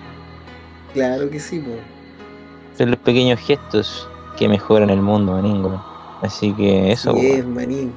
[0.94, 1.72] Claro que sí, po.
[2.78, 4.07] Son los pequeños gestos
[4.38, 5.82] que mejoran el mundo, manín, weón.
[6.22, 7.91] Así que eso, Sí, es, manín.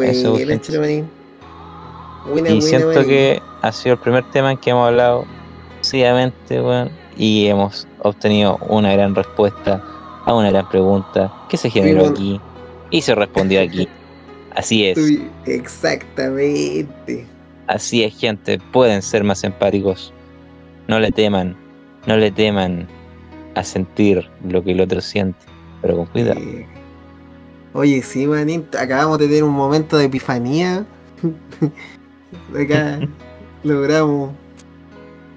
[0.00, 0.60] Eso, Buena, gente.
[0.66, 1.10] chelo, manín.
[2.26, 3.04] Buena, Y buena, siento manín.
[3.08, 5.24] que ha sido el primer tema en que hemos hablado
[5.80, 9.82] seguidamente, weón, y hemos obtenido una gran respuesta
[10.24, 12.40] a una gran pregunta que se generó aquí
[12.90, 13.88] y se respondió aquí.
[14.54, 14.98] Así es,
[15.46, 17.26] Exactamente.
[17.66, 18.58] así es, gente.
[18.72, 20.12] Pueden ser más empáticos.
[20.88, 21.56] No le teman,
[22.06, 22.86] no le teman
[23.54, 25.38] a sentir lo que el otro siente,
[25.80, 26.40] pero con cuidado.
[26.40, 26.66] Eh,
[27.74, 28.66] Oye, sí, manín.
[28.78, 30.84] Acabamos de tener un momento de epifanía.
[32.58, 33.00] Acá
[33.62, 34.30] logramos.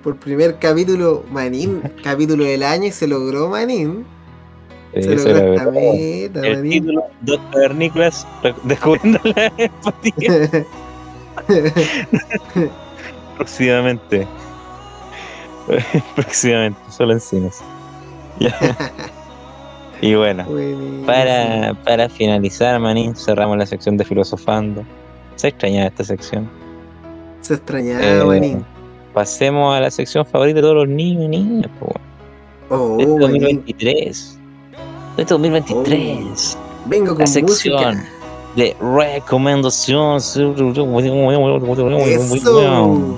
[0.04, 1.82] Por primer capítulo, manín.
[2.04, 4.06] Capítulo del año y se logró, manín.
[4.94, 6.72] Se logró esta meta, El manín.
[6.72, 8.28] título, Dos cavernícolas
[8.64, 10.66] descubriendo la empatía
[13.36, 14.28] próximamente.
[16.16, 17.62] próximamente, solo en cines.
[20.02, 20.46] Y bueno,
[21.06, 24.84] para, para finalizar, Manín, cerramos la sección de filosofando.
[25.36, 26.50] Se extrañaba esta sección.
[27.42, 28.66] Se extrañaba, Eh, manín.
[29.14, 32.02] Pasemos a la sección favorita de todos los niños y niñas, po, weón.
[32.70, 33.42] Oh, de este manín.
[33.42, 34.40] 2023.
[35.16, 36.58] De este 2023.
[36.88, 38.10] Vengo con la sección música.
[38.56, 40.36] de recomendaciones.
[42.08, 43.18] Eso.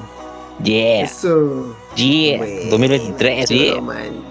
[0.64, 1.76] Yeah, Eso.
[1.98, 2.38] Yeah.
[2.38, 3.82] Buena, 2023, chelo, yeah.
[3.82, 4.24] manín.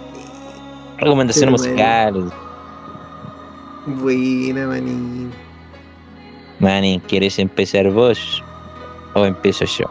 [0.99, 2.33] Recomendaciones Chelo, musicales.
[3.87, 5.33] Buena, manín.
[6.59, 8.43] Manny, ¿quieres empezar vos?
[9.15, 9.85] ¿O empiezo yo?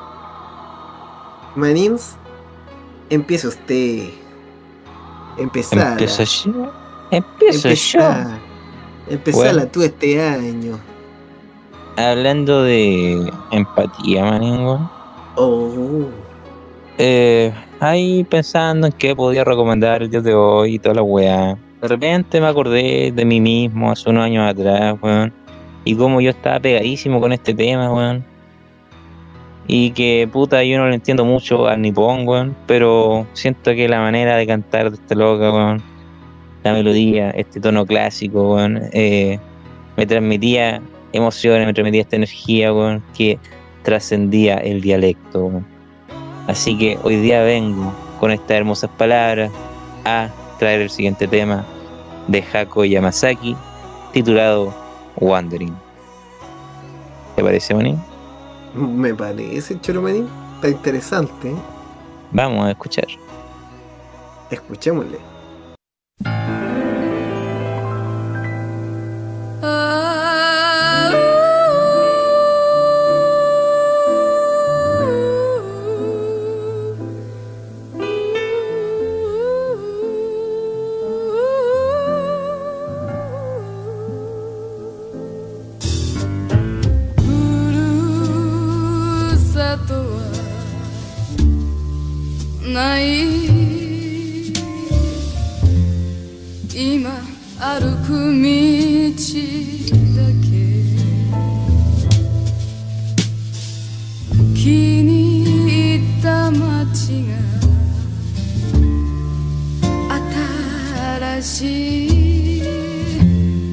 [1.55, 2.15] Manins,
[3.09, 4.09] empieza usted.
[5.37, 5.91] Empezar.
[5.91, 6.71] ¿Empiezo yo?
[7.11, 7.99] Empiezo yo.
[7.99, 8.39] Empezar.
[9.07, 9.67] Empezala Bueno.
[9.67, 10.79] tú este año.
[11.97, 14.89] Hablando de empatía, Manny, weón.
[15.35, 16.09] Oh.
[16.97, 21.57] Eh, ahí pensando en qué podía recomendar el día de hoy y toda la weá.
[21.81, 25.33] De repente me acordé de mí mismo hace unos años atrás, weón.
[25.83, 28.25] Y cómo yo estaba pegadísimo con este tema, weón.
[29.67, 32.55] Y que puta, yo no lo entiendo mucho al nipón, weón.
[32.65, 35.83] Pero siento que la manera de cantar de esta loca, weón.
[36.63, 38.81] La melodía, este tono clásico, weón.
[38.91, 39.39] eh,
[39.95, 40.81] me transmitía
[41.13, 43.03] emociones, me transmitía esta energía, weón.
[43.15, 43.37] Que
[43.83, 45.74] trascendía el dialecto, weón.
[46.47, 49.51] Así que hoy día vengo con estas hermosas palabras
[50.03, 51.65] a traer el siguiente tema
[52.27, 53.55] de Hako Yamasaki
[54.13, 54.73] titulado
[55.17, 55.75] Wandering.
[57.35, 58.01] ¿Te parece, Manín?
[58.73, 60.27] Me parece, Cholo Manín.
[60.55, 61.53] Está interesante.
[62.31, 63.07] Vamos a escuchar.
[64.49, 66.64] Escuchémosle.「
[97.67, 98.45] 歩く道
[100.15, 100.45] だけ」
[104.53, 104.69] 「気
[105.01, 105.09] に
[105.65, 107.33] 入った街が
[111.41, 112.05] 新し
[112.59, 112.61] い」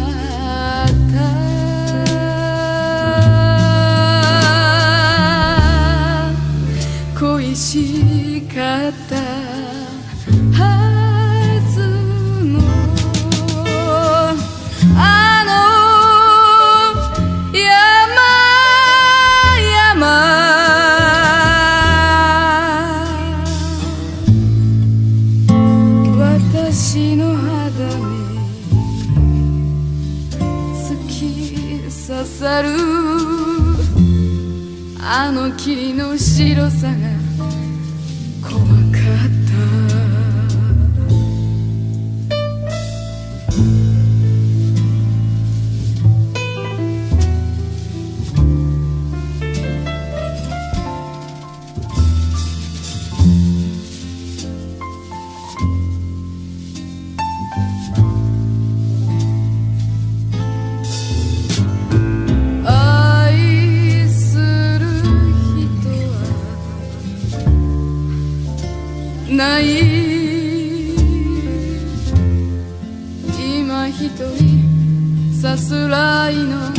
[75.67, 76.74] 辛いの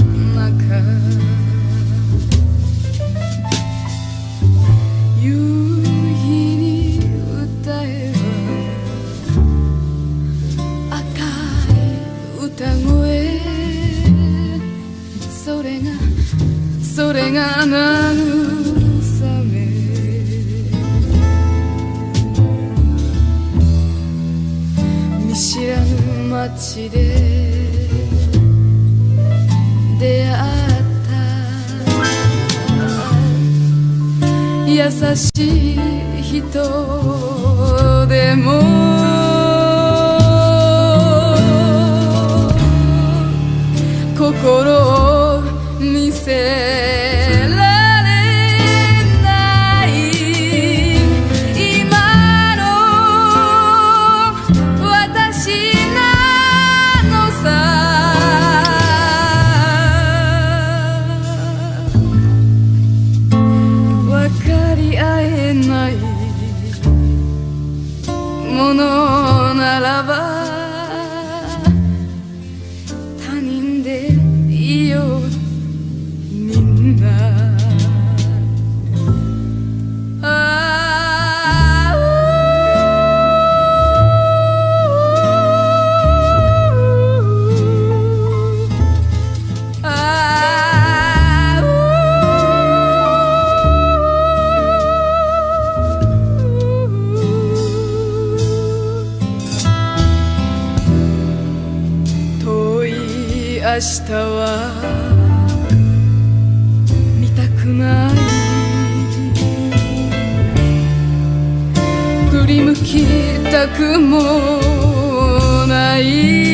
[113.68, 116.46] くもない。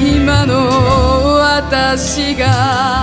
[0.00, 2.95] 今の私が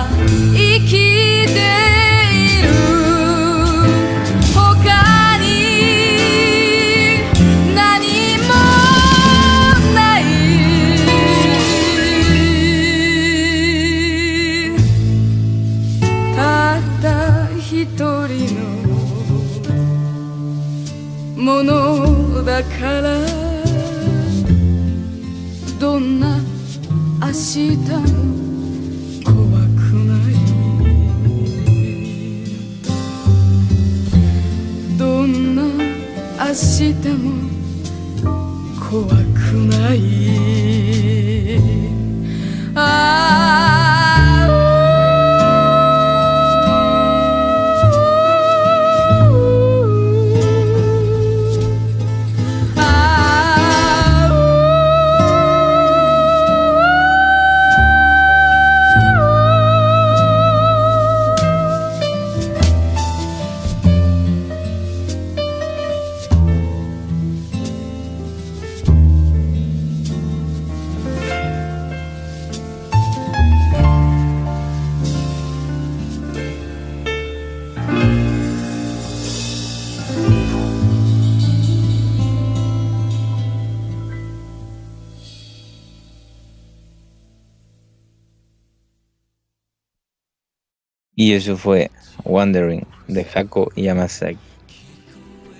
[91.34, 91.90] Y eso fue
[92.24, 94.38] Wandering de Hako Yamazaki.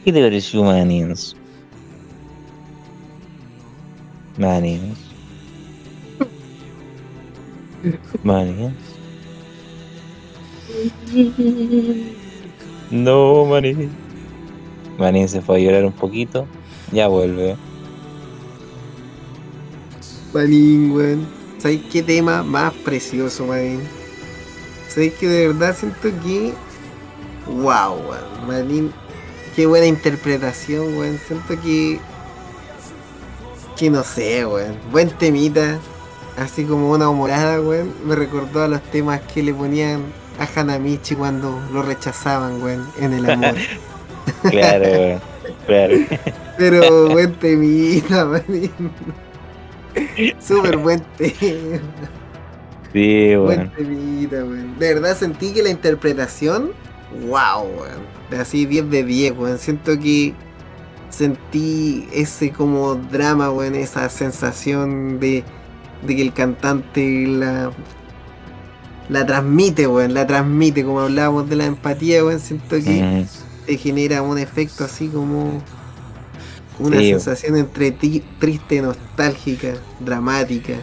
[0.04, 1.34] ¿Qué te pareció, Manins?
[4.38, 4.96] Manins.
[8.22, 8.72] Manins.
[12.92, 13.90] No, Manin.
[14.96, 16.46] Manin se fue a llorar un poquito.
[16.92, 17.56] Ya vuelve.
[20.32, 21.26] Manín, weón.
[21.58, 23.80] ¿Sabéis qué tema más precioso, Manín?
[24.94, 26.52] ¿Sabéis que de verdad siento que.
[27.48, 28.00] Wow,
[28.46, 28.92] weón.
[29.56, 31.18] Qué buena interpretación, weón.
[31.26, 31.98] Siento que.
[33.76, 34.78] Que no sé, weón.
[34.92, 35.80] Buen temita.
[36.36, 37.92] Así como una humorada, weón.
[38.06, 40.00] Me recordó a los temas que le ponían
[40.38, 43.54] a Hanamichi cuando lo rechazaban, weón, en el amor.
[44.48, 45.20] Claro, weón.
[45.66, 45.96] Claro.
[46.56, 48.70] Pero buen temita, manín.
[50.40, 51.80] Súper buen tema.
[52.94, 53.72] Sí, Buen
[54.30, 54.78] weón.
[54.78, 56.72] De verdad sentí que la interpretación,
[57.28, 58.40] wow, weón.
[58.40, 59.58] Así 10 de 10, weón.
[59.58, 60.34] Siento que
[61.10, 65.44] sentí ese como drama, weón, esa sensación de,
[66.02, 67.72] de que el cantante la,
[69.08, 72.40] la transmite, weón, la transmite, como hablábamos de la empatía, weón.
[72.40, 73.28] Siento que Mm,
[73.66, 75.64] te genera un efecto así como
[76.78, 77.10] una Sí.
[77.10, 80.74] sensación entre triste, nostálgica, dramática.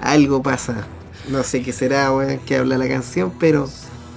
[0.00, 0.92] Algo pasa.
[1.28, 3.68] No sé qué será, weón, que habla la canción, pero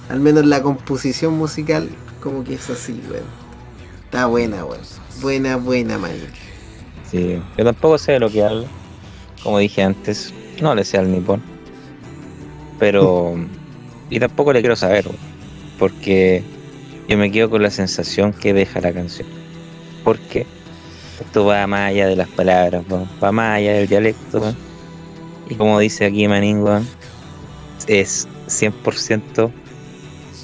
[0.08, 1.88] al menos la composición musical
[2.20, 3.24] como que es así, weón.
[4.04, 4.80] Está buena, weón.
[5.20, 6.12] Buena, buena, man.
[7.10, 7.40] sí.
[7.56, 8.66] Yo tampoco sé de lo que hablo.
[9.42, 11.42] Como dije antes, no le sé al nipón.
[12.78, 13.34] Pero.
[14.08, 15.18] Y tampoco le quiero saber, weón.
[15.80, 16.44] Porque
[17.08, 19.26] yo me quedo con la sensación que deja la canción.
[20.04, 20.46] Porque
[21.20, 24.38] esto va más allá de las palabras, weón, va más allá del dialecto.
[24.38, 24.56] weón.
[25.48, 26.86] Y como dice aquí Manín, weón,
[27.86, 29.50] es 100%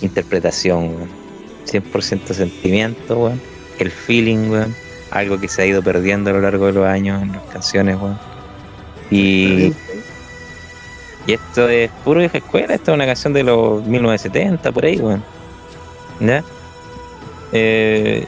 [0.00, 1.22] interpretación, weón.
[1.66, 3.40] 100% sentimiento, weón.
[3.78, 4.74] El feeling, weón.
[5.10, 7.96] Algo que se ha ido perdiendo a lo largo de los años en las canciones,
[8.00, 8.18] weón.
[9.10, 9.72] Y,
[11.26, 15.22] esto es puro vieja escuela, esto es una canción de los 1970, por ahí, weón.
[16.20, 16.44] ¿Ya?
[17.52, 18.26] Eh,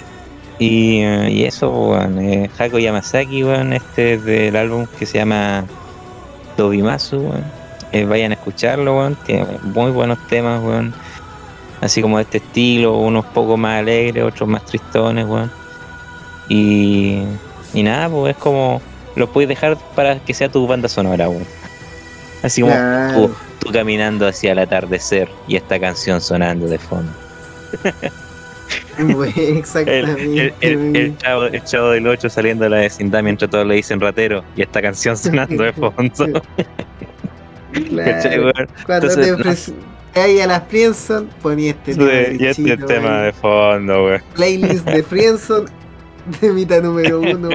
[0.59, 2.19] y, y eso, weón.
[2.21, 5.65] eh, Hako Yamazaki, weón, este es del álbum que se llama
[6.57, 7.45] Tobimasu, weón.
[7.93, 9.17] Eh, vayan a escucharlo, weón.
[9.27, 10.95] Tiene muy buenos temas, weón.
[11.81, 15.51] Así como de este estilo, unos poco más alegres, otros más tristones, weón.
[16.49, 17.23] Y,
[17.73, 18.81] y nada, pues es como.
[19.17, 21.47] Lo puedes dejar para que sea tu banda sonora, weón.
[22.43, 22.75] Así como
[23.15, 27.13] tú, tú caminando hacia el atardecer y esta canción sonando de fondo.
[29.37, 30.47] Exactamente.
[30.47, 30.97] el, el- weón.
[30.97, 34.45] el chavo, el chavo del 8 saliendo de la vecindad mientras todos le dicen ratero
[34.57, 35.93] y esta canción sonando de fondo.
[36.05, 36.43] ¿Cachai,
[37.93, 38.53] Claro.
[38.87, 39.39] Cuando Entonces, te no.
[39.39, 39.75] ofreci-
[40.15, 42.12] ahí a las Friendzone, ponía este Sí, tema.
[42.12, 45.66] y este derechito, tema de fondo, playlist de Friendzone
[46.41, 47.49] de mitad número uno.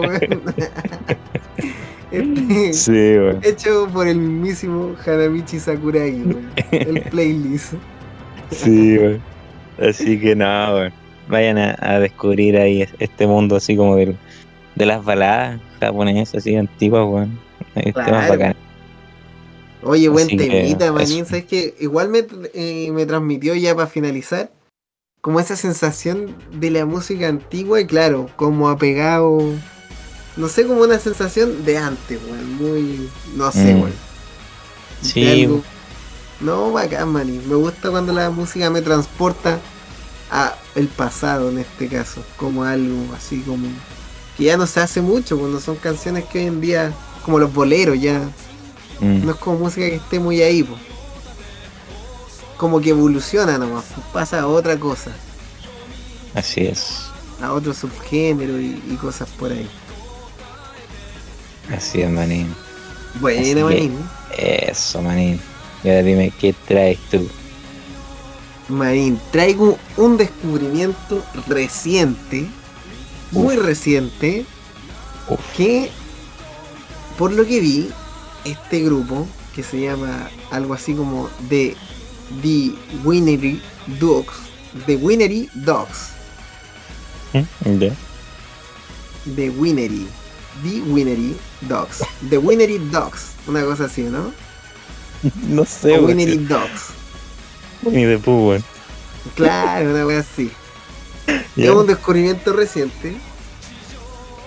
[2.12, 3.16] Este, Sí.
[3.48, 6.50] Hecho por el mismísimo Hanamichi Sakuragi, weón.
[6.72, 7.74] El playlist.
[8.52, 9.22] Sí, weón.
[9.80, 10.92] Así que nada.
[11.30, 14.18] Vayan a, a descubrir ahí es- este mundo así como del,
[14.76, 17.40] de las baladas japonesas así antiguas, weón.
[17.76, 18.30] Temas Claro.
[18.30, 18.58] bacanes.
[19.84, 21.26] Oye, buen Así que, temita, manín.
[21.26, 24.52] ¿Sabes que Igual me, eh, me transmitió ya para finalizar
[25.22, 29.40] como esa sensación de la música antigua y claro, como apegado.
[30.36, 32.56] No sé, como una sensación de antes, weón.
[32.58, 33.10] Muy.
[33.38, 33.82] No sé, Mm.
[33.82, 33.94] weón.
[35.02, 35.48] Sí,
[36.42, 37.40] No, bacán, maní.
[37.48, 39.60] Me gusta cuando la música me transporta
[40.32, 42.24] a el pasado en este caso.
[42.38, 43.68] Como algo así como.
[44.38, 46.94] Que ya no se hace mucho cuando son canciones que hoy en día.
[47.26, 48.20] Como los boleros ya.
[49.02, 50.76] mm, No es como música que esté muy ahí, po.
[52.58, 55.12] Como que evoluciona nomás, po, pasa a otra cosa,
[56.36, 57.06] así es.
[57.42, 59.70] a otro subgénero y, y cosas por ahí.
[61.76, 62.54] Así es, manín.
[63.16, 63.98] Así que- manín.
[64.38, 65.40] Eso, manín.
[65.84, 67.30] Y ahora dime, ¿qué traes tú?
[68.70, 72.48] Manín, traigo un descubrimiento reciente,
[73.32, 74.46] muy reciente,
[75.28, 75.40] Uf.
[75.56, 75.90] que
[77.18, 77.90] por lo que vi,
[78.46, 81.76] este grupo, que se llama algo así como The,
[82.42, 82.72] The
[83.04, 83.62] Winery
[84.00, 84.36] Dogs,
[84.86, 86.10] The Winery Dogs,
[87.34, 87.80] ¿Mm?
[87.80, 87.94] ¿Ya?
[89.36, 90.08] The Winery.
[90.64, 92.04] The Winery Dogs.
[92.30, 93.34] The Winery Dogs.
[93.48, 94.32] Una cosa así, ¿no?
[95.48, 96.06] No sé, O.
[96.06, 96.94] Winery Dogs.
[97.92, 98.64] Ni de pu, weón.
[99.36, 100.52] Claro, una cosa así.
[101.56, 101.66] Ya.
[101.66, 103.16] Es un descubrimiento reciente.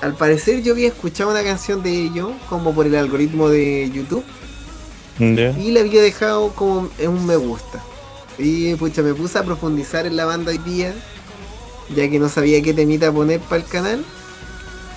[0.01, 4.25] Al parecer yo había escuchado una canción de ellos como por el algoritmo de YouTube
[5.19, 7.83] y la había dejado como en un me gusta.
[8.39, 10.95] Y pucha, me puse a profundizar en la banda hoy día,
[11.95, 14.05] ya que no sabía qué temita poner para el canal.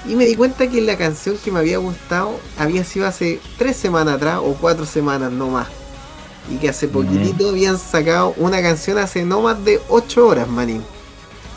[0.07, 3.75] Y me di cuenta que la canción que me había gustado había sido hace tres
[3.75, 5.67] semanas atrás o cuatro semanas no más.
[6.51, 10.83] Y que hace poquitito habían sacado una canción hace no más de 8 horas, manín.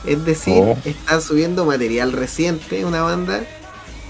[0.07, 0.77] Es decir, Oh.
[0.85, 3.43] están subiendo material reciente, una banda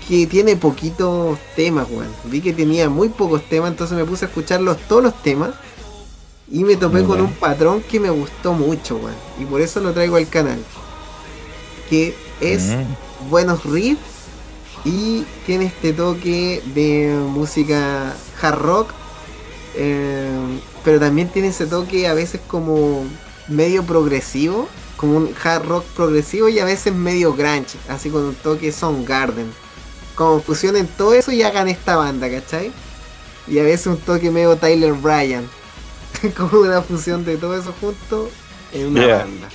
[0.07, 2.09] que tiene poquitos temas, weón.
[2.25, 5.51] Vi que tenía muy pocos temas, entonces me puse a escucharlos todos los temas.
[6.51, 9.15] Y me topé con un patrón que me gustó mucho, weón.
[9.39, 10.59] Y por eso lo traigo al canal.
[11.91, 13.29] Que es Mm.
[13.31, 14.01] buenos riffs
[14.85, 18.91] y tiene este toque de música hard rock.
[19.79, 20.29] Eh,
[20.85, 23.05] pero también tiene ese toque a veces como
[23.49, 24.69] medio progresivo.
[24.97, 27.79] Como un hard rock progresivo y a veces medio grunge.
[27.89, 29.51] Así con un toque Soundgarden.
[30.17, 32.73] Como fusionen todo eso y hagan esta banda, ¿cachai?
[33.47, 35.49] Y a veces un toque medio Tyler Bryan.
[36.37, 38.29] como una fusión de todo eso junto
[38.73, 39.17] en una Yeah.
[39.19, 39.49] banda.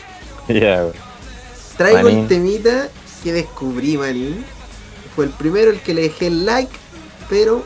[0.48, 0.94] Weón.
[1.78, 2.20] Traigo Manín.
[2.20, 2.90] el temita
[3.24, 4.46] que descubrí, Manín.
[5.16, 6.72] Fue el primero el que le dejé el like,
[7.30, 7.64] pero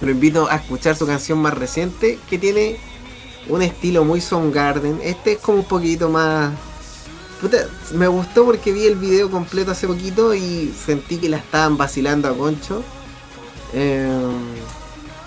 [0.00, 2.76] lo invito a escuchar su canción más reciente, que tiene
[3.48, 5.00] un estilo muy Soundgarden.
[5.02, 6.52] Este es como un poquito más...
[7.40, 11.76] Puta, me gustó porque vi el video completo hace poquito y sentí que la estaban
[11.76, 12.82] vacilando a Concho.
[13.72, 14.08] Eh,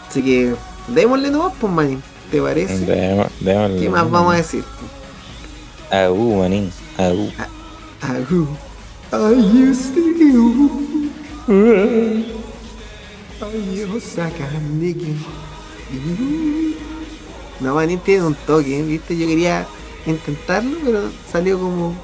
[0.10, 0.54] así que
[0.90, 2.04] démosle nomás, pues, Manín.
[2.30, 2.86] ¿Te parece?
[2.86, 3.80] Démosle- démosle.
[3.80, 4.64] ¿Qué más vamos a decir?
[5.92, 6.72] Aú, manín.
[6.98, 7.30] Aú.
[8.02, 8.48] Agu.
[9.12, 10.70] Are you still?
[13.42, 15.16] Are you sacaniki?
[17.60, 19.18] No, manín tiene un toque, ¿viste?
[19.18, 19.66] Yo quería
[20.06, 21.96] intentarlo, pero salió como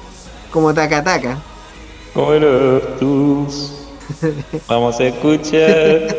[0.50, 1.38] como taca taca.
[2.12, 3.86] Bueno, tus.
[4.66, 6.16] Vamos a escuchar.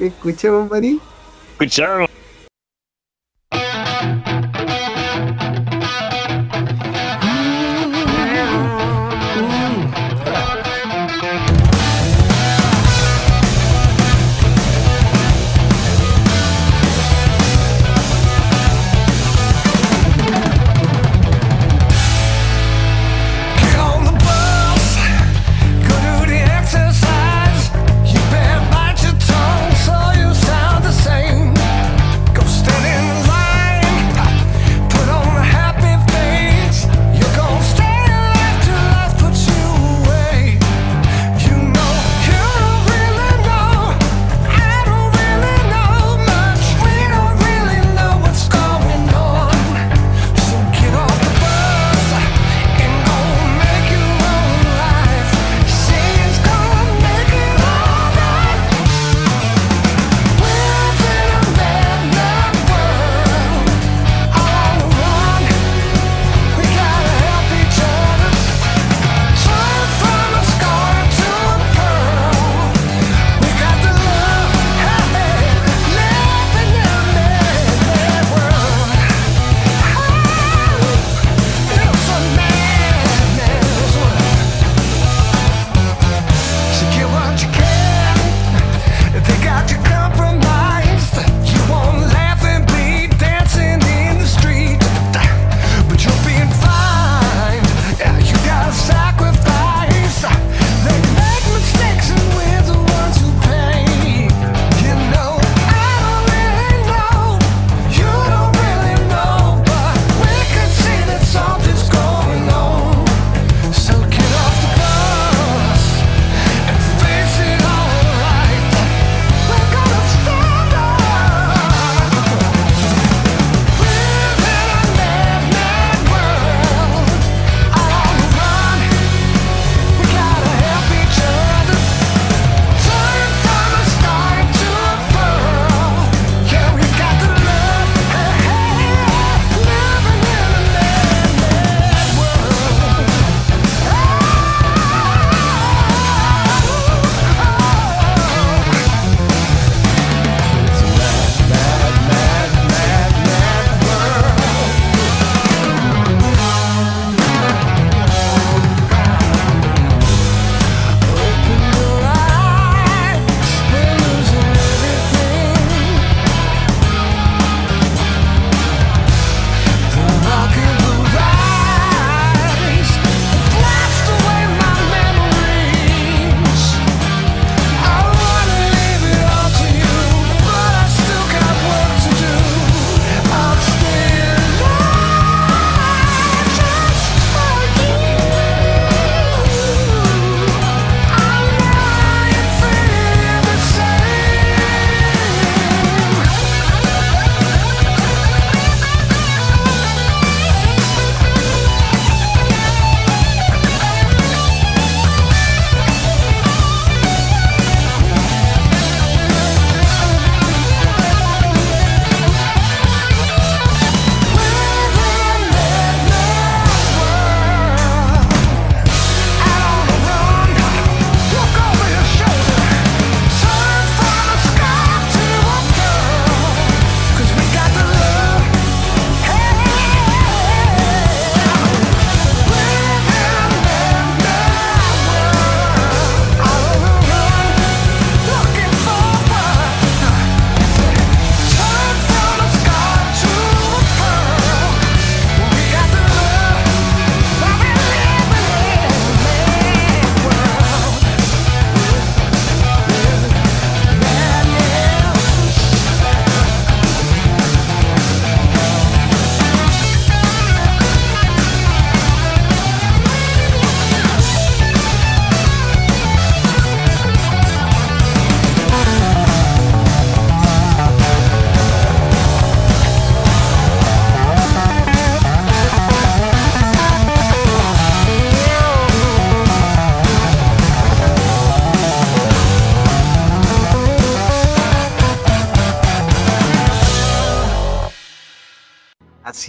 [0.00, 1.00] ¿Escuchamos, manín?
[1.52, 2.08] Escuchamos.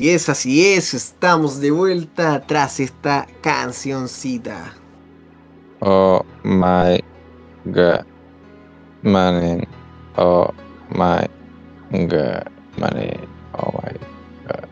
[0.02, 4.74] Así es, así es, estamos de vuelta tras esta cancioncita.
[5.80, 7.00] Oh my
[7.66, 8.04] god.
[9.04, 9.68] Manin.
[10.18, 10.50] Oh
[10.90, 11.30] my
[12.08, 12.48] god.
[12.80, 13.28] Manin.
[13.54, 13.94] Oh my
[14.48, 14.66] god.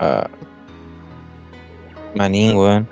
[0.00, 0.28] Ah.
[2.14, 2.86] Manín, weón.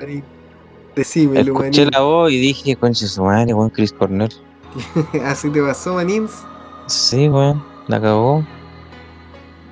[0.96, 1.90] Decímelo, Escuché Manín.
[1.92, 4.32] la voz y dije, concha su madre, weón, Chris Cornell.
[5.26, 6.42] Así te pasó, Manins.
[6.86, 8.46] Sí, weón, la cagó.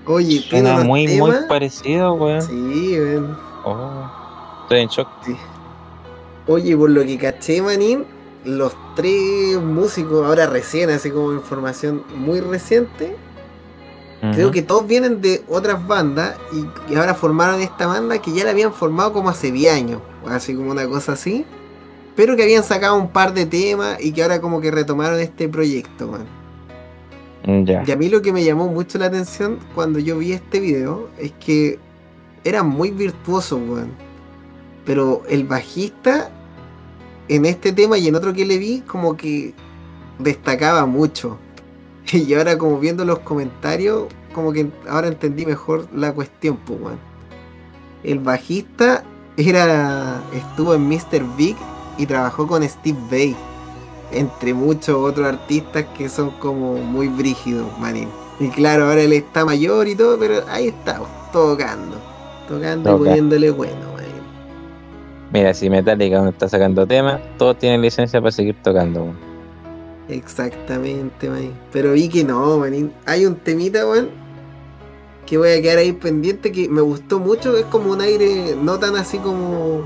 [0.08, 2.42] Oye, tiene Suena muy, muy temas- parecido, weón.
[2.42, 3.38] Sí, weón.
[3.64, 4.10] Oh,
[4.62, 5.08] estoy en shock.
[6.46, 8.04] Oye, por lo que caché, Manín,
[8.44, 13.14] los tres músicos, ahora recién, así como información muy reciente,
[14.32, 18.44] creo que todos vienen de otras bandas y, y ahora formaron esta banda que ya
[18.44, 21.44] la habían formado como hace 10 años, así como una cosa así,
[22.16, 25.48] pero que habían sacado un par de temas y que ahora como que retomaron este
[25.48, 26.26] proyecto, man.
[27.48, 31.08] Y a mí lo que me llamó mucho la atención cuando yo vi este video
[31.18, 31.78] es que
[32.44, 33.90] era muy virtuoso, weón.
[34.84, 36.30] Pero el bajista
[37.28, 39.54] en este tema y en otro que le vi como que
[40.18, 41.38] destacaba mucho.
[42.12, 46.98] Y ahora como viendo los comentarios, como que ahora entendí mejor la cuestión, pues, weón.
[48.02, 49.04] El bajista
[49.38, 51.24] era estuvo en Mr.
[51.38, 51.56] Big
[51.96, 53.36] y trabajó con Steve Bay
[54.12, 58.08] entre muchos otros artistas que son como muy brígidos, manín.
[58.40, 61.00] Y claro, ahora él está mayor y todo, pero ahí está,
[61.32, 61.96] tocando.
[62.48, 64.08] Tocando y poniéndole bueno, manín.
[65.32, 69.12] Mira, si Metallica no está sacando temas, todos tienen licencia para seguir tocando.
[70.08, 71.52] Exactamente, manín.
[71.72, 72.92] Pero vi que no, manín.
[73.06, 74.08] Hay un temita, weón,
[75.26, 77.56] que voy a quedar ahí pendiente que me gustó mucho.
[77.58, 79.82] Es como un aire no tan así como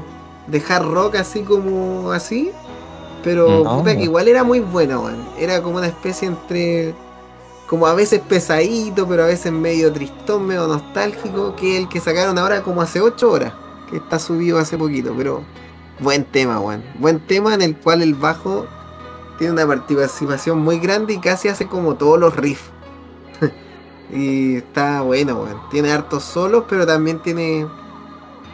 [0.47, 2.53] de hard rock, así como así.
[3.23, 3.78] Pero No.
[3.78, 5.24] puta que igual era muy bueno, weón.
[5.39, 6.94] Era como una especie entre.
[7.66, 11.55] Como a veces pesadito, pero a veces medio tristón, medio nostálgico.
[11.57, 13.53] Que el que sacaron ahora como hace 8 horas.
[13.90, 15.43] Que está subido hace poquito, pero.
[16.01, 16.82] Buen tema, weón.
[16.99, 18.66] Buen tema en el cual el bajo
[19.39, 22.70] tiene una participación muy grande y casi hace como todos los riffs.
[24.12, 25.61] y está bueno, weón.
[25.70, 27.66] Tiene hartos solos, pero también tiene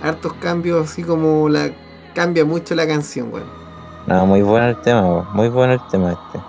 [0.03, 1.70] hartos cambios, así como la
[2.15, 3.58] cambia mucho la canción, weón.
[4.09, 5.27] No, muy bueno el tema, weón.
[5.35, 6.45] muy bueno el tema este.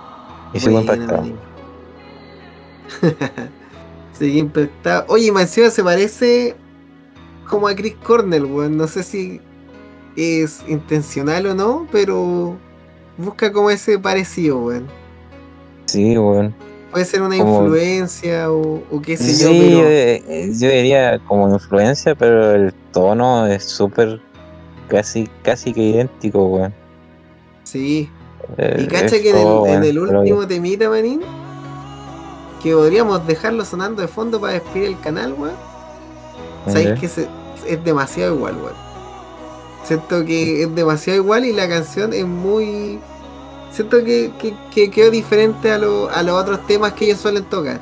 [0.53, 1.23] Y sigo impactado.
[4.13, 5.05] Seguí impactado.
[5.09, 6.55] Oye, encima se parece
[7.49, 8.77] como a Chris Cornell, weón.
[8.77, 9.41] No sé si
[10.15, 12.57] es intencional o no, pero
[13.17, 14.87] busca como ese parecido, weón.
[15.85, 16.53] Sí, weón.
[16.91, 20.69] Puede ser una Como- influencia o, o qué sé Sí, yo, yo, pero eh, yo
[20.69, 24.19] diría como influencia, pero el tono es súper
[24.87, 26.73] casi casi que idéntico, weón.
[27.71, 28.09] Sí.
[28.57, 31.21] Eh, Y cacha es que en el, en último temita, manín,
[32.63, 35.53] que podríamos dejarlo sonando de fondo para despedir el canal, weón.
[36.67, 37.27] Sabéis que se-
[37.67, 38.89] es demasiado igual, weón.
[39.83, 42.99] Siento que es demasiado igual y la canción es muy.
[43.71, 47.43] Siento que, que, que quedó diferente a, lo- a los otros temas que ellos suelen
[47.45, 47.79] tocar.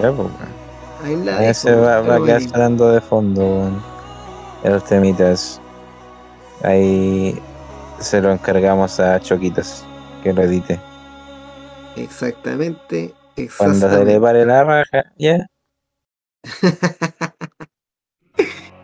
[0.00, 0.28] Ya, pues.
[1.04, 3.82] Ahí la Ahí dejo, se va, va a quedar sonando de fondo, weón.
[4.64, 5.60] En los temitas.
[6.62, 7.38] Ahí
[8.00, 9.84] se lo encargamos a Choquitos
[10.22, 10.78] que lo edite.
[11.96, 13.14] Exactamente,
[13.56, 14.20] Cuando se le exactamente.
[14.20, 15.46] pare la raja, ya.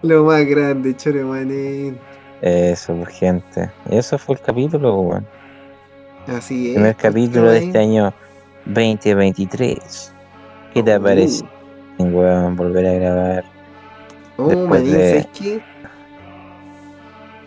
[0.02, 1.98] Lo más grande, chore manín.
[2.40, 3.70] Eso, pues, gente.
[3.88, 5.26] Y eso fue el capítulo, weón.
[6.26, 6.74] Así es.
[6.74, 8.12] Primer pues, capítulo de este año
[8.66, 10.12] 2023.
[10.74, 11.02] ¿Qué te Uh.
[11.02, 11.44] parece,
[11.98, 13.44] weón, volver a grabar
[14.38, 15.62] Oh, manín, de- ¿sabes qué?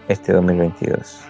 [0.07, 1.21] este 2022?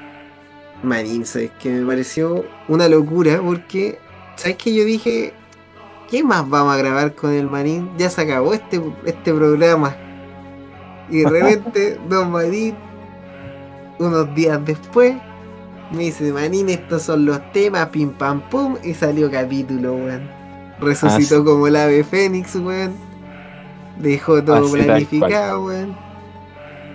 [0.86, 4.00] Marín, ¿sabes que Me pareció una locura porque,
[4.36, 5.34] ¿sabes que Yo dije,
[6.10, 7.90] ¿qué más vamos a grabar con el Marín?
[7.98, 9.96] Ya se acabó este, este programa.
[11.10, 12.76] Y de repente, Don Marín,
[14.00, 15.16] unos días después,
[15.92, 20.30] me dice, Marín, estos son los temas, pim pam pum, y salió capítulo, weón.
[20.80, 22.94] Resucitó Ah, como el ave fénix, weón.
[24.00, 25.96] Dejó todo Así, planificado, weón.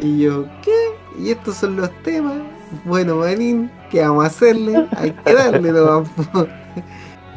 [0.00, 0.74] Y yo, ¿qué?
[1.18, 2.38] ¿Y estos son los temas?
[2.84, 4.86] Bueno, Manín, ¿qué vamos a hacerle?
[4.96, 6.46] Hay que darle po.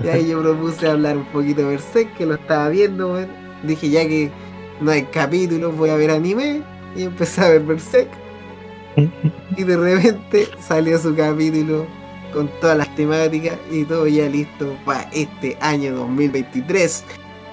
[0.04, 3.18] Y ahí yo propuse hablar un poquito de Berserk, que lo estaba viendo.
[3.64, 4.32] Dije, ya que
[4.80, 6.62] no hay capítulos, voy a ver anime.
[6.96, 8.10] Y empecé a ver Berserk.
[9.58, 11.86] Y de repente salió su capítulo
[12.34, 17.04] con todas las temáticas y todo ya listo para este año 2023.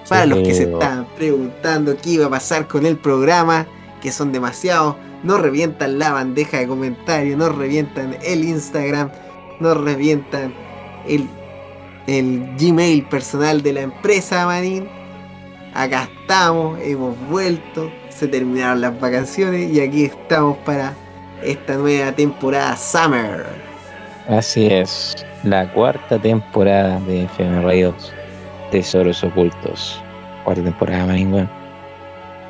[0.08, 3.66] Para los que se estaban preguntando qué iba a pasar con el programa,
[4.02, 9.10] que son demasiados, no revientan la bandeja de comentarios, no revientan el Instagram,
[9.60, 10.54] no revientan
[11.06, 11.28] el,
[12.06, 14.88] el Gmail personal de la empresa, manín.
[15.74, 20.94] acá estamos, hemos vuelto, se terminaron las vacaciones y aquí estamos para
[21.42, 23.46] esta nueva temporada Summer.
[24.28, 28.12] Así es, la cuarta temporada de FM Radios
[28.70, 30.00] Tesoros Ocultos.
[30.44, 31.59] Cuarta temporada, manín, weón.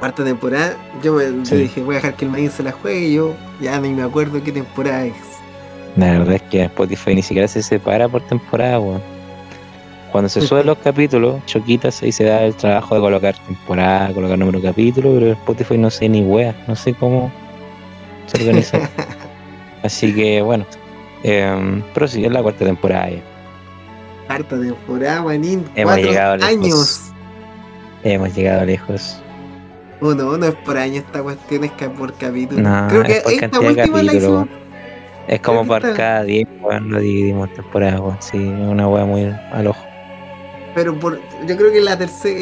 [0.00, 1.56] Cuarta temporada, yo, me, yo Sí.
[1.56, 4.02] dije, voy a dejar que el maíz se la juegue y yo ya ni me
[4.02, 5.14] acuerdo qué temporada es.
[5.96, 9.02] La verdad es que Spotify ni siquiera se separa por temporada, weón.
[10.10, 14.36] Cuando se suben los capítulos, choquitas ahí se da el trabajo de colocar temporada, colocar
[14.38, 17.30] número de capítulo, pero Spotify no sé ni wea, no sé cómo
[18.26, 18.78] se organiza.
[19.84, 20.66] Así que bueno,
[21.22, 23.20] eh, pero sí, es la cuarta temporada ya.
[24.26, 25.64] Cuarta temporada, manín.
[25.76, 26.50] Hemos cuatro llegado lejos.
[26.52, 27.00] años.
[28.02, 29.22] Hemos llegado lejos.
[30.00, 32.62] O no, no es por año esta cuestión, es que por capítulo.
[32.62, 34.48] No, Creo que es por esta última la hicimos.
[35.28, 38.16] Es como por está- cada 10, weón, lo dividimos temporada, weón.
[38.20, 39.84] Sí, es una wea muy al ojo.
[40.74, 42.38] Pero por, yo creo que la tercera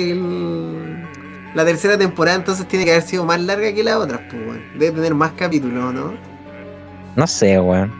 [1.54, 4.62] la tercera temporada entonces tiene que haber sido más larga que la otra, pues weón.
[4.78, 6.12] Debe tener más capítulos, ¿no?
[7.16, 7.90] No sé, weón.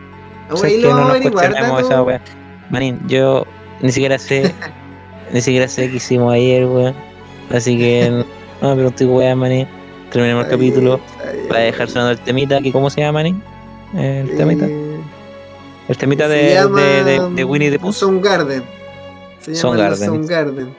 [0.49, 2.21] Ah, ¿Sabes ahí que lo no vamos a averiguar, esa wea?
[2.71, 3.45] Manín, yo
[3.81, 4.55] ni siquiera sé,
[5.33, 6.95] ni siquiera sé qué hicimos ayer, weón.
[7.51, 8.25] Así que
[8.61, 9.67] no me pregunté, weón, manín.
[10.11, 11.01] Terminemos el capítulo.
[11.21, 11.65] ay, Va a ay.
[11.67, 13.43] dejar sonando el temita, que ¿cómo se llama, manín?
[13.95, 14.67] El temita.
[14.67, 15.01] Eh,
[15.89, 17.93] El temita de, llama, de, de, de Winnie the Pooh.
[17.93, 18.63] Soundgarden.
[19.41, 19.91] Se llama Soundgarden.
[19.91, 20.77] los Soundgarden.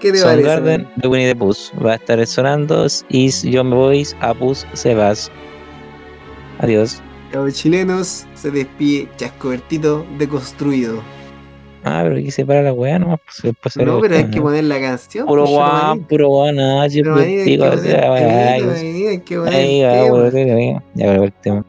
[0.00, 0.42] ¿Qué te parece?
[0.48, 0.92] Soundgarden man?
[0.96, 1.54] de Winnie the Pooh.
[1.84, 5.30] Va a estar sonando y yo me voy a Pus se vas.
[6.58, 7.00] Adiós.
[7.52, 11.02] Chilenos se despide Chascobertito deconstruido.
[11.82, 13.20] Ah, pero aquí se para la weá nomás.
[13.24, 14.42] Pues, después se No, pero hay que ¿no?
[14.44, 15.26] poner la canción.
[15.26, 16.04] Puro pues, guau, Manín.
[16.04, 18.66] puro guau, nada, yo Pero, Manín, hay que digo, poner o sea, el ay, temita,
[18.74, 20.12] Manín, hay que poner ay, el ah, tema.
[20.14, 21.64] weón, ya, grabé el tema.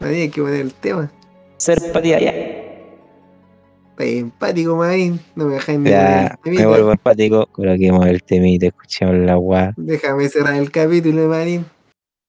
[0.00, 1.12] Manín, hay que poner el tema.
[1.56, 2.30] Ser patía, ya.
[2.30, 5.20] Está empático, Marín.
[5.34, 7.46] No me dejáis ni Ya, me vuelvo empático.
[7.52, 9.74] Coloquemos el temita, escuchemos la weá.
[9.76, 11.66] Déjame cerrar el capítulo, Marín.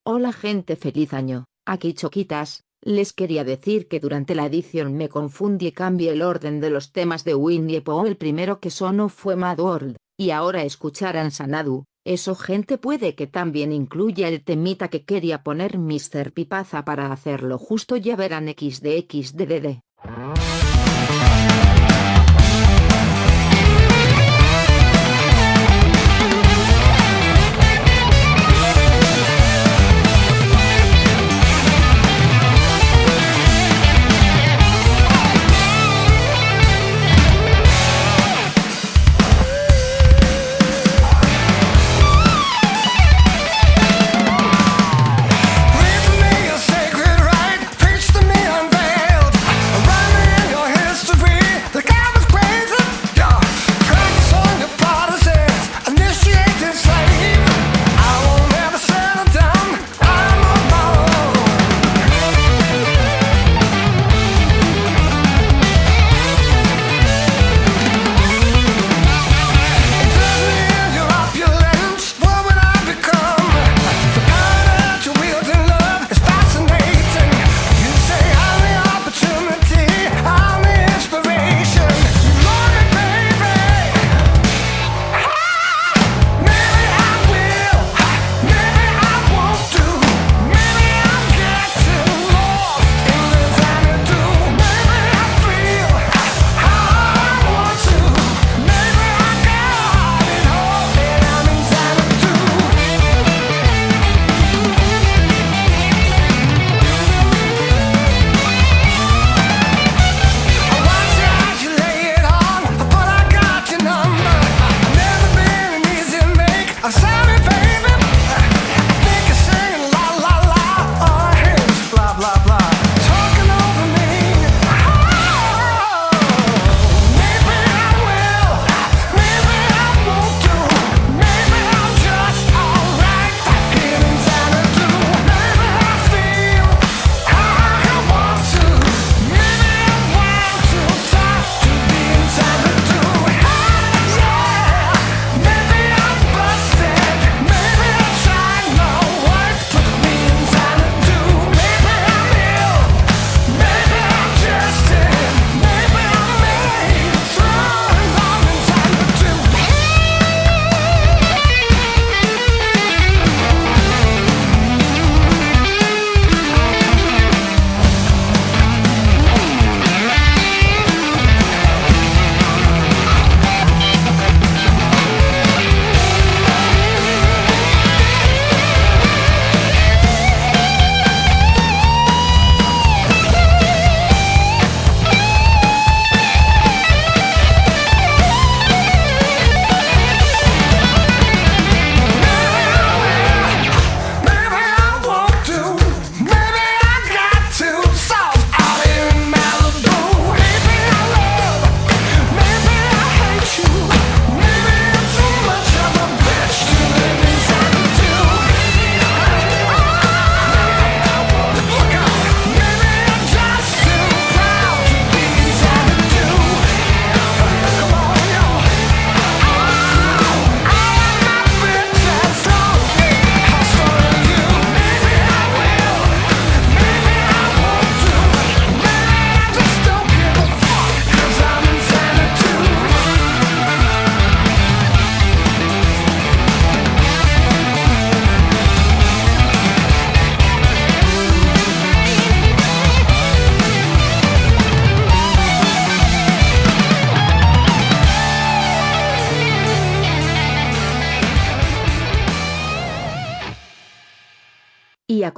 [0.03, 1.45] Hola gente, feliz año.
[1.65, 2.63] Aquí Choquitas.
[2.83, 6.91] Les quería decir que durante la edición me confundí y cambié el orden de los
[6.91, 8.07] temas de Winnie Pooh.
[8.07, 11.85] El primero que sonó fue Mad World, y ahora escucharán Sanadu.
[12.03, 16.31] Eso gente puede que también incluya el temita que quería poner Mr.
[16.33, 19.81] Pipaza para hacerlo justo ya verán XDXDDD.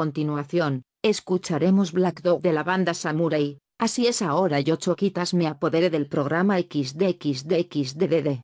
[0.03, 5.89] continuación, escucharemos Black Dog de la banda Samurai, así es ahora yo Choquitas me apoderé
[5.89, 8.41] del programa XDXDXDDD.